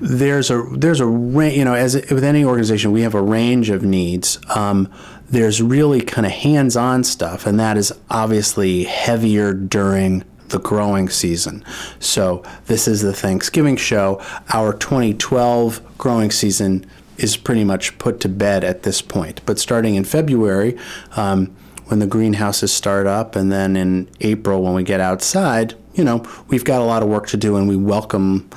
there's 0.00 0.50
a 0.50 0.62
there's 0.72 1.00
a 1.00 1.04
you 1.04 1.64
know 1.64 1.74
as 1.74 1.94
with 2.10 2.24
any 2.24 2.44
organization 2.44 2.92
we 2.92 3.02
have 3.02 3.14
a 3.14 3.22
range 3.22 3.70
of 3.70 3.82
needs. 3.82 4.38
Um, 4.54 4.92
there's 5.28 5.60
really 5.62 6.00
kind 6.00 6.26
of 6.26 6.32
hands-on 6.32 7.02
stuff, 7.02 7.46
and 7.46 7.58
that 7.58 7.76
is 7.76 7.92
obviously 8.10 8.84
heavier 8.84 9.52
during 9.52 10.22
the 10.48 10.58
growing 10.58 11.08
season. 11.08 11.64
So 11.98 12.44
this 12.66 12.86
is 12.86 13.02
the 13.02 13.12
Thanksgiving 13.12 13.76
show. 13.76 14.20
Our 14.52 14.74
2012 14.74 15.98
growing 15.98 16.30
season 16.30 16.86
is 17.18 17.36
pretty 17.36 17.64
much 17.64 17.96
put 17.98 18.20
to 18.20 18.28
bed 18.28 18.64
at 18.64 18.82
this 18.82 19.02
point. 19.02 19.40
But 19.46 19.58
starting 19.58 19.94
in 19.94 20.04
February, 20.04 20.76
um, 21.16 21.54
when 21.86 21.98
the 21.98 22.06
greenhouses 22.06 22.72
start 22.72 23.06
up, 23.06 23.36
and 23.36 23.52
then 23.52 23.76
in 23.76 24.08
April 24.20 24.62
when 24.62 24.74
we 24.74 24.82
get 24.82 25.00
outside, 25.00 25.74
you 25.94 26.02
know, 26.02 26.24
we've 26.48 26.64
got 26.64 26.80
a 26.80 26.84
lot 26.84 27.02
of 27.02 27.08
work 27.08 27.26
to 27.28 27.36
do, 27.36 27.56
and 27.56 27.68
we 27.68 27.76
welcome 27.76 28.48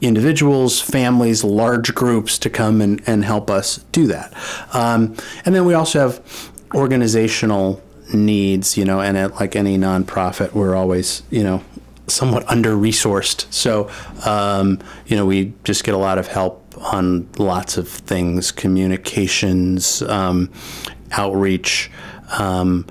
individuals, 0.00 0.80
families, 0.80 1.42
large 1.42 1.94
groups 1.94 2.38
to 2.38 2.50
come 2.50 2.80
and, 2.80 3.02
and 3.06 3.24
help 3.24 3.50
us 3.50 3.78
do 3.92 4.06
that. 4.06 4.32
Um, 4.74 5.16
and 5.44 5.54
then 5.54 5.64
we 5.64 5.74
also 5.74 6.00
have 6.00 6.52
organizational 6.74 7.82
needs, 8.14 8.76
you 8.76 8.84
know, 8.84 9.00
and 9.00 9.16
at, 9.16 9.34
like 9.34 9.56
any 9.56 9.76
nonprofit, 9.76 10.52
we're 10.52 10.74
always, 10.76 11.22
you 11.30 11.42
know, 11.42 11.62
somewhat 12.06 12.48
under 12.48 12.76
resourced. 12.76 13.52
So, 13.52 13.90
um, 14.24 14.78
you 15.06 15.16
know, 15.16 15.26
we 15.26 15.54
just 15.64 15.82
get 15.82 15.94
a 15.94 15.98
lot 15.98 16.18
of 16.18 16.28
help 16.28 16.65
on 16.78 17.28
lots 17.38 17.76
of 17.76 17.88
things 17.88 18.50
communications, 18.50 20.02
um, 20.02 20.50
outreach. 21.12 21.90
Um, 22.38 22.86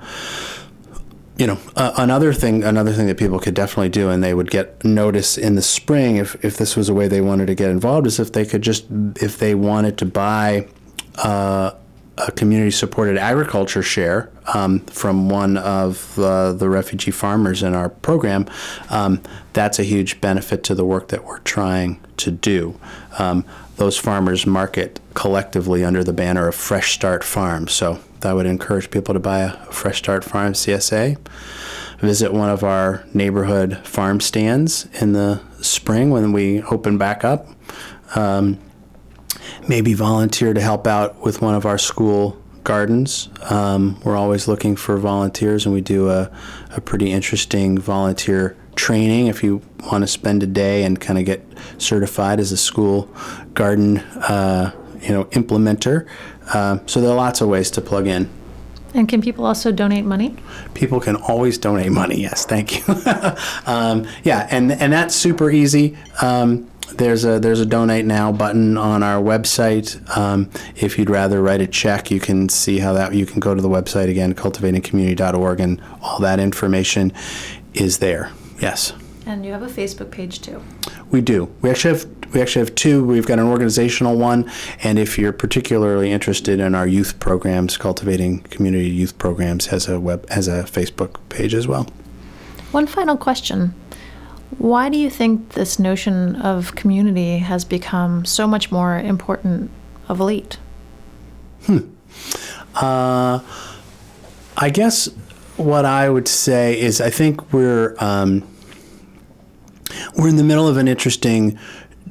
you 1.38 1.46
know, 1.46 1.58
uh, 1.76 1.92
another 1.98 2.32
thing, 2.32 2.64
another 2.64 2.92
thing 2.92 3.06
that 3.08 3.18
people 3.18 3.38
could 3.38 3.54
definitely 3.54 3.90
do, 3.90 4.08
and 4.08 4.22
they 4.22 4.32
would 4.32 4.50
get 4.50 4.82
notice 4.84 5.36
in 5.36 5.54
the 5.54 5.62
spring 5.62 6.16
if, 6.16 6.42
if 6.44 6.56
this 6.56 6.76
was 6.76 6.88
a 6.88 6.94
way 6.94 7.08
they 7.08 7.20
wanted 7.20 7.46
to 7.46 7.54
get 7.54 7.70
involved, 7.70 8.06
is 8.06 8.18
if 8.18 8.32
they 8.32 8.46
could 8.46 8.62
just, 8.62 8.86
if 9.20 9.38
they 9.38 9.54
wanted 9.54 9.98
to 9.98 10.06
buy 10.06 10.66
uh, 11.22 11.72
a 12.18 12.32
community 12.32 12.70
supported 12.70 13.18
agriculture 13.18 13.82
share 13.82 14.30
um, 14.54 14.80
from 14.86 15.28
one 15.28 15.58
of 15.58 16.18
uh, 16.18 16.54
the 16.54 16.70
refugee 16.70 17.10
farmers 17.10 17.62
in 17.62 17.74
our 17.74 17.90
program, 17.90 18.46
um, 18.88 19.20
that's 19.52 19.78
a 19.78 19.84
huge 19.84 20.20
benefit 20.22 20.64
to 20.64 20.74
the 20.74 20.84
work 20.84 21.08
that 21.08 21.24
we're 21.24 21.40
trying 21.40 22.00
to 22.16 22.30
do. 22.30 22.78
Um, 23.18 23.44
those 23.76 23.98
farmers 23.98 24.46
market 24.46 25.00
collectively 25.14 25.84
under 25.84 26.02
the 26.02 26.12
banner 26.12 26.48
of 26.48 26.54
Fresh 26.54 26.94
Start 26.94 27.22
Farm. 27.22 27.68
So 27.68 28.00
I 28.22 28.32
would 28.32 28.46
encourage 28.46 28.90
people 28.90 29.14
to 29.14 29.20
buy 29.20 29.40
a 29.40 29.52
Fresh 29.72 29.98
Start 29.98 30.24
Farm 30.24 30.54
CSA. 30.54 31.18
Visit 32.00 32.32
one 32.32 32.50
of 32.50 32.62
our 32.62 33.04
neighborhood 33.14 33.78
farm 33.86 34.20
stands 34.20 34.86
in 35.00 35.12
the 35.12 35.40
spring 35.60 36.10
when 36.10 36.32
we 36.32 36.62
open 36.64 36.98
back 36.98 37.24
up. 37.24 37.48
Um, 38.14 38.58
maybe 39.68 39.94
volunteer 39.94 40.52
to 40.54 40.60
help 40.60 40.86
out 40.86 41.20
with 41.20 41.40
one 41.40 41.54
of 41.54 41.66
our 41.66 41.78
school 41.78 42.40
gardens. 42.64 43.28
Um, 43.48 43.98
we're 44.04 44.16
always 44.16 44.48
looking 44.48 44.76
for 44.76 44.96
volunteers, 44.98 45.64
and 45.64 45.74
we 45.74 45.80
do 45.80 46.10
a, 46.10 46.30
a 46.70 46.80
pretty 46.80 47.12
interesting 47.12 47.78
volunteer 47.78 48.56
training 48.76 49.26
if 49.26 49.42
you 49.42 49.62
want 49.90 50.02
to 50.02 50.06
spend 50.06 50.42
a 50.42 50.46
day 50.46 50.84
and 50.84 51.00
kind 51.00 51.18
of 51.18 51.24
get 51.24 51.42
certified 51.78 52.38
as 52.38 52.52
a 52.52 52.56
school 52.56 53.08
garden, 53.54 53.98
uh, 53.98 54.72
you 55.00 55.10
know, 55.10 55.24
implementer. 55.26 56.06
Uh, 56.52 56.78
so 56.86 57.00
there 57.00 57.10
are 57.10 57.16
lots 57.16 57.40
of 57.40 57.48
ways 57.48 57.70
to 57.72 57.80
plug 57.80 58.06
in. 58.06 58.30
And 58.94 59.08
can 59.08 59.20
people 59.20 59.44
also 59.44 59.72
donate 59.72 60.04
money? 60.04 60.36
People 60.72 61.00
can 61.00 61.16
always 61.16 61.58
donate 61.58 61.92
money. 61.92 62.20
Yes, 62.20 62.46
thank 62.46 62.78
you. 62.78 62.94
um, 63.66 64.06
yeah, 64.24 64.46
and 64.50 64.72
and 64.72 64.90
that's 64.92 65.14
super 65.14 65.50
easy. 65.50 65.98
Um, 66.22 66.70
there's 66.94 67.24
a 67.24 67.38
there's 67.38 67.60
a 67.60 67.66
donate 67.66 68.06
now 68.06 68.32
button 68.32 68.78
on 68.78 69.02
our 69.02 69.22
website. 69.22 70.16
Um, 70.16 70.50
if 70.76 70.98
you'd 70.98 71.10
rather 71.10 71.42
write 71.42 71.60
a 71.60 71.66
check, 71.66 72.10
you 72.10 72.20
can 72.20 72.48
see 72.48 72.78
how 72.78 72.94
that 72.94 73.12
you 73.12 73.26
can 73.26 73.40
go 73.40 73.54
to 73.54 73.60
the 73.60 73.68
website 73.68 74.08
again, 74.08 74.34
cultivatingcommunity.org, 74.34 75.60
and 75.60 75.82
all 76.00 76.20
that 76.20 76.40
information 76.40 77.12
is 77.74 77.98
there. 77.98 78.30
Yes. 78.60 78.92
And 79.26 79.44
you 79.44 79.52
have 79.52 79.62
a 79.62 79.66
Facebook 79.66 80.10
page 80.10 80.40
too. 80.40 80.62
We 81.10 81.20
do. 81.20 81.52
We 81.60 81.70
actually 81.70 81.98
have 81.98 82.06
we 82.32 82.40
actually 82.40 82.64
have 82.66 82.74
two. 82.74 83.04
We've 83.04 83.26
got 83.26 83.38
an 83.38 83.46
organizational 83.46 84.16
one, 84.16 84.50
and 84.82 84.98
if 84.98 85.18
you're 85.18 85.32
particularly 85.32 86.12
interested 86.12 86.60
in 86.60 86.74
our 86.74 86.86
youth 86.86 87.18
programs, 87.18 87.76
cultivating 87.76 88.40
community 88.42 88.88
youth 88.88 89.16
programs 89.18 89.66
has 89.66 89.88
a 89.88 89.98
web 89.98 90.28
has 90.30 90.48
a 90.48 90.62
Facebook 90.64 91.18
page 91.28 91.54
as 91.54 91.66
well. 91.66 91.88
One 92.72 92.86
final 92.86 93.16
question. 93.16 93.74
Why 94.58 94.88
do 94.88 94.98
you 94.98 95.10
think 95.10 95.50
this 95.50 95.78
notion 95.78 96.36
of 96.36 96.74
community 96.76 97.38
has 97.38 97.64
become 97.64 98.24
so 98.24 98.46
much 98.46 98.70
more 98.70 98.98
important 98.98 99.70
of 100.08 100.20
late? 100.20 100.58
Hmm. 101.64 101.78
Uh, 102.74 103.40
I 104.56 104.70
guess 104.70 105.08
what 105.56 105.84
I 105.84 106.08
would 106.08 106.28
say 106.28 106.78
is 106.78 107.00
I 107.00 107.10
think 107.10 107.52
we're 107.52 107.96
um, 107.98 108.46
we're 110.16 110.28
in 110.28 110.36
the 110.36 110.44
middle 110.44 110.68
of 110.68 110.76
an 110.76 110.88
interesting 110.88 111.58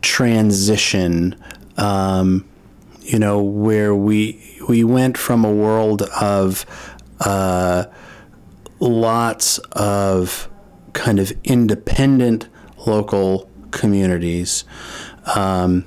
transition. 0.01 1.35
Um, 1.77 2.45
you 3.01 3.19
know, 3.19 3.41
where 3.41 3.93
we 3.93 4.59
we 4.67 4.83
went 4.83 5.17
from 5.17 5.45
a 5.45 5.51
world 5.51 6.01
of 6.03 6.65
uh, 7.19 7.85
lots 8.79 9.59
of 9.73 10.49
kind 10.93 11.19
of 11.19 11.31
independent 11.43 12.47
local 12.87 13.49
communities 13.71 14.63
um, 15.35 15.85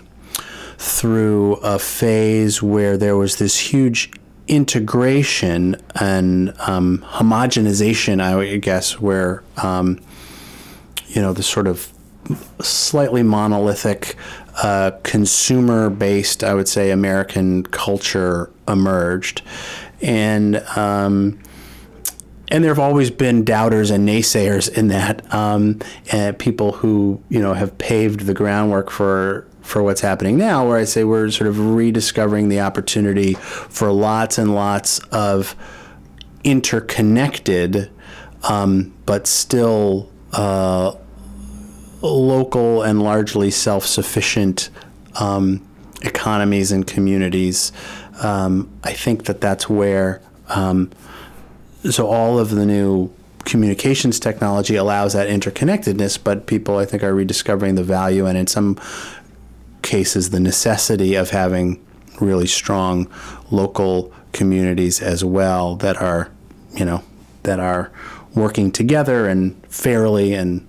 through 0.76 1.54
a 1.56 1.78
phase 1.78 2.62
where 2.62 2.96
there 2.96 3.16
was 3.16 3.36
this 3.36 3.59
huge 3.59 4.11
integration 4.49 5.76
and 6.01 6.53
um, 6.61 7.05
homogenization, 7.07 8.20
I 8.20 8.57
guess, 8.57 9.01
where 9.01 9.42
um, 9.62 10.01
you 11.09 11.22
know 11.22 11.32
the 11.32 11.42
sort 11.42 11.66
of 11.66 11.92
slightly 12.61 13.22
monolithic, 13.22 14.16
uh, 14.62 14.90
consumer-based, 15.03 16.44
I 16.44 16.55
would 16.55 16.68
say, 16.68 16.90
American 16.90 17.62
culture 17.64 18.51
emerged, 18.66 19.42
and 20.01 20.57
um, 20.76 21.38
and 22.51 22.64
there 22.64 22.70
have 22.70 22.78
always 22.78 23.11
been 23.11 23.44
doubters 23.44 23.90
and 23.90 24.09
naysayers 24.09 24.72
in 24.72 24.88
that, 24.88 25.32
um, 25.32 25.80
and 26.11 26.38
people 26.38 26.72
who 26.72 27.22
you 27.28 27.40
know 27.40 27.55
have 27.55 27.76
paved 27.78 28.20
the 28.20 28.34
groundwork 28.34 28.90
for 28.90 29.46
for 29.68 29.82
what's 29.82 30.00
happening 30.00 30.38
now, 30.38 30.66
where 30.66 30.78
I 30.78 30.84
say 30.84 31.04
we're 31.04 31.30
sort 31.30 31.48
of 31.48 31.58
rediscovering 31.74 32.48
the 32.48 32.60
opportunity 32.60 33.34
for 33.34 33.92
lots 33.92 34.38
and 34.38 34.54
lots 34.54 34.98
of 35.12 35.54
interconnected, 36.42 37.90
um, 38.48 38.94
but 39.04 39.26
still 39.26 40.10
uh, 40.32 40.94
local 42.00 42.82
and 42.82 43.02
largely 43.02 43.50
self-sufficient 43.50 44.70
um, 45.20 45.66
economies 46.02 46.72
and 46.72 46.86
communities. 46.86 47.70
Um, 48.22 48.70
I 48.82 48.94
think 48.94 49.26
that 49.26 49.42
that's 49.42 49.68
where 49.68 50.22
um, 50.48 50.90
so 51.90 52.06
all 52.06 52.38
of 52.38 52.50
the 52.50 52.64
new 52.64 53.12
communications 53.44 54.20
technology 54.20 54.76
allows 54.76 55.12
that 55.14 55.28
interconnectedness, 55.28 56.18
but 56.22 56.46
people 56.46 56.78
I 56.78 56.84
think 56.84 57.02
are 57.02 57.14
rediscovering 57.14 57.74
the 57.76 57.82
value 57.82 58.26
and 58.26 58.36
in 58.36 58.46
some 58.46 58.78
cases 59.83 60.31
the 60.31 60.41
necessity 60.41 61.14
of 61.14 61.31
having 61.31 61.85
really 62.20 62.47
strong 62.47 63.09
local 63.51 64.12
communities 64.33 65.01
as 65.01 65.24
well 65.24 65.76
that 65.76 65.97
are, 65.97 66.31
you 66.74 66.85
know, 66.85 67.03
that 67.45 67.61
are 67.61 67.91
working 68.35 68.70
together 68.70 69.26
and 69.26 69.55
fairly 69.66 70.35
and 70.35 70.66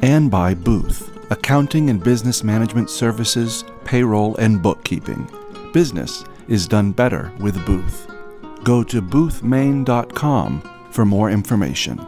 And 0.00 0.30
by 0.30 0.54
Booth, 0.54 1.30
accounting 1.30 1.90
and 1.90 2.02
business 2.02 2.42
management 2.42 2.88
services, 2.88 3.64
payroll, 3.84 4.34
and 4.36 4.62
bookkeeping. 4.62 5.30
Business 5.72 6.24
is 6.50 6.68
done 6.68 6.92
better 6.92 7.32
with 7.38 7.64
Booth. 7.64 8.06
Go 8.64 8.82
to 8.84 9.00
boothmain.com 9.00 10.88
for 10.90 11.06
more 11.06 11.30
information. 11.30 11.98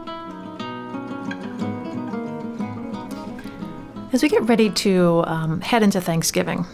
As 4.11 4.21
we 4.21 4.29
get 4.29 4.43
ready 4.43 4.69
to 4.69 5.23
um, 5.25 5.61
head 5.61 5.81
into 5.81 5.99
Thanksgiving, 5.99 6.65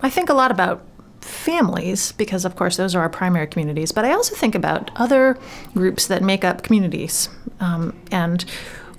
I 0.00 0.08
think 0.08 0.30
a 0.30 0.34
lot 0.34 0.50
about 0.50 0.82
families 1.20 2.12
because, 2.12 2.44
of 2.44 2.56
course, 2.56 2.76
those 2.76 2.94
are 2.94 3.00
our 3.00 3.10
primary 3.10 3.46
communities, 3.46 3.92
but 3.92 4.04
I 4.04 4.12
also 4.12 4.34
think 4.34 4.54
about 4.54 4.90
other 4.96 5.38
groups 5.74 6.06
that 6.06 6.22
make 6.22 6.44
up 6.44 6.62
communities. 6.62 7.28
Um, 7.60 7.94
and 8.10 8.42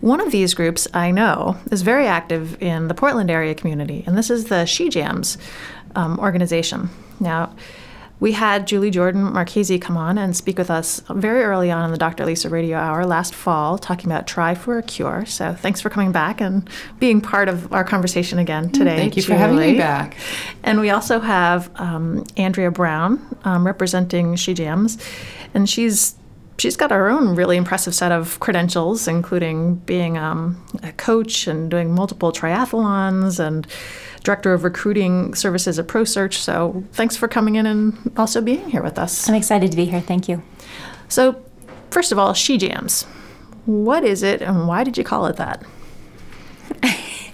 one 0.01 0.21
of 0.21 0.31
these 0.31 0.53
groups 0.53 0.87
I 0.93 1.09
know 1.09 1.57
is 1.71 1.81
very 1.81 2.05
active 2.05 2.61
in 2.61 2.87
the 2.87 2.93
Portland 2.93 3.31
area 3.31 3.55
community, 3.55 4.03
and 4.05 4.15
this 4.15 4.29
is 4.29 4.45
the 4.45 4.65
She 4.65 4.89
Jams 4.89 5.37
um, 5.95 6.19
organization. 6.19 6.89
Now, 7.19 7.55
We 8.19 8.31
had 8.31 8.65
Julie 8.65 8.91
Jordan 8.91 9.33
Marchese 9.33 9.77
come 9.79 9.97
on 9.97 10.17
and 10.17 10.35
speak 10.35 10.57
with 10.57 10.71
us 10.71 11.01
very 11.09 11.43
early 11.43 11.69
on 11.69 11.85
in 11.85 11.91
the 11.91 11.97
Dr. 11.97 12.25
Lisa 12.25 12.49
Radio 12.49 12.77
Hour 12.77 13.05
last 13.05 13.35
fall, 13.35 13.77
talking 13.77 14.09
about 14.09 14.25
Try 14.25 14.55
for 14.55 14.77
a 14.77 14.83
Cure. 14.83 15.25
So 15.25 15.53
thanks 15.53 15.81
for 15.81 15.89
coming 15.89 16.11
back 16.11 16.39
and 16.39 16.69
being 16.99 17.19
part 17.19 17.49
of 17.49 17.71
our 17.73 17.83
conversation 17.83 18.39
again 18.39 18.69
today. 18.69 18.95
Thank 18.95 19.17
you 19.17 19.23
for 19.23 19.35
having 19.35 19.57
me 19.57 19.77
back. 19.77 20.15
And 20.63 20.79
we 20.79 20.89
also 20.89 21.19
have 21.19 21.69
um, 21.75 22.23
Andrea 22.37 22.71
Brown 22.71 23.21
um, 23.43 23.65
representing 23.65 24.35
She 24.37 24.53
Jams, 24.53 24.97
and 25.53 25.69
she's 25.69 26.15
she's 26.57 26.77
got 26.77 26.91
her 26.91 27.09
own 27.09 27.35
really 27.35 27.57
impressive 27.57 27.93
set 27.93 28.11
of 28.11 28.39
credentials, 28.39 29.07
including 29.07 29.75
being 29.75 30.17
um, 30.17 30.65
a 30.83 30.91
coach 30.93 31.47
and 31.47 31.69
doing 31.69 31.93
multiple 31.93 32.31
triathlons 32.31 33.39
and 33.39 33.67
director 34.23 34.53
of 34.53 34.63
recruiting 34.63 35.33
services 35.35 35.77
at 35.77 35.87
ProSearch. 35.87 36.33
So 36.33 36.83
thanks 36.93 37.15
for 37.15 37.27
coming 37.27 37.55
in 37.55 37.65
and 37.65 38.11
also 38.17 38.41
being 38.41 38.69
here 38.69 38.81
with 38.83 38.97
us. 38.97 39.29
I'm 39.29 39.35
excited 39.35 39.71
to 39.71 39.77
be 39.77 39.85
here. 39.85 40.01
Thank 40.01 40.27
you. 40.27 40.41
So, 41.07 41.43
first 41.91 42.11
of 42.11 42.17
all, 42.19 42.33
She 42.33 42.57
Jams. 42.57 43.03
What 43.65 44.03
is 44.03 44.23
it, 44.23 44.41
and 44.41 44.67
why 44.67 44.83
did 44.83 44.97
you 44.97 45.03
call 45.03 45.25
it 45.27 45.37
that? 45.37 45.63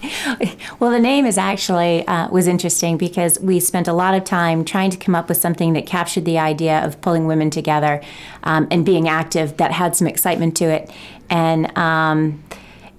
Well, 0.79 0.89
the 0.89 0.99
name 0.99 1.27
is 1.27 1.37
actually 1.37 2.07
uh, 2.07 2.27
was 2.29 2.47
interesting 2.47 2.97
because 2.97 3.39
we 3.39 3.59
spent 3.59 3.87
a 3.87 3.93
lot 3.93 4.15
of 4.15 4.23
time 4.23 4.65
trying 4.65 4.89
to 4.89 4.97
come 4.97 5.13
up 5.13 5.29
with 5.29 5.37
something 5.37 5.73
that 5.73 5.85
captured 5.85 6.25
the 6.25 6.39
idea 6.39 6.83
of 6.83 6.99
pulling 7.01 7.27
women 7.27 7.51
together 7.51 8.01
um, 8.43 8.67
and 8.71 8.83
being 8.83 9.07
active 9.07 9.57
that 9.57 9.71
had 9.71 9.95
some 9.95 10.07
excitement 10.07 10.57
to 10.57 10.65
it, 10.65 10.89
and 11.29 11.77
um, 11.77 12.43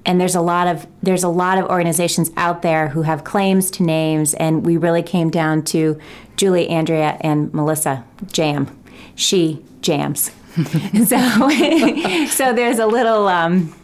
and 0.04 0.20
there's 0.20 0.34
a 0.34 0.40
lot 0.40 0.68
of 0.68 0.86
there's 1.02 1.24
a 1.24 1.28
lot 1.28 1.58
of 1.58 1.66
organizations 1.66 2.30
out 2.36 2.62
there 2.62 2.88
who 2.88 3.02
have 3.02 3.24
claims 3.24 3.70
to 3.72 3.82
names, 3.82 4.34
and 4.34 4.64
we 4.64 4.76
really 4.76 5.02
came 5.02 5.30
down 5.30 5.62
to 5.64 5.98
Julie, 6.36 6.68
Andrea, 6.68 7.18
and 7.20 7.52
Melissa 7.52 8.04
Jam. 8.30 8.68
She 9.14 9.64
jams. 9.80 10.30
so 11.06 11.48
so 12.28 12.52
there's 12.52 12.78
a 12.78 12.86
little. 12.86 13.28
Um, 13.28 13.74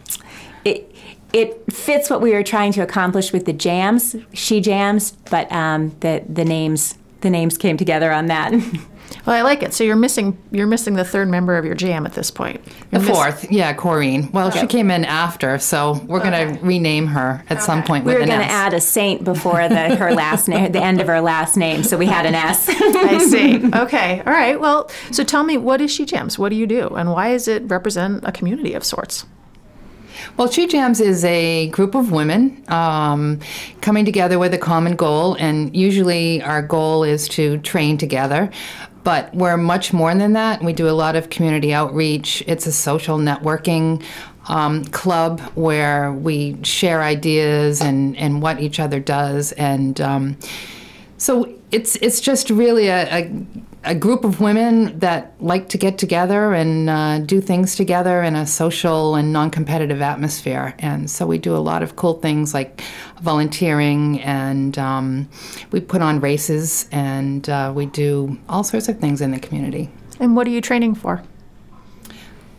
it 0.65 0.88
it 1.33 1.71
fits 1.71 2.09
what 2.09 2.21
we 2.21 2.33
were 2.33 2.43
trying 2.43 2.71
to 2.73 2.81
accomplish 2.81 3.31
with 3.33 3.45
the 3.45 3.53
jams, 3.53 4.15
she 4.33 4.61
jams, 4.61 5.11
but 5.29 5.51
um, 5.51 5.95
the 6.01 6.23
the 6.27 6.45
names 6.45 6.97
the 7.21 7.29
names 7.29 7.57
came 7.57 7.77
together 7.77 8.11
on 8.11 8.27
that. 8.27 8.53
Well, 9.25 9.35
I 9.35 9.41
like 9.41 9.63
it. 9.63 9.73
So 9.73 9.83
you're 9.83 9.95
missing 9.95 10.37
you're 10.51 10.67
missing 10.67 10.93
the 10.93 11.03
third 11.03 11.29
member 11.29 11.57
of 11.57 11.65
your 11.65 11.73
jam 11.73 12.05
at 12.05 12.13
this 12.13 12.29
point. 12.29 12.63
The 12.63 12.71
You're 12.99 13.01
miss- 13.01 13.09
fourth, 13.09 13.51
yeah, 13.51 13.73
Corrine. 13.73 14.31
Well, 14.31 14.51
she 14.51 14.67
came 14.67 14.91
in 14.91 15.03
after, 15.03 15.57
so 15.57 15.93
we're 16.05 16.19
going 16.19 16.55
to 16.59 16.63
rename 16.63 17.07
her 17.07 17.43
at 17.49 17.59
some 17.63 17.81
point 17.83 18.05
we 18.05 18.09
with 18.13 18.17
were 18.17 18.21
an 18.21 18.29
going 18.29 18.39
to 18.41 18.45
S. 18.45 18.51
add 18.51 18.73
a 18.75 18.79
saint 18.79 19.23
before 19.23 19.67
the 19.67 19.95
her 19.95 20.13
last 20.13 20.47
name, 20.47 20.71
the 20.71 20.81
end 20.83 21.01
of 21.01 21.07
her 21.07 21.21
last 21.21 21.57
name, 21.57 21.81
so 21.81 21.97
we 21.97 22.05
had 22.05 22.27
an 22.27 22.35
S. 22.35 22.67
I 22.69 23.17
see. 23.29 23.65
Okay. 23.75 24.19
All 24.27 24.31
right. 24.31 24.59
Well, 24.59 24.91
so 25.09 25.23
tell 25.23 25.43
me, 25.43 25.57
what 25.57 25.81
is 25.81 25.89
She 25.91 26.05
Jams? 26.05 26.37
What 26.37 26.49
do 26.49 26.55
you 26.55 26.67
do, 26.67 26.89
and 26.89 27.11
why 27.11 27.31
does 27.31 27.47
it 27.47 27.63
represent 27.63 28.23
a 28.25 28.31
community 28.31 28.75
of 28.75 28.83
sorts? 28.83 29.25
Well, 30.37 30.49
She 30.49 30.67
Jams 30.67 30.99
is 30.99 31.23
a 31.25 31.67
group 31.67 31.95
of 31.95 32.11
women 32.11 32.63
um, 32.67 33.39
coming 33.81 34.05
together 34.05 34.39
with 34.39 34.53
a 34.53 34.57
common 34.57 34.95
goal, 34.95 35.35
and 35.35 35.75
usually 35.75 36.41
our 36.41 36.61
goal 36.61 37.03
is 37.03 37.27
to 37.29 37.57
train 37.59 37.97
together. 37.97 38.49
But 39.03 39.33
we're 39.33 39.57
much 39.57 39.93
more 39.93 40.13
than 40.13 40.33
that. 40.33 40.61
We 40.61 40.73
do 40.73 40.87
a 40.89 40.91
lot 40.91 41.15
of 41.15 41.29
community 41.29 41.73
outreach. 41.73 42.43
It's 42.47 42.67
a 42.67 42.71
social 42.71 43.17
networking 43.17 44.03
um, 44.49 44.83
club 44.85 45.39
where 45.55 46.11
we 46.11 46.57
share 46.63 47.01
ideas 47.01 47.81
and, 47.81 48.17
and 48.17 48.41
what 48.41 48.59
each 48.59 48.79
other 48.79 48.99
does. 48.99 49.51
And 49.53 50.01
um, 50.01 50.37
so 51.17 51.53
it's 51.71 51.95
it's 51.97 52.19
just 52.19 52.49
really 52.49 52.87
a, 52.87 53.15
a, 53.15 53.45
a 53.83 53.95
group 53.95 54.25
of 54.25 54.41
women 54.41 54.99
that 54.99 55.33
like 55.39 55.69
to 55.69 55.77
get 55.77 55.97
together 55.97 56.53
and 56.53 56.89
uh, 56.89 57.19
do 57.19 57.39
things 57.39 57.75
together 57.75 58.21
in 58.21 58.35
a 58.35 58.45
social 58.45 59.15
and 59.15 59.31
non-competitive 59.31 60.01
atmosphere. 60.01 60.75
And 60.79 61.09
so 61.09 61.25
we 61.25 61.37
do 61.37 61.55
a 61.55 61.59
lot 61.59 61.81
of 61.81 61.95
cool 61.95 62.15
things 62.15 62.53
like 62.53 62.81
volunteering, 63.21 64.21
and 64.21 64.77
um, 64.77 65.29
we 65.71 65.79
put 65.79 66.01
on 66.01 66.19
races, 66.19 66.89
and 66.91 67.49
uh, 67.49 67.71
we 67.73 67.85
do 67.85 68.37
all 68.49 68.63
sorts 68.63 68.89
of 68.89 68.99
things 68.99 69.21
in 69.21 69.31
the 69.31 69.39
community. 69.39 69.89
And 70.19 70.35
what 70.35 70.45
are 70.47 70.51
you 70.51 70.61
training 70.61 70.95
for? 70.95 71.23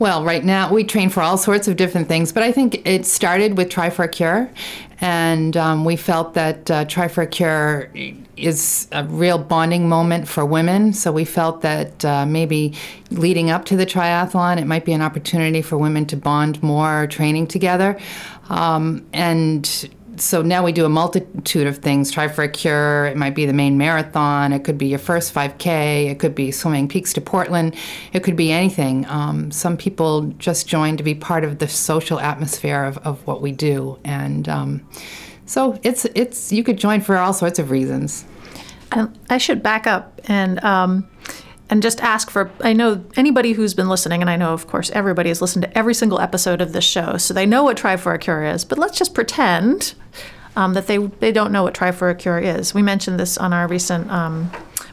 Well, 0.01 0.25
right 0.25 0.43
now 0.43 0.73
we 0.73 0.85
train 0.85 1.11
for 1.11 1.21
all 1.21 1.37
sorts 1.37 1.69
of 1.69 1.77
different 1.77 2.09
things, 2.09 2.33
but 2.33 2.43
I 2.43 2.53
think 2.53 2.87
it 2.87 3.05
started 3.05 3.59
with 3.59 3.69
Try 3.69 3.91
for 3.91 4.07
a 4.07 4.09
Cure, 4.09 4.51
and 5.03 5.55
um, 5.59 5.85
we 5.85 5.95
felt 5.97 6.33
that 6.33 6.71
uh, 6.71 6.87
Try 6.87 7.07
for 7.07 7.21
a 7.21 7.27
Cure 7.27 7.91
is 8.39 8.89
a 8.93 9.05
real 9.05 9.37
bonding 9.37 9.91
moment 9.91 10.27
for 10.27 10.47
women. 10.47 10.95
So 10.95 11.13
we 11.13 11.27
felt 11.27 11.61
that 11.61 12.03
uh, 12.03 12.25
maybe 12.25 12.73
leading 13.11 13.51
up 13.51 13.67
to 13.67 13.77
the 13.77 13.85
triathlon, 13.85 14.59
it 14.59 14.65
might 14.65 14.87
be 14.87 14.95
an 14.95 15.03
opportunity 15.03 15.61
for 15.61 15.77
women 15.77 16.07
to 16.07 16.17
bond 16.17 16.63
more, 16.63 17.07
training 17.07 17.49
together, 17.49 18.01
um, 18.49 19.07
and 19.13 19.91
so 20.21 20.43
now 20.43 20.65
we 20.65 20.73
do 20.73 20.85
a 20.85 20.89
multitude 20.89 21.67
of 21.67 21.79
things. 21.79 22.11
Try 22.11 22.29
for 22.29 22.43
a 22.43 22.49
cure. 22.49 23.07
It 23.07 23.17
might 23.17 23.35
be 23.35 23.47
the 23.47 23.53
Maine 23.53 23.79
Marathon. 23.79 24.53
It 24.53 24.65
could 24.65 24.79
be 24.79 24.87
your 24.87 24.99
first 24.99 25.35
5K. 25.35 26.11
It 26.11 26.19
could 26.19 26.35
be 26.35 26.51
swimming 26.51 26.89
peaks 26.89 27.13
to 27.15 27.21
Portland. 27.21 27.75
It 28.13 28.23
could 28.23 28.37
be 28.37 28.53
anything. 28.53 29.07
Um, 29.07 29.51
some 29.51 29.77
people 29.77 30.23
just 30.39 30.67
join 30.67 30.97
to 30.97 31.03
be 31.03 31.15
part 31.15 31.45
of 31.45 31.59
the 31.59 31.69
social 31.69 32.21
atmosphere 32.21 32.85
of, 32.85 32.99
of 32.99 33.27
what 33.27 33.41
we 33.41 33.53
do, 33.53 33.99
and 34.05 34.49
um, 34.49 34.89
so 35.47 35.79
it's 35.83 36.05
it's 36.15 36.53
you 36.53 36.63
could 36.63 36.77
join 36.77 37.01
for 37.01 37.17
all 37.17 37.33
sorts 37.33 37.59
of 37.59 37.71
reasons. 37.71 38.25
I 39.29 39.39
should 39.39 39.63
back 39.63 39.87
up 39.87 40.21
and 40.25 40.63
um, 40.65 41.09
and 41.71 41.83
just 41.83 42.03
ask 42.03 42.31
for. 42.31 42.51
I 42.61 42.73
know 42.73 43.03
anybody 43.17 43.53
who's 43.53 43.73
been 43.73 43.89
listening, 43.89 44.21
and 44.21 44.29
I 44.29 44.37
know, 44.37 44.53
of 44.53 44.67
course, 44.67 44.91
everybody 44.91 45.31
has 45.31 45.41
listened 45.41 45.63
to 45.63 45.79
every 45.79 45.95
single 45.95 46.21
episode 46.21 46.61
of 46.61 46.73
this 46.73 46.85
show, 46.85 47.17
so 47.17 47.33
they 47.33 47.47
know 47.47 47.63
what 47.63 47.77
Try 47.77 47.97
for 47.97 48.13
a 48.13 48.19
Cure 48.19 48.45
is. 48.45 48.65
But 48.65 48.77
let's 48.77 48.99
just 48.99 49.15
pretend 49.15 49.95
um, 50.57 50.75
that 50.75 50.89
they 50.89 50.99
they 50.99 51.33
don't 51.33 51.53
know 51.53 51.63
what 51.63 51.73
Try 51.73 51.93
for 51.93 52.11
a 52.11 52.15
Cure 52.15 52.39
is. 52.41 52.75
We 52.75 52.83
mentioned 52.83 53.19
this 53.19 53.39
on 53.39 53.53
our 53.53 53.69
recent 53.69 54.11
um, 54.11 54.51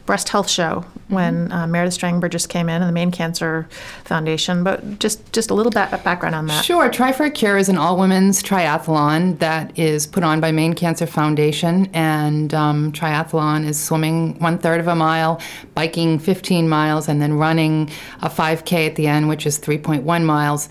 breast 0.08 0.30
health 0.30 0.48
show 0.48 0.86
when 1.08 1.52
uh, 1.52 1.66
Meredith 1.66 1.92
Strang 1.92 2.18
Burgess 2.18 2.46
came 2.46 2.70
in 2.70 2.80
and 2.80 2.88
the 2.88 2.92
Maine 2.92 3.10
Cancer 3.10 3.68
Foundation. 4.04 4.64
But 4.64 4.98
just 4.98 5.32
just 5.34 5.50
a 5.50 5.54
little 5.54 5.70
ba- 5.70 6.00
background 6.02 6.34
on 6.34 6.46
that. 6.46 6.64
Sure. 6.64 6.88
Try 6.88 7.12
for 7.12 7.26
a 7.26 7.30
Cure 7.30 7.58
is 7.58 7.68
an 7.68 7.76
all 7.76 7.98
women's 7.98 8.42
triathlon 8.42 9.38
that 9.40 9.78
is 9.78 10.06
put 10.06 10.22
on 10.22 10.40
by 10.40 10.50
Maine 10.50 10.72
Cancer 10.72 11.06
Foundation. 11.06 11.90
And 11.92 12.54
um, 12.54 12.90
triathlon 12.92 13.66
is 13.66 13.78
swimming 13.78 14.38
one 14.38 14.56
third 14.56 14.80
of 14.80 14.88
a 14.88 14.94
mile, 14.94 15.42
biking 15.74 16.18
15 16.18 16.70
miles, 16.70 17.06
and 17.06 17.20
then 17.20 17.34
running 17.34 17.90
a 18.22 18.30
5K 18.30 18.86
at 18.86 18.96
the 18.96 19.08
end, 19.08 19.28
which 19.28 19.44
is 19.44 19.58
3.1 19.58 20.24
miles. 20.24 20.70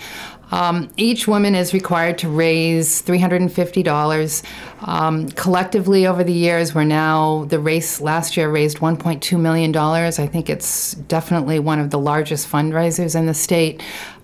Um, 0.52 0.90
each 0.98 1.28
woman 1.28 1.56
is 1.56 1.74
required 1.74 2.18
to 2.20 2.30
raise 2.30 3.02
$350. 3.02 4.44
Um, 4.82 5.30
collectively, 5.30 6.08
over 6.08 6.24
the 6.24 6.34
years, 6.34 6.74
we're 6.74 6.84
now, 6.84 7.46
the 7.46 7.60
race 7.60 8.00
last 8.00 8.38
year 8.38 8.50
raised 8.50 8.78
$1.2 8.78 9.40
million. 9.40 9.76
I 9.76 10.12
think 10.28 10.50
it's 10.50 10.94
definitely 10.94 11.60
one 11.60 11.80
of 11.80 11.90
the 11.90 12.00
largest 12.00 12.50
fundraisers 12.50 13.16
in 13.16 13.26
the 13.26 13.34
state. 13.34 13.82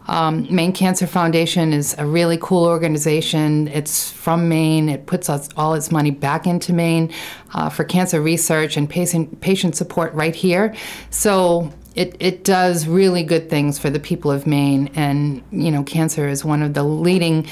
Um, 0.07 0.53
Maine 0.53 0.74
Cancer 0.74 1.07
Foundation 1.07 1.71
is 1.71 1.95
a 1.97 2.05
really 2.05 2.38
cool 2.41 2.65
organization. 2.65 3.69
It's 3.69 4.11
from 4.11 4.49
Maine. 4.49 4.89
It 4.89 5.05
puts 5.05 5.30
all 5.55 5.74
its 5.76 5.91
money 5.91 6.11
back 6.11 6.45
into 6.45 6.74
Maine 6.74 7.13
uh, 7.53 7.69
for 7.69 7.84
cancer 7.86 8.21
research 8.21 8.76
and 8.76 8.89
patient, 8.89 9.39
patient 9.39 9.76
support 9.76 10.13
right 10.13 10.36
here. 10.36 10.76
So 11.09 11.71
it, 11.95 12.15
it 12.19 12.43
does 12.43 12.87
really 12.87 13.23
good 13.23 13.49
things 13.49 13.77
for 13.77 13.89
the 13.89 13.99
people 13.99 14.31
of 14.31 14.47
Maine. 14.47 14.89
And, 14.95 15.43
you 15.51 15.71
know, 15.71 15.83
cancer 15.83 16.27
is 16.27 16.43
one 16.43 16.63
of 16.63 16.73
the 16.73 16.83
leading 16.83 17.47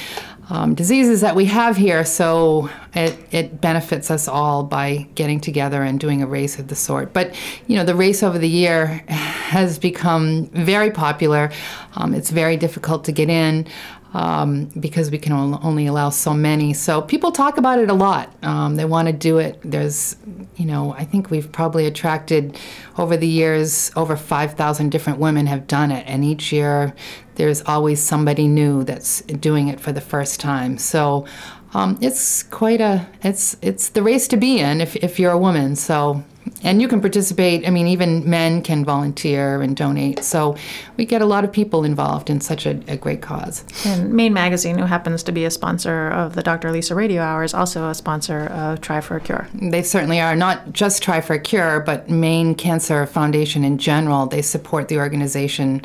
um, 0.50 0.74
diseases 0.74 1.20
that 1.20 1.36
we 1.36 1.44
have 1.46 1.76
here. 1.76 2.04
So 2.04 2.68
it, 2.94 3.16
it 3.30 3.60
benefits 3.60 4.10
us 4.10 4.26
all 4.26 4.64
by 4.64 5.08
getting 5.14 5.40
together 5.40 5.82
and 5.82 5.98
doing 6.00 6.22
a 6.22 6.26
race 6.26 6.58
of 6.58 6.68
the 6.68 6.74
sort. 6.74 7.12
But, 7.12 7.34
you 7.68 7.76
know, 7.76 7.84
the 7.84 7.94
race 7.94 8.22
over 8.22 8.38
the 8.38 8.48
year 8.48 8.86
has 9.08 9.78
become 9.78 10.46
very 10.46 10.90
popular. 10.90 11.50
Um, 11.94 12.12
it's 12.12 12.30
very 12.30 12.56
difficult 12.56 13.04
to 13.04 13.12
get 13.12 13.30
in. 13.30 13.66
Um, 14.14 14.66
because 14.78 15.10
we 15.10 15.16
can 15.16 15.32
only 15.32 15.86
allow 15.86 16.10
so 16.10 16.34
many. 16.34 16.74
So 16.74 17.00
people 17.00 17.32
talk 17.32 17.56
about 17.56 17.78
it 17.78 17.88
a 17.88 17.94
lot. 17.94 18.30
Um, 18.44 18.76
they 18.76 18.84
want 18.84 19.06
to 19.06 19.12
do 19.14 19.38
it. 19.38 19.58
There's, 19.64 20.16
you 20.56 20.66
know, 20.66 20.92
I 20.92 21.04
think 21.04 21.30
we've 21.30 21.50
probably 21.50 21.86
attracted 21.86 22.58
over 22.98 23.16
the 23.16 23.26
years 23.26 23.90
over 23.96 24.14
5,000 24.14 24.90
different 24.90 25.18
women 25.18 25.46
have 25.46 25.66
done 25.66 25.90
it, 25.90 26.04
and 26.06 26.26
each 26.26 26.52
year 26.52 26.94
there's 27.36 27.62
always 27.62 28.02
somebody 28.02 28.46
new 28.46 28.84
that's 28.84 29.22
doing 29.22 29.68
it 29.68 29.80
for 29.80 29.92
the 29.92 30.00
first 30.00 30.40
time. 30.40 30.76
So 30.76 31.26
um, 31.74 31.98
it's 32.00 32.42
quite 32.44 32.80
a 32.80 33.06
it's 33.22 33.56
it's 33.62 33.90
the 33.90 34.02
race 34.02 34.28
to 34.28 34.36
be 34.36 34.58
in 34.58 34.80
if 34.80 34.96
if 34.96 35.18
you're 35.18 35.32
a 35.32 35.38
woman. 35.38 35.76
So 35.76 36.22
and 36.64 36.80
you 36.80 36.88
can 36.88 37.00
participate. 37.00 37.66
I 37.66 37.70
mean, 37.70 37.86
even 37.86 38.28
men 38.28 38.62
can 38.62 38.84
volunteer 38.84 39.60
and 39.62 39.76
donate. 39.76 40.24
So 40.24 40.56
we 40.96 41.04
get 41.04 41.22
a 41.22 41.26
lot 41.26 41.44
of 41.44 41.52
people 41.52 41.84
involved 41.84 42.30
in 42.30 42.40
such 42.40 42.66
a, 42.66 42.80
a, 42.88 42.96
great 42.96 43.22
cause. 43.22 43.64
And 43.84 44.12
Maine 44.12 44.32
Magazine, 44.32 44.78
who 44.78 44.84
happens 44.84 45.22
to 45.24 45.32
be 45.32 45.44
a 45.44 45.50
sponsor 45.50 46.08
of 46.08 46.34
the 46.34 46.42
Dr. 46.42 46.70
Lisa 46.70 46.94
Radio 46.94 47.22
Hour, 47.22 47.44
is 47.44 47.54
also 47.54 47.88
a 47.88 47.94
sponsor 47.94 48.46
of 48.46 48.80
Try 48.80 49.00
for 49.00 49.16
a 49.16 49.20
Cure. 49.20 49.48
They 49.54 49.82
certainly 49.82 50.20
are. 50.20 50.36
Not 50.36 50.72
just 50.72 51.02
Try 51.02 51.20
for 51.20 51.34
a 51.34 51.40
Cure, 51.40 51.80
but 51.80 52.08
Maine 52.08 52.54
Cancer 52.54 53.06
Foundation 53.06 53.64
in 53.64 53.78
general. 53.78 54.26
They 54.26 54.42
support 54.42 54.88
the 54.88 54.98
organization 54.98 55.82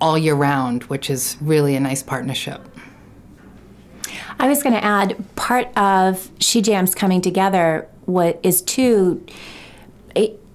all 0.00 0.18
year 0.18 0.34
round, 0.34 0.84
which 0.84 1.08
is 1.08 1.36
really 1.40 1.76
a 1.76 1.80
nice 1.80 2.02
partnership. 2.02 2.60
I 4.38 4.48
was 4.48 4.62
going 4.62 4.74
to 4.74 4.84
add 4.84 5.16
part 5.36 5.76
of 5.76 6.30
She 6.40 6.62
Jams 6.62 6.94
coming 6.94 7.20
together 7.20 7.88
what 8.04 8.40
is 8.42 8.62
too 8.62 9.24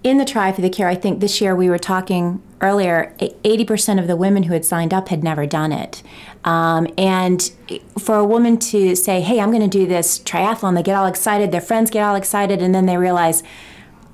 in 0.03 0.17
the 0.17 0.25
try 0.25 0.51
for 0.51 0.61
the 0.61 0.69
cure 0.69 0.88
i 0.88 0.95
think 0.95 1.19
this 1.19 1.41
year 1.41 1.55
we 1.55 1.69
were 1.69 1.78
talking 1.78 2.41
earlier 2.59 3.13
80% 3.19 3.99
of 3.99 4.07
the 4.07 4.15
women 4.15 4.43
who 4.43 4.53
had 4.53 4.65
signed 4.65 4.93
up 4.93 5.09
had 5.09 5.23
never 5.23 5.45
done 5.45 5.71
it 5.71 6.01
um, 6.43 6.88
and 6.97 7.51
for 7.99 8.15
a 8.15 8.25
woman 8.25 8.57
to 8.57 8.95
say 8.95 9.21
hey 9.21 9.39
i'm 9.39 9.51
going 9.51 9.67
to 9.67 9.67
do 9.67 9.86
this 9.86 10.19
triathlon 10.19 10.75
they 10.75 10.84
get 10.84 10.95
all 10.95 11.05
excited 11.05 11.51
their 11.51 11.61
friends 11.61 11.89
get 11.89 12.03
all 12.03 12.15
excited 12.15 12.61
and 12.61 12.73
then 12.73 12.86
they 12.86 12.97
realize 12.97 13.43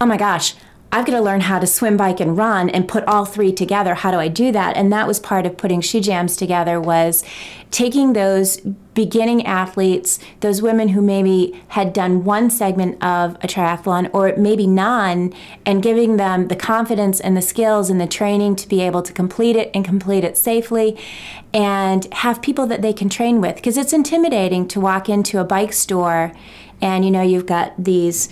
oh 0.01 0.05
my 0.05 0.17
gosh 0.17 0.55
I've 0.91 1.07
got 1.07 1.13
to 1.13 1.21
learn 1.21 1.41
how 1.41 1.57
to 1.57 1.65
swim, 1.65 1.97
bike, 1.97 2.19
and 2.19 2.37
run 2.37 2.69
and 2.69 2.87
put 2.87 3.03
all 3.05 3.25
three 3.25 3.51
together. 3.51 3.95
How 3.95 4.11
do 4.11 4.19
I 4.19 4.27
do 4.27 4.51
that? 4.51 4.77
And 4.77 4.93
that 4.93 5.07
was 5.07 5.19
part 5.19 5.47
of 5.47 5.57
putting 5.57 5.81
She 5.81 5.99
Jams 5.99 6.35
together 6.35 6.79
was 6.79 7.23
taking 7.71 8.13
those 8.13 8.61
beginning 8.93 9.45
athletes, 9.45 10.19
those 10.41 10.61
women 10.61 10.89
who 10.89 11.01
maybe 11.01 11.61
had 11.69 11.93
done 11.93 12.23
one 12.23 12.49
segment 12.49 13.03
of 13.03 13.35
a 13.35 13.47
triathlon 13.47 14.09
or 14.13 14.35
maybe 14.37 14.67
none, 14.67 15.33
and 15.65 15.81
giving 15.81 16.17
them 16.17 16.47
the 16.47 16.55
confidence 16.55 17.19
and 17.19 17.35
the 17.35 17.41
skills 17.41 17.89
and 17.89 17.99
the 17.99 18.07
training 18.07 18.55
to 18.55 18.67
be 18.67 18.81
able 18.81 19.01
to 19.01 19.13
complete 19.13 19.55
it 19.55 19.71
and 19.73 19.83
complete 19.85 20.23
it 20.23 20.37
safely 20.37 20.97
and 21.53 22.11
have 22.13 22.41
people 22.41 22.65
that 22.67 22.81
they 22.81 22.93
can 22.93 23.09
train 23.09 23.41
with. 23.41 23.55
Because 23.55 23.77
it's 23.77 23.93
intimidating 23.93 24.67
to 24.67 24.79
walk 24.79 25.09
into 25.09 25.39
a 25.39 25.43
bike 25.43 25.73
store 25.73 26.33
and 26.81 27.05
you 27.05 27.11
know 27.11 27.21
you've 27.21 27.45
got 27.45 27.73
these 27.77 28.29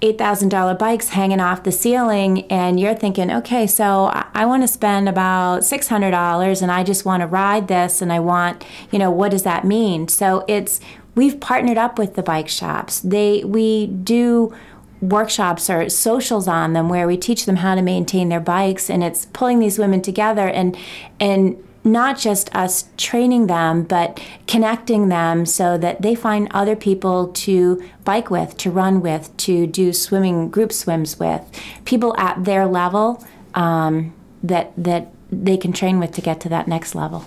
$8,000 0.00 0.78
bikes 0.78 1.10
hanging 1.10 1.40
off 1.40 1.62
the 1.62 1.72
ceiling, 1.72 2.50
and 2.50 2.80
you're 2.80 2.94
thinking, 2.94 3.30
okay, 3.30 3.66
so 3.66 4.06
I, 4.34 4.46
want 4.46 4.62
to 4.62 4.68
spend 4.68 5.08
about 5.08 5.60
$600 5.60 6.62
and 6.62 6.72
I 6.72 6.82
just 6.82 7.04
want 7.04 7.20
to 7.20 7.26
ride 7.26 7.68
this 7.68 8.02
and 8.02 8.12
I 8.12 8.18
want, 8.18 8.64
you 8.90 8.98
know, 8.98 9.10
what 9.10 9.30
does 9.30 9.42
that 9.44 9.64
mean? 9.64 10.08
So 10.08 10.44
it's, 10.48 10.80
we've 11.14 11.38
partnered 11.38 11.78
up 11.78 11.98
with 11.98 12.14
the 12.14 12.22
bike 12.22 12.48
shops. 12.48 13.00
They, 13.00 13.44
we 13.44 13.86
do 13.86 14.54
workshops 15.00 15.70
or 15.70 15.88
socials 15.88 16.48
on 16.48 16.72
them 16.72 16.88
where 16.88 17.06
we 17.06 17.16
teach 17.16 17.46
them 17.46 17.56
how 17.56 17.74
to 17.74 17.82
maintain 17.82 18.28
their 18.28 18.40
bikes 18.40 18.90
and 18.90 19.02
it's 19.02 19.26
pulling 19.26 19.58
these 19.58 19.78
women 19.78 20.02
together 20.02 20.46
and 20.46 20.76
and 21.18 21.56
not 21.82 22.18
just 22.18 22.54
us 22.54 22.88
training 22.96 23.46
them, 23.46 23.84
but 23.84 24.20
connecting 24.46 25.08
them 25.08 25.46
so 25.46 25.78
that 25.78 26.02
they 26.02 26.14
find 26.14 26.48
other 26.50 26.76
people 26.76 27.28
to 27.28 27.82
bike 28.04 28.30
with, 28.30 28.56
to 28.58 28.70
run 28.70 29.00
with, 29.00 29.34
to 29.38 29.66
do 29.66 29.92
swimming 29.92 30.50
group 30.50 30.72
swims 30.72 31.18
with, 31.18 31.42
people 31.84 32.14
at 32.18 32.44
their 32.44 32.66
level 32.66 33.24
um, 33.54 34.12
that 34.42 34.72
that 34.76 35.12
they 35.32 35.56
can 35.56 35.72
train 35.72 35.98
with 35.98 36.12
to 36.12 36.20
get 36.20 36.40
to 36.40 36.48
that 36.48 36.66
next 36.66 36.94
level. 36.94 37.24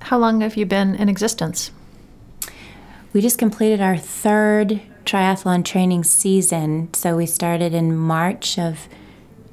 How 0.00 0.18
long 0.18 0.40
have 0.40 0.56
you 0.56 0.66
been 0.66 0.94
in 0.94 1.08
existence? 1.08 1.70
We 3.12 3.20
just 3.20 3.38
completed 3.38 3.80
our 3.80 3.96
third 3.96 4.80
triathlon 5.04 5.64
training 5.64 6.04
season, 6.04 6.92
so 6.94 7.16
we 7.16 7.26
started 7.26 7.74
in 7.74 7.96
March 7.96 8.58
of 8.58 8.88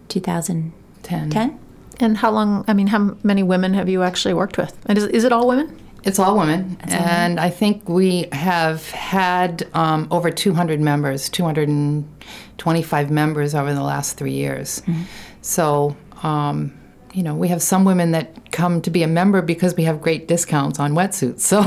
2010. 0.09 1.29
10? 1.29 1.59
And 2.03 2.17
how 2.17 2.31
long, 2.31 2.65
I 2.67 2.73
mean, 2.73 2.87
how 2.87 3.15
many 3.23 3.43
women 3.43 3.73
have 3.73 3.87
you 3.89 4.03
actually 4.03 4.33
worked 4.33 4.57
with? 4.57 4.77
And 4.87 4.97
is, 4.97 5.05
is 5.05 5.23
it 5.23 5.31
all 5.31 5.47
women? 5.47 5.79
It's 6.03 6.19
all 6.19 6.37
women. 6.37 6.77
It's 6.83 6.93
and 6.93 7.39
I 7.39 7.49
think 7.49 7.87
we 7.87 8.27
have 8.33 8.89
had 8.89 9.67
um, 9.73 10.07
over 10.11 10.29
200 10.29 10.81
members, 10.81 11.29
225 11.29 13.09
members 13.09 13.55
over 13.55 13.73
the 13.73 13.81
last 13.81 14.17
three 14.17 14.33
years. 14.33 14.81
Mm-hmm. 14.81 15.03
So, 15.41 15.95
um, 16.23 16.77
you 17.13 17.23
know, 17.23 17.35
we 17.35 17.47
have 17.47 17.61
some 17.61 17.85
women 17.85 18.11
that 18.11 18.51
come 18.51 18.81
to 18.81 18.89
be 18.89 19.03
a 19.03 19.07
member 19.07 19.41
because 19.41 19.75
we 19.75 19.83
have 19.83 20.01
great 20.01 20.27
discounts 20.27 20.79
on 20.79 20.93
wetsuits. 20.93 21.39
So, 21.39 21.61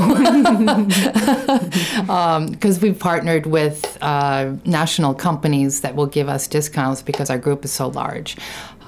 because 2.51 2.77
um, 2.77 2.81
we've 2.81 2.99
partnered 2.99 3.47
with 3.47 3.97
uh, 4.01 4.53
national 4.65 5.15
companies 5.15 5.81
that 5.81 5.95
will 5.95 6.05
give 6.05 6.29
us 6.29 6.47
discounts 6.47 7.01
because 7.01 7.31
our 7.31 7.39
group 7.39 7.65
is 7.65 7.71
so 7.71 7.87
large. 7.87 8.37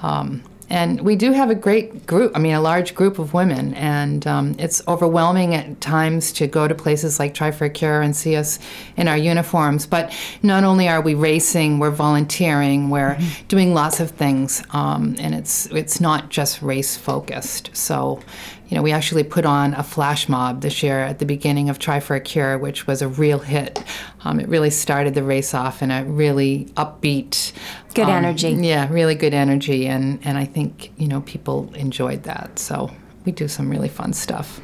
Um, 0.02 0.42
and 0.70 1.00
we 1.00 1.16
do 1.16 1.32
have 1.32 1.50
a 1.50 1.54
great 1.54 2.06
group, 2.06 2.30
I 2.36 2.38
mean, 2.38 2.54
a 2.54 2.60
large 2.60 2.94
group 2.94 3.18
of 3.18 3.34
women. 3.34 3.74
And 3.74 4.24
um, 4.26 4.54
it's 4.58 4.86
overwhelming 4.86 5.54
at 5.54 5.80
times 5.80 6.32
to 6.34 6.46
go 6.46 6.68
to 6.68 6.74
places 6.74 7.18
like 7.18 7.34
Try 7.34 7.50
for 7.50 7.64
a 7.64 7.70
Cure 7.70 8.00
and 8.00 8.14
see 8.14 8.36
us 8.36 8.60
in 8.96 9.08
our 9.08 9.16
uniforms. 9.16 9.84
But 9.84 10.16
not 10.44 10.62
only 10.62 10.88
are 10.88 11.00
we 11.00 11.14
racing, 11.14 11.80
we're 11.80 11.90
volunteering, 11.90 12.88
we're 12.88 13.16
mm-hmm. 13.16 13.46
doing 13.48 13.74
lots 13.74 13.98
of 13.98 14.12
things. 14.12 14.62
Um, 14.70 15.16
and 15.18 15.34
it's, 15.34 15.66
it's 15.66 16.00
not 16.00 16.28
just 16.28 16.62
race 16.62 16.96
focused. 16.96 17.70
So 17.76 18.22
you 18.70 18.76
know, 18.76 18.82
we 18.82 18.92
actually 18.92 19.24
put 19.24 19.44
on 19.44 19.74
a 19.74 19.82
flash 19.82 20.28
mob 20.28 20.60
this 20.60 20.80
year 20.80 21.00
at 21.00 21.18
the 21.18 21.26
beginning 21.26 21.68
of 21.68 21.80
Try 21.80 21.98
for 21.98 22.14
a 22.14 22.20
Cure, 22.20 22.56
which 22.56 22.86
was 22.86 23.02
a 23.02 23.08
real 23.08 23.40
hit. 23.40 23.82
Um, 24.22 24.38
it 24.38 24.48
really 24.48 24.70
started 24.70 25.14
the 25.14 25.24
race 25.24 25.54
off 25.54 25.82
in 25.82 25.90
a 25.90 26.04
really 26.04 26.66
upbeat, 26.76 27.52
good 27.94 28.04
um, 28.04 28.10
energy. 28.10 28.50
Yeah, 28.50 28.88
really 28.88 29.16
good 29.16 29.34
energy, 29.34 29.88
and 29.88 30.20
and 30.24 30.38
I 30.38 30.44
think 30.44 30.92
you 30.96 31.08
know 31.08 31.20
people 31.22 31.72
enjoyed 31.74 32.22
that. 32.22 32.60
So 32.60 32.92
we 33.24 33.32
do 33.32 33.48
some 33.48 33.68
really 33.68 33.88
fun 33.88 34.12
stuff. 34.12 34.60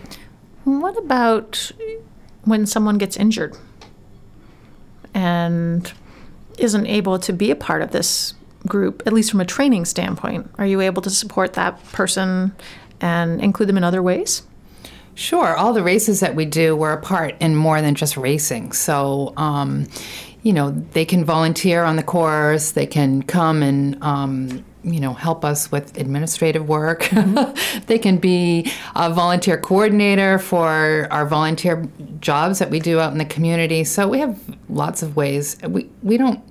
What 0.63 0.97
about 0.97 1.73
when 2.45 2.65
someone 2.65 2.99
gets 2.99 3.17
injured 3.17 3.57
and 5.15 5.93
isn't 6.59 6.87
able 6.87 7.19
to 7.19 7.33
be 7.33 7.51
a 7.51 7.57
part 7.57 7.83
of 7.83 7.91
this 7.91 8.35
group, 8.69 9.03
at 9.05 9.13
least 9.13 9.33
from 9.33 9.41
a 9.41 9.45
training 9.45 9.85
standpoint? 9.85 10.49
Are 10.59 10.67
you 10.67 10.81
able 10.81 11.03
to 11.03 11.11
support 11.11 11.55
that 11.55 11.83
person 11.91 12.55
and 13.01 13.41
include 13.41 13.69
them 13.69 13.77
in 13.77 13.85
other 13.85 14.03
ways? 14.03 14.43
Sure. 15.17 15.57
All 15.57 15.73
the 15.73 15.83
races 15.83 16.21
that 16.21 16.35
we 16.35 16.45
do, 16.45 16.77
we're 16.77 16.93
a 16.93 17.01
part 17.01 17.35
in 17.41 17.57
more 17.57 17.81
than 17.81 17.95
just 17.95 18.19
racing. 18.19 18.73
So, 18.73 19.33
um, 19.39 19.87
you 20.43 20.53
know, 20.53 20.71
they 20.93 21.07
can 21.07 21.25
volunteer 21.25 21.85
on 21.85 21.97
the 21.97 22.03
course, 22.03 22.73
they 22.73 22.87
can 22.87 23.23
come 23.23 23.63
and, 23.63 24.01
um, 24.03 24.63
you 24.85 25.01
know, 25.01 25.15
help 25.15 25.45
us 25.45 25.73
with 25.73 25.97
administrative 25.99 26.69
work. 26.69 27.05
Mm-hmm. 27.05 27.81
they 27.87 27.99
can 27.99 28.19
be 28.19 28.71
a 28.95 29.13
volunteer 29.13 29.59
coordinator 29.59 30.39
for 30.39 31.09
our 31.11 31.27
volunteer 31.27 31.89
jobs 32.21 32.59
that 32.59 32.71
we 32.71 32.79
do 32.79 33.01
out 33.01 33.11
in 33.11 33.19
the 33.19 33.25
community. 33.25 33.85
So 33.85 34.07
we 34.07 34.19
have 34.19 34.39
lots 34.69 35.03
of 35.03 35.17
ways. 35.17 35.57
We, 35.67 35.89
we 36.03 36.19
don't 36.19 36.45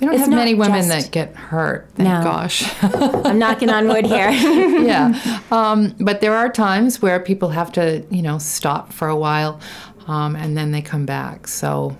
we 0.00 0.06
don't 0.06 0.14
it's 0.14 0.24
have 0.24 0.30
many 0.30 0.54
women 0.54 0.82
just, 0.82 0.88
that 0.88 1.10
get 1.10 1.34
hurt. 1.34 1.88
Thank 1.94 2.08
no. 2.08 2.22
gosh. 2.22 2.64
I'm 2.82 3.38
knocking 3.38 3.70
on 3.70 3.88
wood 3.88 4.04
here. 4.04 4.30
yeah, 4.30 5.40
um, 5.50 5.94
but 5.98 6.20
there 6.20 6.34
are 6.34 6.50
times 6.50 7.00
where 7.00 7.18
people 7.18 7.48
have 7.48 7.72
to, 7.72 8.04
you 8.10 8.22
know, 8.22 8.38
stop 8.38 8.92
for 8.92 9.08
a 9.08 9.16
while, 9.16 9.60
um, 10.06 10.36
and 10.36 10.56
then 10.56 10.70
they 10.72 10.82
come 10.82 11.06
back. 11.06 11.48
So, 11.48 11.96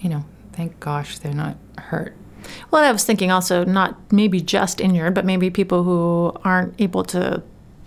you 0.00 0.10
know, 0.10 0.24
thank 0.52 0.78
gosh 0.80 1.18
they're 1.18 1.32
not 1.32 1.56
hurt. 1.78 2.14
Well, 2.70 2.84
I 2.84 2.92
was 2.92 3.04
thinking 3.04 3.30
also 3.30 3.64
not 3.64 4.12
maybe 4.12 4.40
just 4.40 4.80
injured, 4.80 5.14
but 5.14 5.24
maybe 5.24 5.50
people 5.50 5.82
who 5.84 6.32
aren't 6.44 6.78
able 6.80 7.04
to 7.04 7.42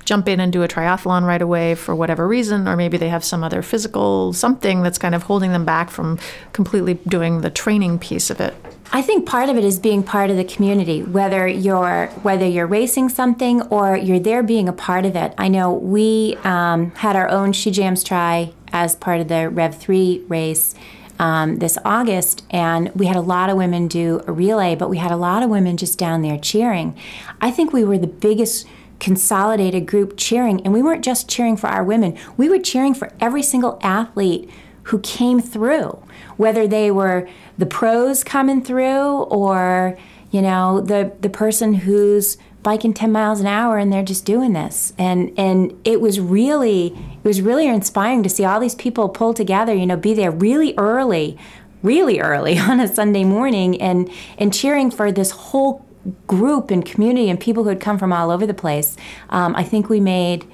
jump 0.06 0.28
in 0.28 0.39
and 0.39 0.51
do 0.51 0.64
a 0.64 0.68
triathlon 0.68 1.24
right 1.24 1.41
away 1.41 1.76
for 1.76 1.95
whatever 1.95 2.28
reason, 2.28 2.68
or 2.68 2.76
maybe 2.76 2.97
they 2.97 3.10
have 3.10 3.24
some 3.24 3.43
other 3.43 3.62
physical 3.62 4.34
something 4.34 4.84
that's 4.84 4.97
kind 4.97 5.16
of 5.16 5.24
holding 5.24 5.51
them 5.51 5.66
back 5.66 5.89
from 5.89 6.20
completely 6.51 6.95
doing 7.08 7.41
the 7.41 7.49
training 7.49 7.99
piece 7.99 8.30
of 8.30 8.41
it. 8.41 8.54
I 8.92 9.02
think 9.02 9.26
part 9.26 9.50
of 9.50 9.58
it 9.58 9.64
is 9.64 9.80
being 9.80 10.04
part 10.04 10.30
of 10.30 10.38
the 10.38 10.44
community, 10.44 11.02
whether 11.02 11.48
you're 11.48 12.08
whether 12.22 12.48
you're 12.48 12.68
racing 12.68 13.10
something 13.10 13.62
or 13.64 13.96
you're 13.98 14.20
there 14.20 14.44
being 14.44 14.70
a 14.70 14.74
part 14.74 15.06
of 15.06 15.16
it. 15.16 15.34
I 15.38 15.48
know 15.48 15.74
we 15.74 16.38
um, 16.44 16.92
had 16.92 17.16
our 17.16 17.28
own 17.30 17.54
She 17.54 17.72
Jams 17.72 18.04
try 18.04 18.54
as 18.72 18.96
part 18.96 19.22
of 19.22 19.28
the 19.28 19.50
Rev3 19.52 20.30
race. 20.30 20.76
Um, 21.20 21.60
this 21.60 21.78
August, 21.86 22.44
and 22.50 22.90
we 22.96 23.06
had 23.06 23.16
a 23.16 23.22
lot 23.22 23.52
of 23.52 23.56
women 23.56 23.88
do 23.88 24.22
a 24.26 24.34
relay, 24.34 24.74
but 24.74 24.90
we 24.90 24.98
had 24.98 25.12
a 25.12 25.16
lot 25.16 25.44
of 25.44 25.50
women 25.50 25.78
just 25.78 26.00
down 26.00 26.24
there 26.24 26.40
cheering. 26.40 26.98
I 27.40 27.52
think 27.52 27.72
we 27.72 27.84
were 27.84 28.00
the 28.00 28.08
biggest 28.08 28.66
consolidated 29.00 29.86
group 29.86 30.16
cheering, 30.18 30.62
and 30.62 30.74
we 30.74 30.82
weren't 30.82 31.04
just 31.04 31.30
cheering 31.30 31.56
for 31.56 31.68
our 31.68 31.84
women, 31.84 32.18
we 32.36 32.50
were 32.50 32.58
cheering 32.58 32.94
for 32.94 33.12
every 33.20 33.44
single 33.44 33.78
athlete 33.84 34.50
who 34.84 35.00
came 35.00 35.40
through, 35.40 36.04
whether 36.38 36.68
they 36.68 36.92
were 36.92 37.28
the 37.58 37.66
pros 37.66 38.24
coming 38.24 38.64
through 38.64 39.24
or 39.24 39.98
you 40.34 40.42
know, 40.42 40.82
the 40.82 41.14
the 41.22 41.30
person 41.30 41.76
who's 41.76 42.38
biking 42.64 42.94
10 42.94 43.12
miles 43.12 43.40
an 43.40 43.46
hour 43.46 43.78
and 43.78 43.94
they're 43.94 44.04
just 44.04 44.26
doing 44.26 44.54
this. 44.54 44.92
And 44.98 45.32
and 45.38 45.80
it 45.86 46.02
was 46.02 46.20
really 46.20 46.88
it 46.88 47.24
was 47.24 47.42
really 47.42 47.68
inspiring 47.68 48.24
to 48.24 48.30
see 48.30 48.44
all 48.44 48.60
these 48.60 48.76
people 48.76 49.10
pull 49.10 49.34
together 49.34 49.74
you 49.74 49.86
know 49.86 49.96
be 49.96 50.14
there 50.14 50.32
really 50.32 50.74
early 50.78 51.38
really 51.84 52.20
early 52.20 52.58
on 52.70 52.80
a 52.80 52.88
sunday 52.88 53.24
morning 53.24 53.80
and 53.82 54.10
and 54.38 54.54
cheering 54.54 54.90
for 54.90 55.12
this 55.12 55.32
whole 55.32 55.86
group 56.26 56.72
and 56.72 56.86
community 56.86 57.30
and 57.30 57.40
people 57.40 57.64
who 57.64 57.70
had 57.70 57.80
come 57.80 57.98
from 57.98 58.12
all 58.12 58.32
over 58.32 58.48
the 58.48 58.54
place. 58.54 58.98
Um, 59.30 59.56
i 59.56 59.64
think 59.64 59.88
we 59.88 60.00
made 60.00 60.46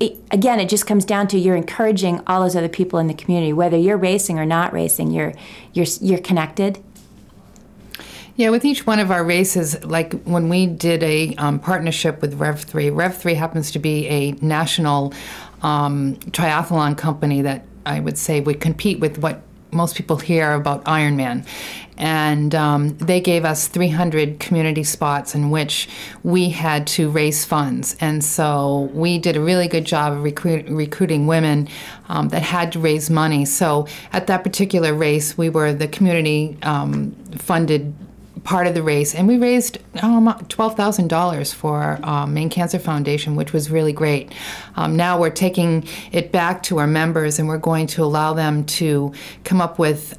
it, 0.00 0.16
again, 0.30 0.60
it 0.60 0.68
just 0.68 0.86
comes 0.86 1.04
down 1.04 1.28
to 1.28 1.38
you're 1.38 1.56
encouraging 1.56 2.20
all 2.26 2.40
those 2.40 2.56
other 2.56 2.68
people 2.68 2.98
in 2.98 3.06
the 3.06 3.14
community, 3.14 3.52
whether 3.52 3.76
you're 3.76 3.96
racing 3.96 4.38
or 4.38 4.46
not 4.46 4.72
racing. 4.72 5.10
You're 5.10 5.34
you're 5.72 5.86
you're 6.00 6.18
connected, 6.18 6.82
Yeah, 8.36 8.50
with 8.50 8.64
each 8.64 8.86
one 8.86 8.98
of 8.98 9.12
our 9.12 9.24
races, 9.24 9.84
like 9.84 10.12
when 10.24 10.48
we 10.48 10.66
did 10.66 11.02
a 11.04 11.34
um, 11.36 11.60
partnership 11.60 12.20
with 12.20 12.36
Rev3, 12.38 12.92
Rev3 12.92 13.36
happens 13.36 13.70
to 13.72 13.78
be 13.78 14.08
a 14.08 14.32
national 14.32 15.14
um, 15.62 16.16
triathlon 16.32 16.98
company 16.98 17.42
that 17.42 17.64
I 17.86 18.00
would 18.00 18.18
say 18.18 18.40
would 18.40 18.60
compete 18.60 18.98
with 18.98 19.18
what 19.18 19.40
most 19.74 19.96
people 19.96 20.16
hear 20.16 20.52
about 20.52 20.84
Ironman. 20.84 21.46
And 21.96 22.54
um, 22.54 22.96
they 22.98 23.20
gave 23.20 23.44
us 23.44 23.68
300 23.68 24.40
community 24.40 24.82
spots 24.82 25.34
in 25.34 25.50
which 25.50 25.88
we 26.24 26.48
had 26.48 26.86
to 26.88 27.08
raise 27.08 27.44
funds. 27.44 27.96
And 28.00 28.24
so 28.24 28.90
we 28.92 29.18
did 29.18 29.36
a 29.36 29.40
really 29.40 29.68
good 29.68 29.84
job 29.84 30.12
of 30.12 30.24
recruit, 30.24 30.68
recruiting 30.68 31.28
women 31.28 31.68
um, 32.08 32.30
that 32.30 32.42
had 32.42 32.72
to 32.72 32.80
raise 32.80 33.10
money. 33.10 33.44
So 33.44 33.86
at 34.12 34.26
that 34.26 34.42
particular 34.42 34.92
race, 34.92 35.38
we 35.38 35.50
were 35.50 35.72
the 35.72 35.86
community 35.86 36.56
um, 36.62 37.12
funded 37.36 37.94
part 38.44 38.66
of 38.66 38.74
the 38.74 38.82
race, 38.82 39.14
and 39.14 39.26
we 39.26 39.38
raised 39.38 39.78
um, 40.02 40.32
twelve 40.48 40.76
thousand 40.76 41.08
dollars 41.08 41.52
for 41.52 41.98
um, 42.02 42.34
Maine 42.34 42.50
Cancer 42.50 42.78
Foundation, 42.78 43.34
which 43.36 43.52
was 43.52 43.70
really 43.70 43.92
great. 43.92 44.32
Um, 44.76 44.96
now 44.96 45.18
we're 45.18 45.30
taking 45.30 45.86
it 46.12 46.30
back 46.30 46.62
to 46.64 46.78
our 46.78 46.86
members, 46.86 47.38
and 47.38 47.48
we're 47.48 47.58
going 47.58 47.86
to 47.88 48.04
allow 48.04 48.34
them 48.34 48.64
to 48.64 49.12
come 49.42 49.60
up 49.60 49.78
with. 49.78 50.14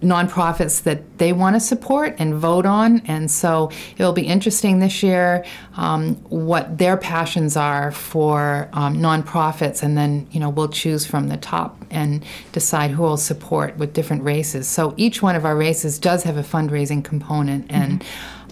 Nonprofits 0.00 0.82
that 0.82 1.18
they 1.18 1.32
want 1.32 1.54
to 1.54 1.60
support 1.60 2.16
and 2.18 2.34
vote 2.34 2.66
on. 2.66 3.00
And 3.06 3.30
so 3.30 3.70
it'll 3.96 4.12
be 4.12 4.26
interesting 4.26 4.80
this 4.80 5.04
year 5.04 5.44
um, 5.76 6.16
what 6.24 6.78
their 6.78 6.96
passions 6.96 7.56
are 7.56 7.92
for 7.92 8.68
um, 8.72 8.96
nonprofits, 8.96 9.84
and 9.84 9.96
then 9.96 10.26
you 10.32 10.40
know 10.40 10.50
we'll 10.50 10.68
choose 10.68 11.06
from 11.06 11.28
the 11.28 11.36
top 11.36 11.80
and 11.90 12.24
decide 12.50 12.90
who 12.90 13.02
will 13.02 13.16
support 13.16 13.76
with 13.76 13.92
different 13.92 14.24
races. 14.24 14.66
So 14.66 14.94
each 14.96 15.22
one 15.22 15.36
of 15.36 15.44
our 15.44 15.56
races 15.56 16.00
does 16.00 16.24
have 16.24 16.36
a 16.36 16.42
fundraising 16.42 17.04
component, 17.04 17.70
and 17.70 18.04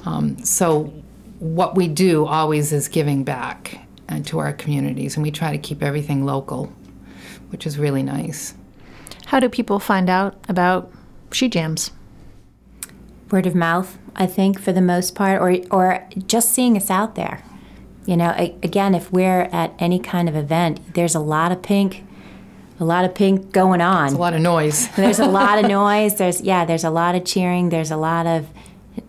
um, 0.04 0.38
so 0.44 0.92
what 1.40 1.74
we 1.74 1.88
do 1.88 2.24
always 2.24 2.72
is 2.72 2.86
giving 2.86 3.24
back 3.24 3.80
uh, 4.08 4.20
to 4.20 4.38
our 4.38 4.52
communities, 4.52 5.16
and 5.16 5.24
we 5.24 5.32
try 5.32 5.50
to 5.50 5.58
keep 5.58 5.82
everything 5.82 6.24
local, 6.24 6.72
which 7.50 7.66
is 7.66 7.78
really 7.78 8.04
nice. 8.04 8.54
How 9.26 9.40
do 9.40 9.48
people 9.48 9.80
find 9.80 10.08
out 10.08 10.36
about 10.48 10.92
She 11.32 11.48
Jams? 11.48 11.90
word 13.30 13.46
of 13.46 13.54
mouth, 13.54 13.98
I 14.14 14.26
think, 14.26 14.60
for 14.60 14.72
the 14.72 14.80
most 14.80 15.14
part, 15.14 15.40
or 15.40 15.58
or 15.70 16.06
just 16.26 16.50
seeing 16.52 16.76
us 16.76 16.90
out 16.90 17.14
there. 17.14 17.42
You 18.04 18.16
know, 18.16 18.30
again, 18.62 18.94
if 18.94 19.12
we're 19.12 19.42
at 19.52 19.74
any 19.78 19.98
kind 19.98 20.28
of 20.28 20.36
event, 20.36 20.94
there's 20.94 21.14
a 21.14 21.20
lot 21.20 21.50
of 21.50 21.60
pink, 21.62 22.04
a 22.78 22.84
lot 22.84 23.04
of 23.04 23.14
pink 23.14 23.52
going 23.52 23.80
on. 23.80 24.12
A 24.12 24.18
lot 24.18 24.34
of 24.34 24.40
noise. 24.40 24.88
there's 24.96 25.18
a 25.18 25.26
lot 25.26 25.62
of 25.62 25.68
noise. 25.70 26.16
There's 26.16 26.40
yeah, 26.40 26.64
there's 26.64 26.84
a 26.84 26.90
lot 26.90 27.14
of 27.14 27.24
cheering. 27.24 27.70
There's 27.70 27.90
a 27.90 27.96
lot 27.96 28.26
of 28.26 28.48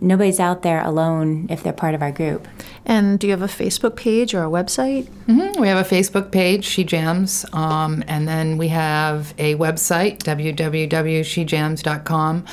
nobody's 0.00 0.40
out 0.40 0.62
there 0.62 0.84
alone 0.84 1.46
if 1.50 1.62
they're 1.62 1.72
part 1.72 1.94
of 1.94 2.02
our 2.02 2.12
group. 2.12 2.46
And 2.84 3.18
do 3.18 3.26
you 3.26 3.32
have 3.32 3.42
a 3.42 3.46
Facebook 3.46 3.96
page 3.96 4.34
or 4.34 4.44
a 4.44 4.48
website? 4.48 5.08
Mhm. 5.26 5.60
We 5.60 5.68
have 5.68 5.78
a 5.78 5.88
Facebook 5.88 6.30
page, 6.30 6.64
She 6.64 6.84
Jams, 6.84 7.44
um, 7.52 8.02
and 8.06 8.26
then 8.26 8.58
we 8.58 8.68
have 8.68 9.34
a 9.38 9.54
website, 9.56 10.22
www.shejams.com. 10.22 12.44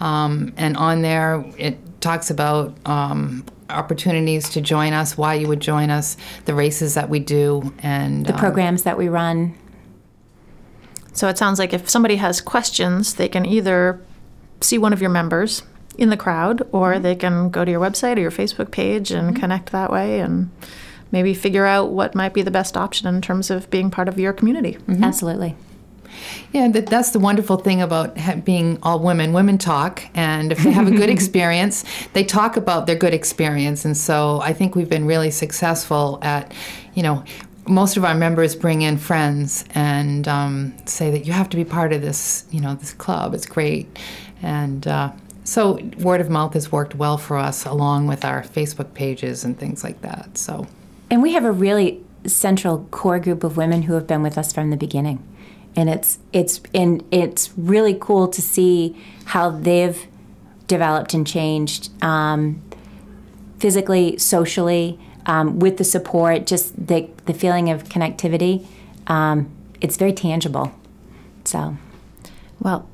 Um, 0.00 0.52
and 0.56 0.76
on 0.76 1.02
there, 1.02 1.44
it 1.56 1.78
talks 2.00 2.30
about 2.30 2.74
um, 2.84 3.44
opportunities 3.70 4.48
to 4.50 4.60
join 4.60 4.92
us, 4.92 5.16
why 5.16 5.34
you 5.34 5.48
would 5.48 5.60
join 5.60 5.90
us, 5.90 6.16
the 6.44 6.54
races 6.54 6.94
that 6.94 7.08
we 7.08 7.18
do, 7.18 7.72
and 7.82 8.26
The 8.26 8.34
um, 8.34 8.38
programs 8.38 8.82
that 8.82 8.98
we 8.98 9.08
run. 9.08 9.54
So 11.12 11.28
it 11.28 11.38
sounds 11.38 11.58
like 11.58 11.72
if 11.72 11.88
somebody 11.88 12.16
has 12.16 12.40
questions, 12.40 13.14
they 13.14 13.28
can 13.28 13.46
either 13.46 14.00
see 14.60 14.78
one 14.78 14.92
of 14.92 15.00
your 15.00 15.10
members 15.10 15.62
in 15.98 16.10
the 16.10 16.16
crowd 16.16 16.66
or 16.72 16.98
they 16.98 17.14
can 17.14 17.50
go 17.50 17.64
to 17.64 17.70
your 17.70 17.80
website 17.80 18.16
or 18.16 18.20
your 18.20 18.30
Facebook 18.30 18.70
page 18.70 19.10
and 19.10 19.34
connect 19.36 19.72
that 19.72 19.90
way 19.90 20.20
and 20.20 20.50
maybe 21.12 21.34
figure 21.34 21.66
out 21.66 21.90
what 21.90 22.14
might 22.14 22.34
be 22.34 22.42
the 22.42 22.50
best 22.50 22.76
option 22.76 23.06
in 23.06 23.22
terms 23.22 23.50
of 23.50 23.70
being 23.70 23.90
part 23.90 24.08
of 24.08 24.18
your 24.18 24.32
community. 24.32 24.76
Absolutely. 25.02 25.56
Yeah, 26.52 26.68
that, 26.68 26.86
that's 26.86 27.10
the 27.10 27.18
wonderful 27.18 27.56
thing 27.58 27.82
about 27.82 28.16
ha- 28.18 28.36
being 28.36 28.78
all 28.82 29.00
women. 29.00 29.32
Women 29.32 29.58
talk, 29.58 30.02
and 30.14 30.52
if 30.52 30.58
they 30.62 30.70
have 30.70 30.86
a 30.86 30.90
good 30.90 31.10
experience, 31.16 31.84
they 32.12 32.24
talk 32.24 32.56
about 32.56 32.86
their 32.86 32.96
good 32.96 33.12
experience. 33.12 33.84
And 33.84 33.96
so 33.96 34.40
I 34.40 34.52
think 34.52 34.74
we've 34.74 34.88
been 34.88 35.06
really 35.06 35.30
successful 35.30 36.18
at, 36.22 36.52
you 36.94 37.02
know, 37.02 37.24
most 37.68 37.96
of 37.96 38.04
our 38.04 38.14
members 38.14 38.54
bring 38.54 38.82
in 38.82 38.96
friends 38.96 39.64
and 39.74 40.28
um, 40.28 40.74
say 40.86 41.10
that 41.10 41.26
you 41.26 41.32
have 41.32 41.48
to 41.50 41.56
be 41.56 41.64
part 41.64 41.92
of 41.92 42.00
this, 42.00 42.46
you 42.50 42.60
know, 42.60 42.74
this 42.74 42.92
club. 42.92 43.34
It's 43.34 43.46
great, 43.46 43.98
and 44.42 44.86
uh, 44.86 45.12
so 45.46 45.78
word 45.98 46.20
of 46.20 46.28
mouth 46.28 46.54
has 46.54 46.72
worked 46.72 46.96
well 46.96 47.16
for 47.16 47.36
us, 47.36 47.64
along 47.64 48.08
with 48.08 48.24
our 48.24 48.42
Facebook 48.42 48.94
pages 48.94 49.44
and 49.44 49.56
things 49.56 49.84
like 49.84 50.02
that. 50.02 50.36
So. 50.36 50.66
And 51.08 51.22
we 51.22 51.34
have 51.34 51.44
a 51.44 51.52
really 51.52 52.04
central 52.26 52.84
core 52.90 53.20
group 53.20 53.44
of 53.44 53.56
women 53.56 53.82
who 53.82 53.94
have 53.94 54.08
been 54.08 54.22
with 54.22 54.36
us 54.36 54.52
from 54.52 54.70
the 54.70 54.76
beginning. 54.76 55.22
And 55.76 55.88
it's 55.88 56.18
it's 56.32 56.60
and 56.74 57.04
it's 57.12 57.56
really 57.56 57.96
cool 57.98 58.26
to 58.26 58.42
see 58.42 59.00
how 59.26 59.50
they've 59.50 60.04
developed 60.66 61.14
and 61.14 61.24
changed 61.24 61.90
um, 62.02 62.60
physically, 63.60 64.18
socially, 64.18 64.98
um, 65.26 65.60
with 65.60 65.76
the 65.76 65.84
support, 65.84 66.44
just 66.44 66.88
the 66.88 67.08
the 67.26 67.34
feeling 67.34 67.70
of 67.70 67.84
connectivity. 67.84 68.66
Um, 69.06 69.48
it's 69.80 69.96
very 69.96 70.12
tangible. 70.12 70.74
So 71.44 71.76
Well, 72.58 72.88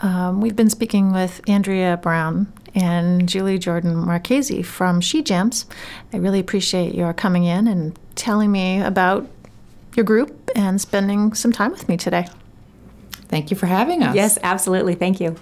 um, 0.00 0.40
we've 0.40 0.56
been 0.56 0.70
speaking 0.70 1.12
with 1.12 1.40
Andrea 1.48 1.96
Brown 1.96 2.52
and 2.74 3.28
Julie 3.28 3.58
Jordan 3.58 3.96
Marchese 3.96 4.62
from 4.62 5.00
She 5.00 5.22
Jams. 5.22 5.66
I 6.12 6.18
really 6.18 6.40
appreciate 6.40 6.94
your 6.94 7.12
coming 7.12 7.44
in 7.44 7.66
and 7.66 7.98
telling 8.14 8.52
me 8.52 8.80
about 8.80 9.28
your 9.96 10.04
group 10.04 10.50
and 10.54 10.80
spending 10.80 11.34
some 11.34 11.52
time 11.52 11.70
with 11.70 11.88
me 11.88 11.96
today. 11.96 12.28
Thank 13.28 13.50
you 13.50 13.56
for 13.56 13.66
having 13.66 14.02
us. 14.02 14.14
yes, 14.14 14.38
absolutely. 14.42 14.94
Thank 14.94 15.20
you. 15.20 15.36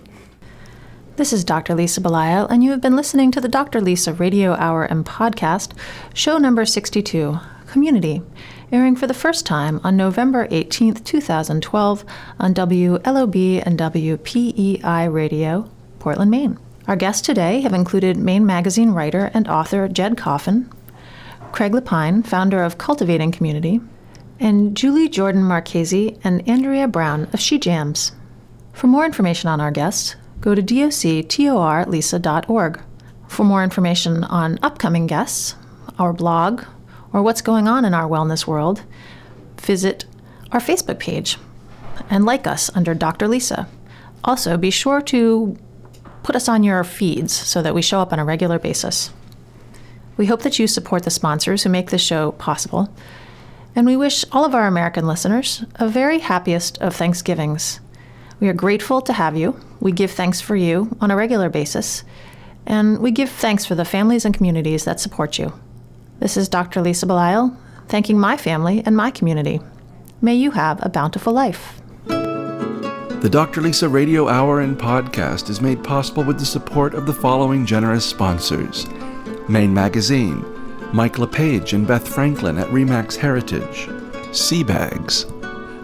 This 1.16 1.32
is 1.32 1.44
Dr. 1.44 1.74
Lisa 1.74 2.00
Belisle, 2.00 2.50
and 2.50 2.62
you 2.62 2.72
have 2.72 2.82
been 2.82 2.96
listening 2.96 3.30
to 3.32 3.40
the 3.40 3.48
Dr. 3.48 3.80
Lisa 3.80 4.12
Radio 4.12 4.52
Hour 4.52 4.84
and 4.84 5.04
Podcast, 5.04 5.72
show 6.12 6.36
number 6.36 6.66
62, 6.66 7.38
Community, 7.66 8.22
airing 8.72 8.96
for 8.96 9.06
the 9.06 9.14
first 9.14 9.46
time 9.46 9.80
on 9.84 9.96
November 9.96 10.48
18th, 10.48 11.04
2012, 11.04 12.04
on 12.38 12.54
WLOB 12.54 13.62
and 13.64 13.78
WPEI 13.78 15.12
Radio, 15.12 15.70
Portland, 15.98 16.30
Maine. 16.30 16.58
Our 16.88 16.96
guests 16.96 17.22
today 17.22 17.60
have 17.60 17.72
included 17.72 18.16
Maine 18.16 18.46
Magazine 18.46 18.90
writer 18.90 19.30
and 19.34 19.48
author 19.48 19.88
Jed 19.88 20.16
Coffin, 20.16 20.70
Craig 21.52 21.72
Lapine, 21.72 22.26
founder 22.26 22.62
of 22.62 22.78
Cultivating 22.78 23.32
Community, 23.32 23.80
and 24.38 24.76
Julie 24.76 25.08
Jordan 25.08 25.42
Marchese 25.42 26.18
and 26.22 26.46
Andrea 26.48 26.86
Brown 26.86 27.28
of 27.32 27.40
She 27.40 27.58
Jams. 27.58 28.12
For 28.72 28.86
more 28.86 29.06
information 29.06 29.48
on 29.48 29.60
our 29.60 29.70
guests, 29.70 30.16
go 30.40 30.54
to 30.54 30.62
doctorlisa.org. 30.62 32.80
For 33.28 33.44
more 33.44 33.64
information 33.64 34.24
on 34.24 34.58
upcoming 34.62 35.06
guests, 35.06 35.56
our 35.98 36.12
blog, 36.12 36.64
or 37.16 37.22
what's 37.22 37.40
going 37.40 37.66
on 37.66 37.86
in 37.86 37.94
our 37.94 38.06
wellness 38.06 38.46
world, 38.46 38.82
visit 39.62 40.04
our 40.52 40.60
Facebook 40.60 40.98
page 40.98 41.38
and 42.10 42.26
like 42.26 42.46
us 42.46 42.70
under 42.76 42.92
Dr. 42.92 43.26
Lisa. 43.26 43.66
Also, 44.22 44.58
be 44.58 44.70
sure 44.70 45.00
to 45.00 45.56
put 46.22 46.36
us 46.36 46.46
on 46.46 46.62
your 46.62 46.84
feeds 46.84 47.32
so 47.32 47.62
that 47.62 47.74
we 47.74 47.80
show 47.80 48.00
up 48.00 48.12
on 48.12 48.18
a 48.18 48.24
regular 48.24 48.58
basis. 48.58 49.08
We 50.18 50.26
hope 50.26 50.42
that 50.42 50.58
you 50.58 50.66
support 50.66 51.04
the 51.04 51.10
sponsors 51.10 51.62
who 51.62 51.70
make 51.70 51.88
this 51.88 52.02
show 52.02 52.32
possible, 52.32 52.94
and 53.74 53.86
we 53.86 53.96
wish 53.96 54.26
all 54.30 54.44
of 54.44 54.54
our 54.54 54.66
American 54.66 55.06
listeners 55.06 55.64
a 55.76 55.88
very 55.88 56.18
happiest 56.18 56.76
of 56.82 56.94
Thanksgivings. 56.94 57.80
We 58.40 58.48
are 58.48 58.52
grateful 58.52 59.00
to 59.00 59.14
have 59.14 59.38
you. 59.38 59.58
We 59.80 59.90
give 59.90 60.10
thanks 60.10 60.42
for 60.42 60.54
you 60.54 60.94
on 61.00 61.10
a 61.10 61.16
regular 61.16 61.48
basis, 61.48 62.04
and 62.66 62.98
we 62.98 63.10
give 63.10 63.30
thanks 63.30 63.64
for 63.64 63.74
the 63.74 63.86
families 63.86 64.26
and 64.26 64.34
communities 64.34 64.84
that 64.84 65.00
support 65.00 65.38
you. 65.38 65.58
This 66.18 66.38
is 66.38 66.48
Dr. 66.48 66.80
Lisa 66.80 67.06
Belisle, 67.06 67.54
thanking 67.88 68.18
my 68.18 68.38
family 68.38 68.82
and 68.86 68.96
my 68.96 69.10
community. 69.10 69.60
May 70.22 70.34
you 70.34 70.50
have 70.52 70.84
a 70.84 70.88
bountiful 70.88 71.32
life. 71.32 71.80
The 72.06 73.28
Dr. 73.30 73.60
Lisa 73.60 73.88
Radio 73.88 74.26
Hour 74.26 74.60
and 74.60 74.78
podcast 74.78 75.50
is 75.50 75.60
made 75.60 75.84
possible 75.84 76.24
with 76.24 76.38
the 76.38 76.46
support 76.46 76.94
of 76.94 77.04
the 77.04 77.12
following 77.12 77.66
generous 77.66 78.04
sponsors 78.06 78.86
Maine 79.48 79.74
Magazine, 79.74 80.42
Mike 80.92 81.18
LePage 81.18 81.74
and 81.74 81.86
Beth 81.86 82.08
Franklin 82.08 82.56
at 82.56 82.68
Remax 82.68 83.16
Heritage, 83.16 83.86
Seabags, 84.32 85.26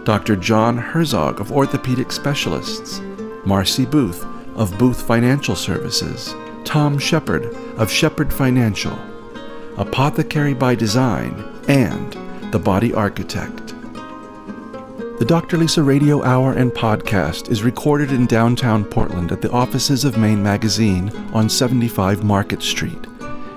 Dr. 0.03 0.35
John 0.35 0.77
Herzog 0.77 1.39
of 1.39 1.51
Orthopedic 1.51 2.11
Specialists, 2.11 3.01
Marcy 3.45 3.85
Booth 3.85 4.25
of 4.55 4.75
Booth 4.79 5.01
Financial 5.01 5.55
Services, 5.55 6.33
Tom 6.65 6.97
Shepard 6.97 7.45
of 7.77 7.91
Shepard 7.91 8.33
Financial, 8.33 8.97
Apothecary 9.77 10.53
by 10.53 10.75
Design, 10.75 11.33
and 11.67 12.13
The 12.53 12.59
Body 12.59 12.93
Architect. 12.93 13.73
The 15.17 15.25
Dr. 15.27 15.57
Lisa 15.57 15.81
Radio 15.81 16.21
Hour 16.23 16.53
and 16.53 16.71
podcast 16.71 17.49
is 17.49 17.63
recorded 17.63 18.11
in 18.11 18.27
downtown 18.27 18.85
Portland 18.85 19.31
at 19.31 19.41
the 19.41 19.49
offices 19.49 20.05
of 20.05 20.15
Maine 20.15 20.43
Magazine 20.43 21.09
on 21.33 21.49
75 21.49 22.23
Market 22.23 22.61
Street. 22.61 23.07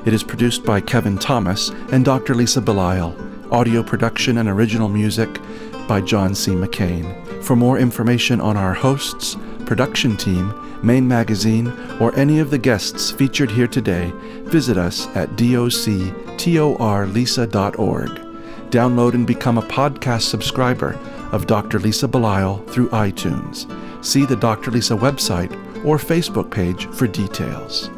It 0.06 0.14
is 0.14 0.22
produced 0.22 0.64
by 0.64 0.80
Kevin 0.80 1.18
Thomas 1.18 1.68
and 1.92 2.02
Dr. 2.02 2.34
Lisa 2.34 2.62
Belisle. 2.62 3.52
Audio 3.52 3.82
production 3.82 4.38
and 4.38 4.48
original 4.48 4.88
music 4.88 5.38
by 5.86 6.00
John 6.00 6.34
C. 6.34 6.52
McCain. 6.52 7.44
For 7.44 7.56
more 7.56 7.78
information 7.78 8.40
on 8.40 8.56
our 8.56 8.72
hosts, 8.72 9.36
production 9.66 10.16
team, 10.16 10.54
Maine 10.86 11.08
Magazine, 11.08 11.68
or 12.00 12.16
any 12.16 12.38
of 12.38 12.50
the 12.50 12.58
guests 12.58 13.10
featured 13.10 13.50
here 13.50 13.66
today, 13.66 14.12
visit 14.44 14.78
us 14.78 15.08
at 15.16 15.30
doctorlisa.org. 15.30 18.10
Download 18.70 19.14
and 19.14 19.26
become 19.26 19.58
a 19.58 19.62
podcast 19.62 20.22
subscriber 20.22 20.96
of 21.32 21.48
Dr. 21.48 21.80
Lisa 21.80 22.06
Belisle 22.06 22.64
through 22.70 22.88
iTunes. 22.90 23.66
See 24.04 24.24
the 24.24 24.36
Dr. 24.36 24.70
Lisa 24.70 24.94
website 24.94 25.52
or 25.84 25.98
Facebook 25.98 26.52
page 26.52 26.86
for 26.86 27.08
details. 27.08 27.90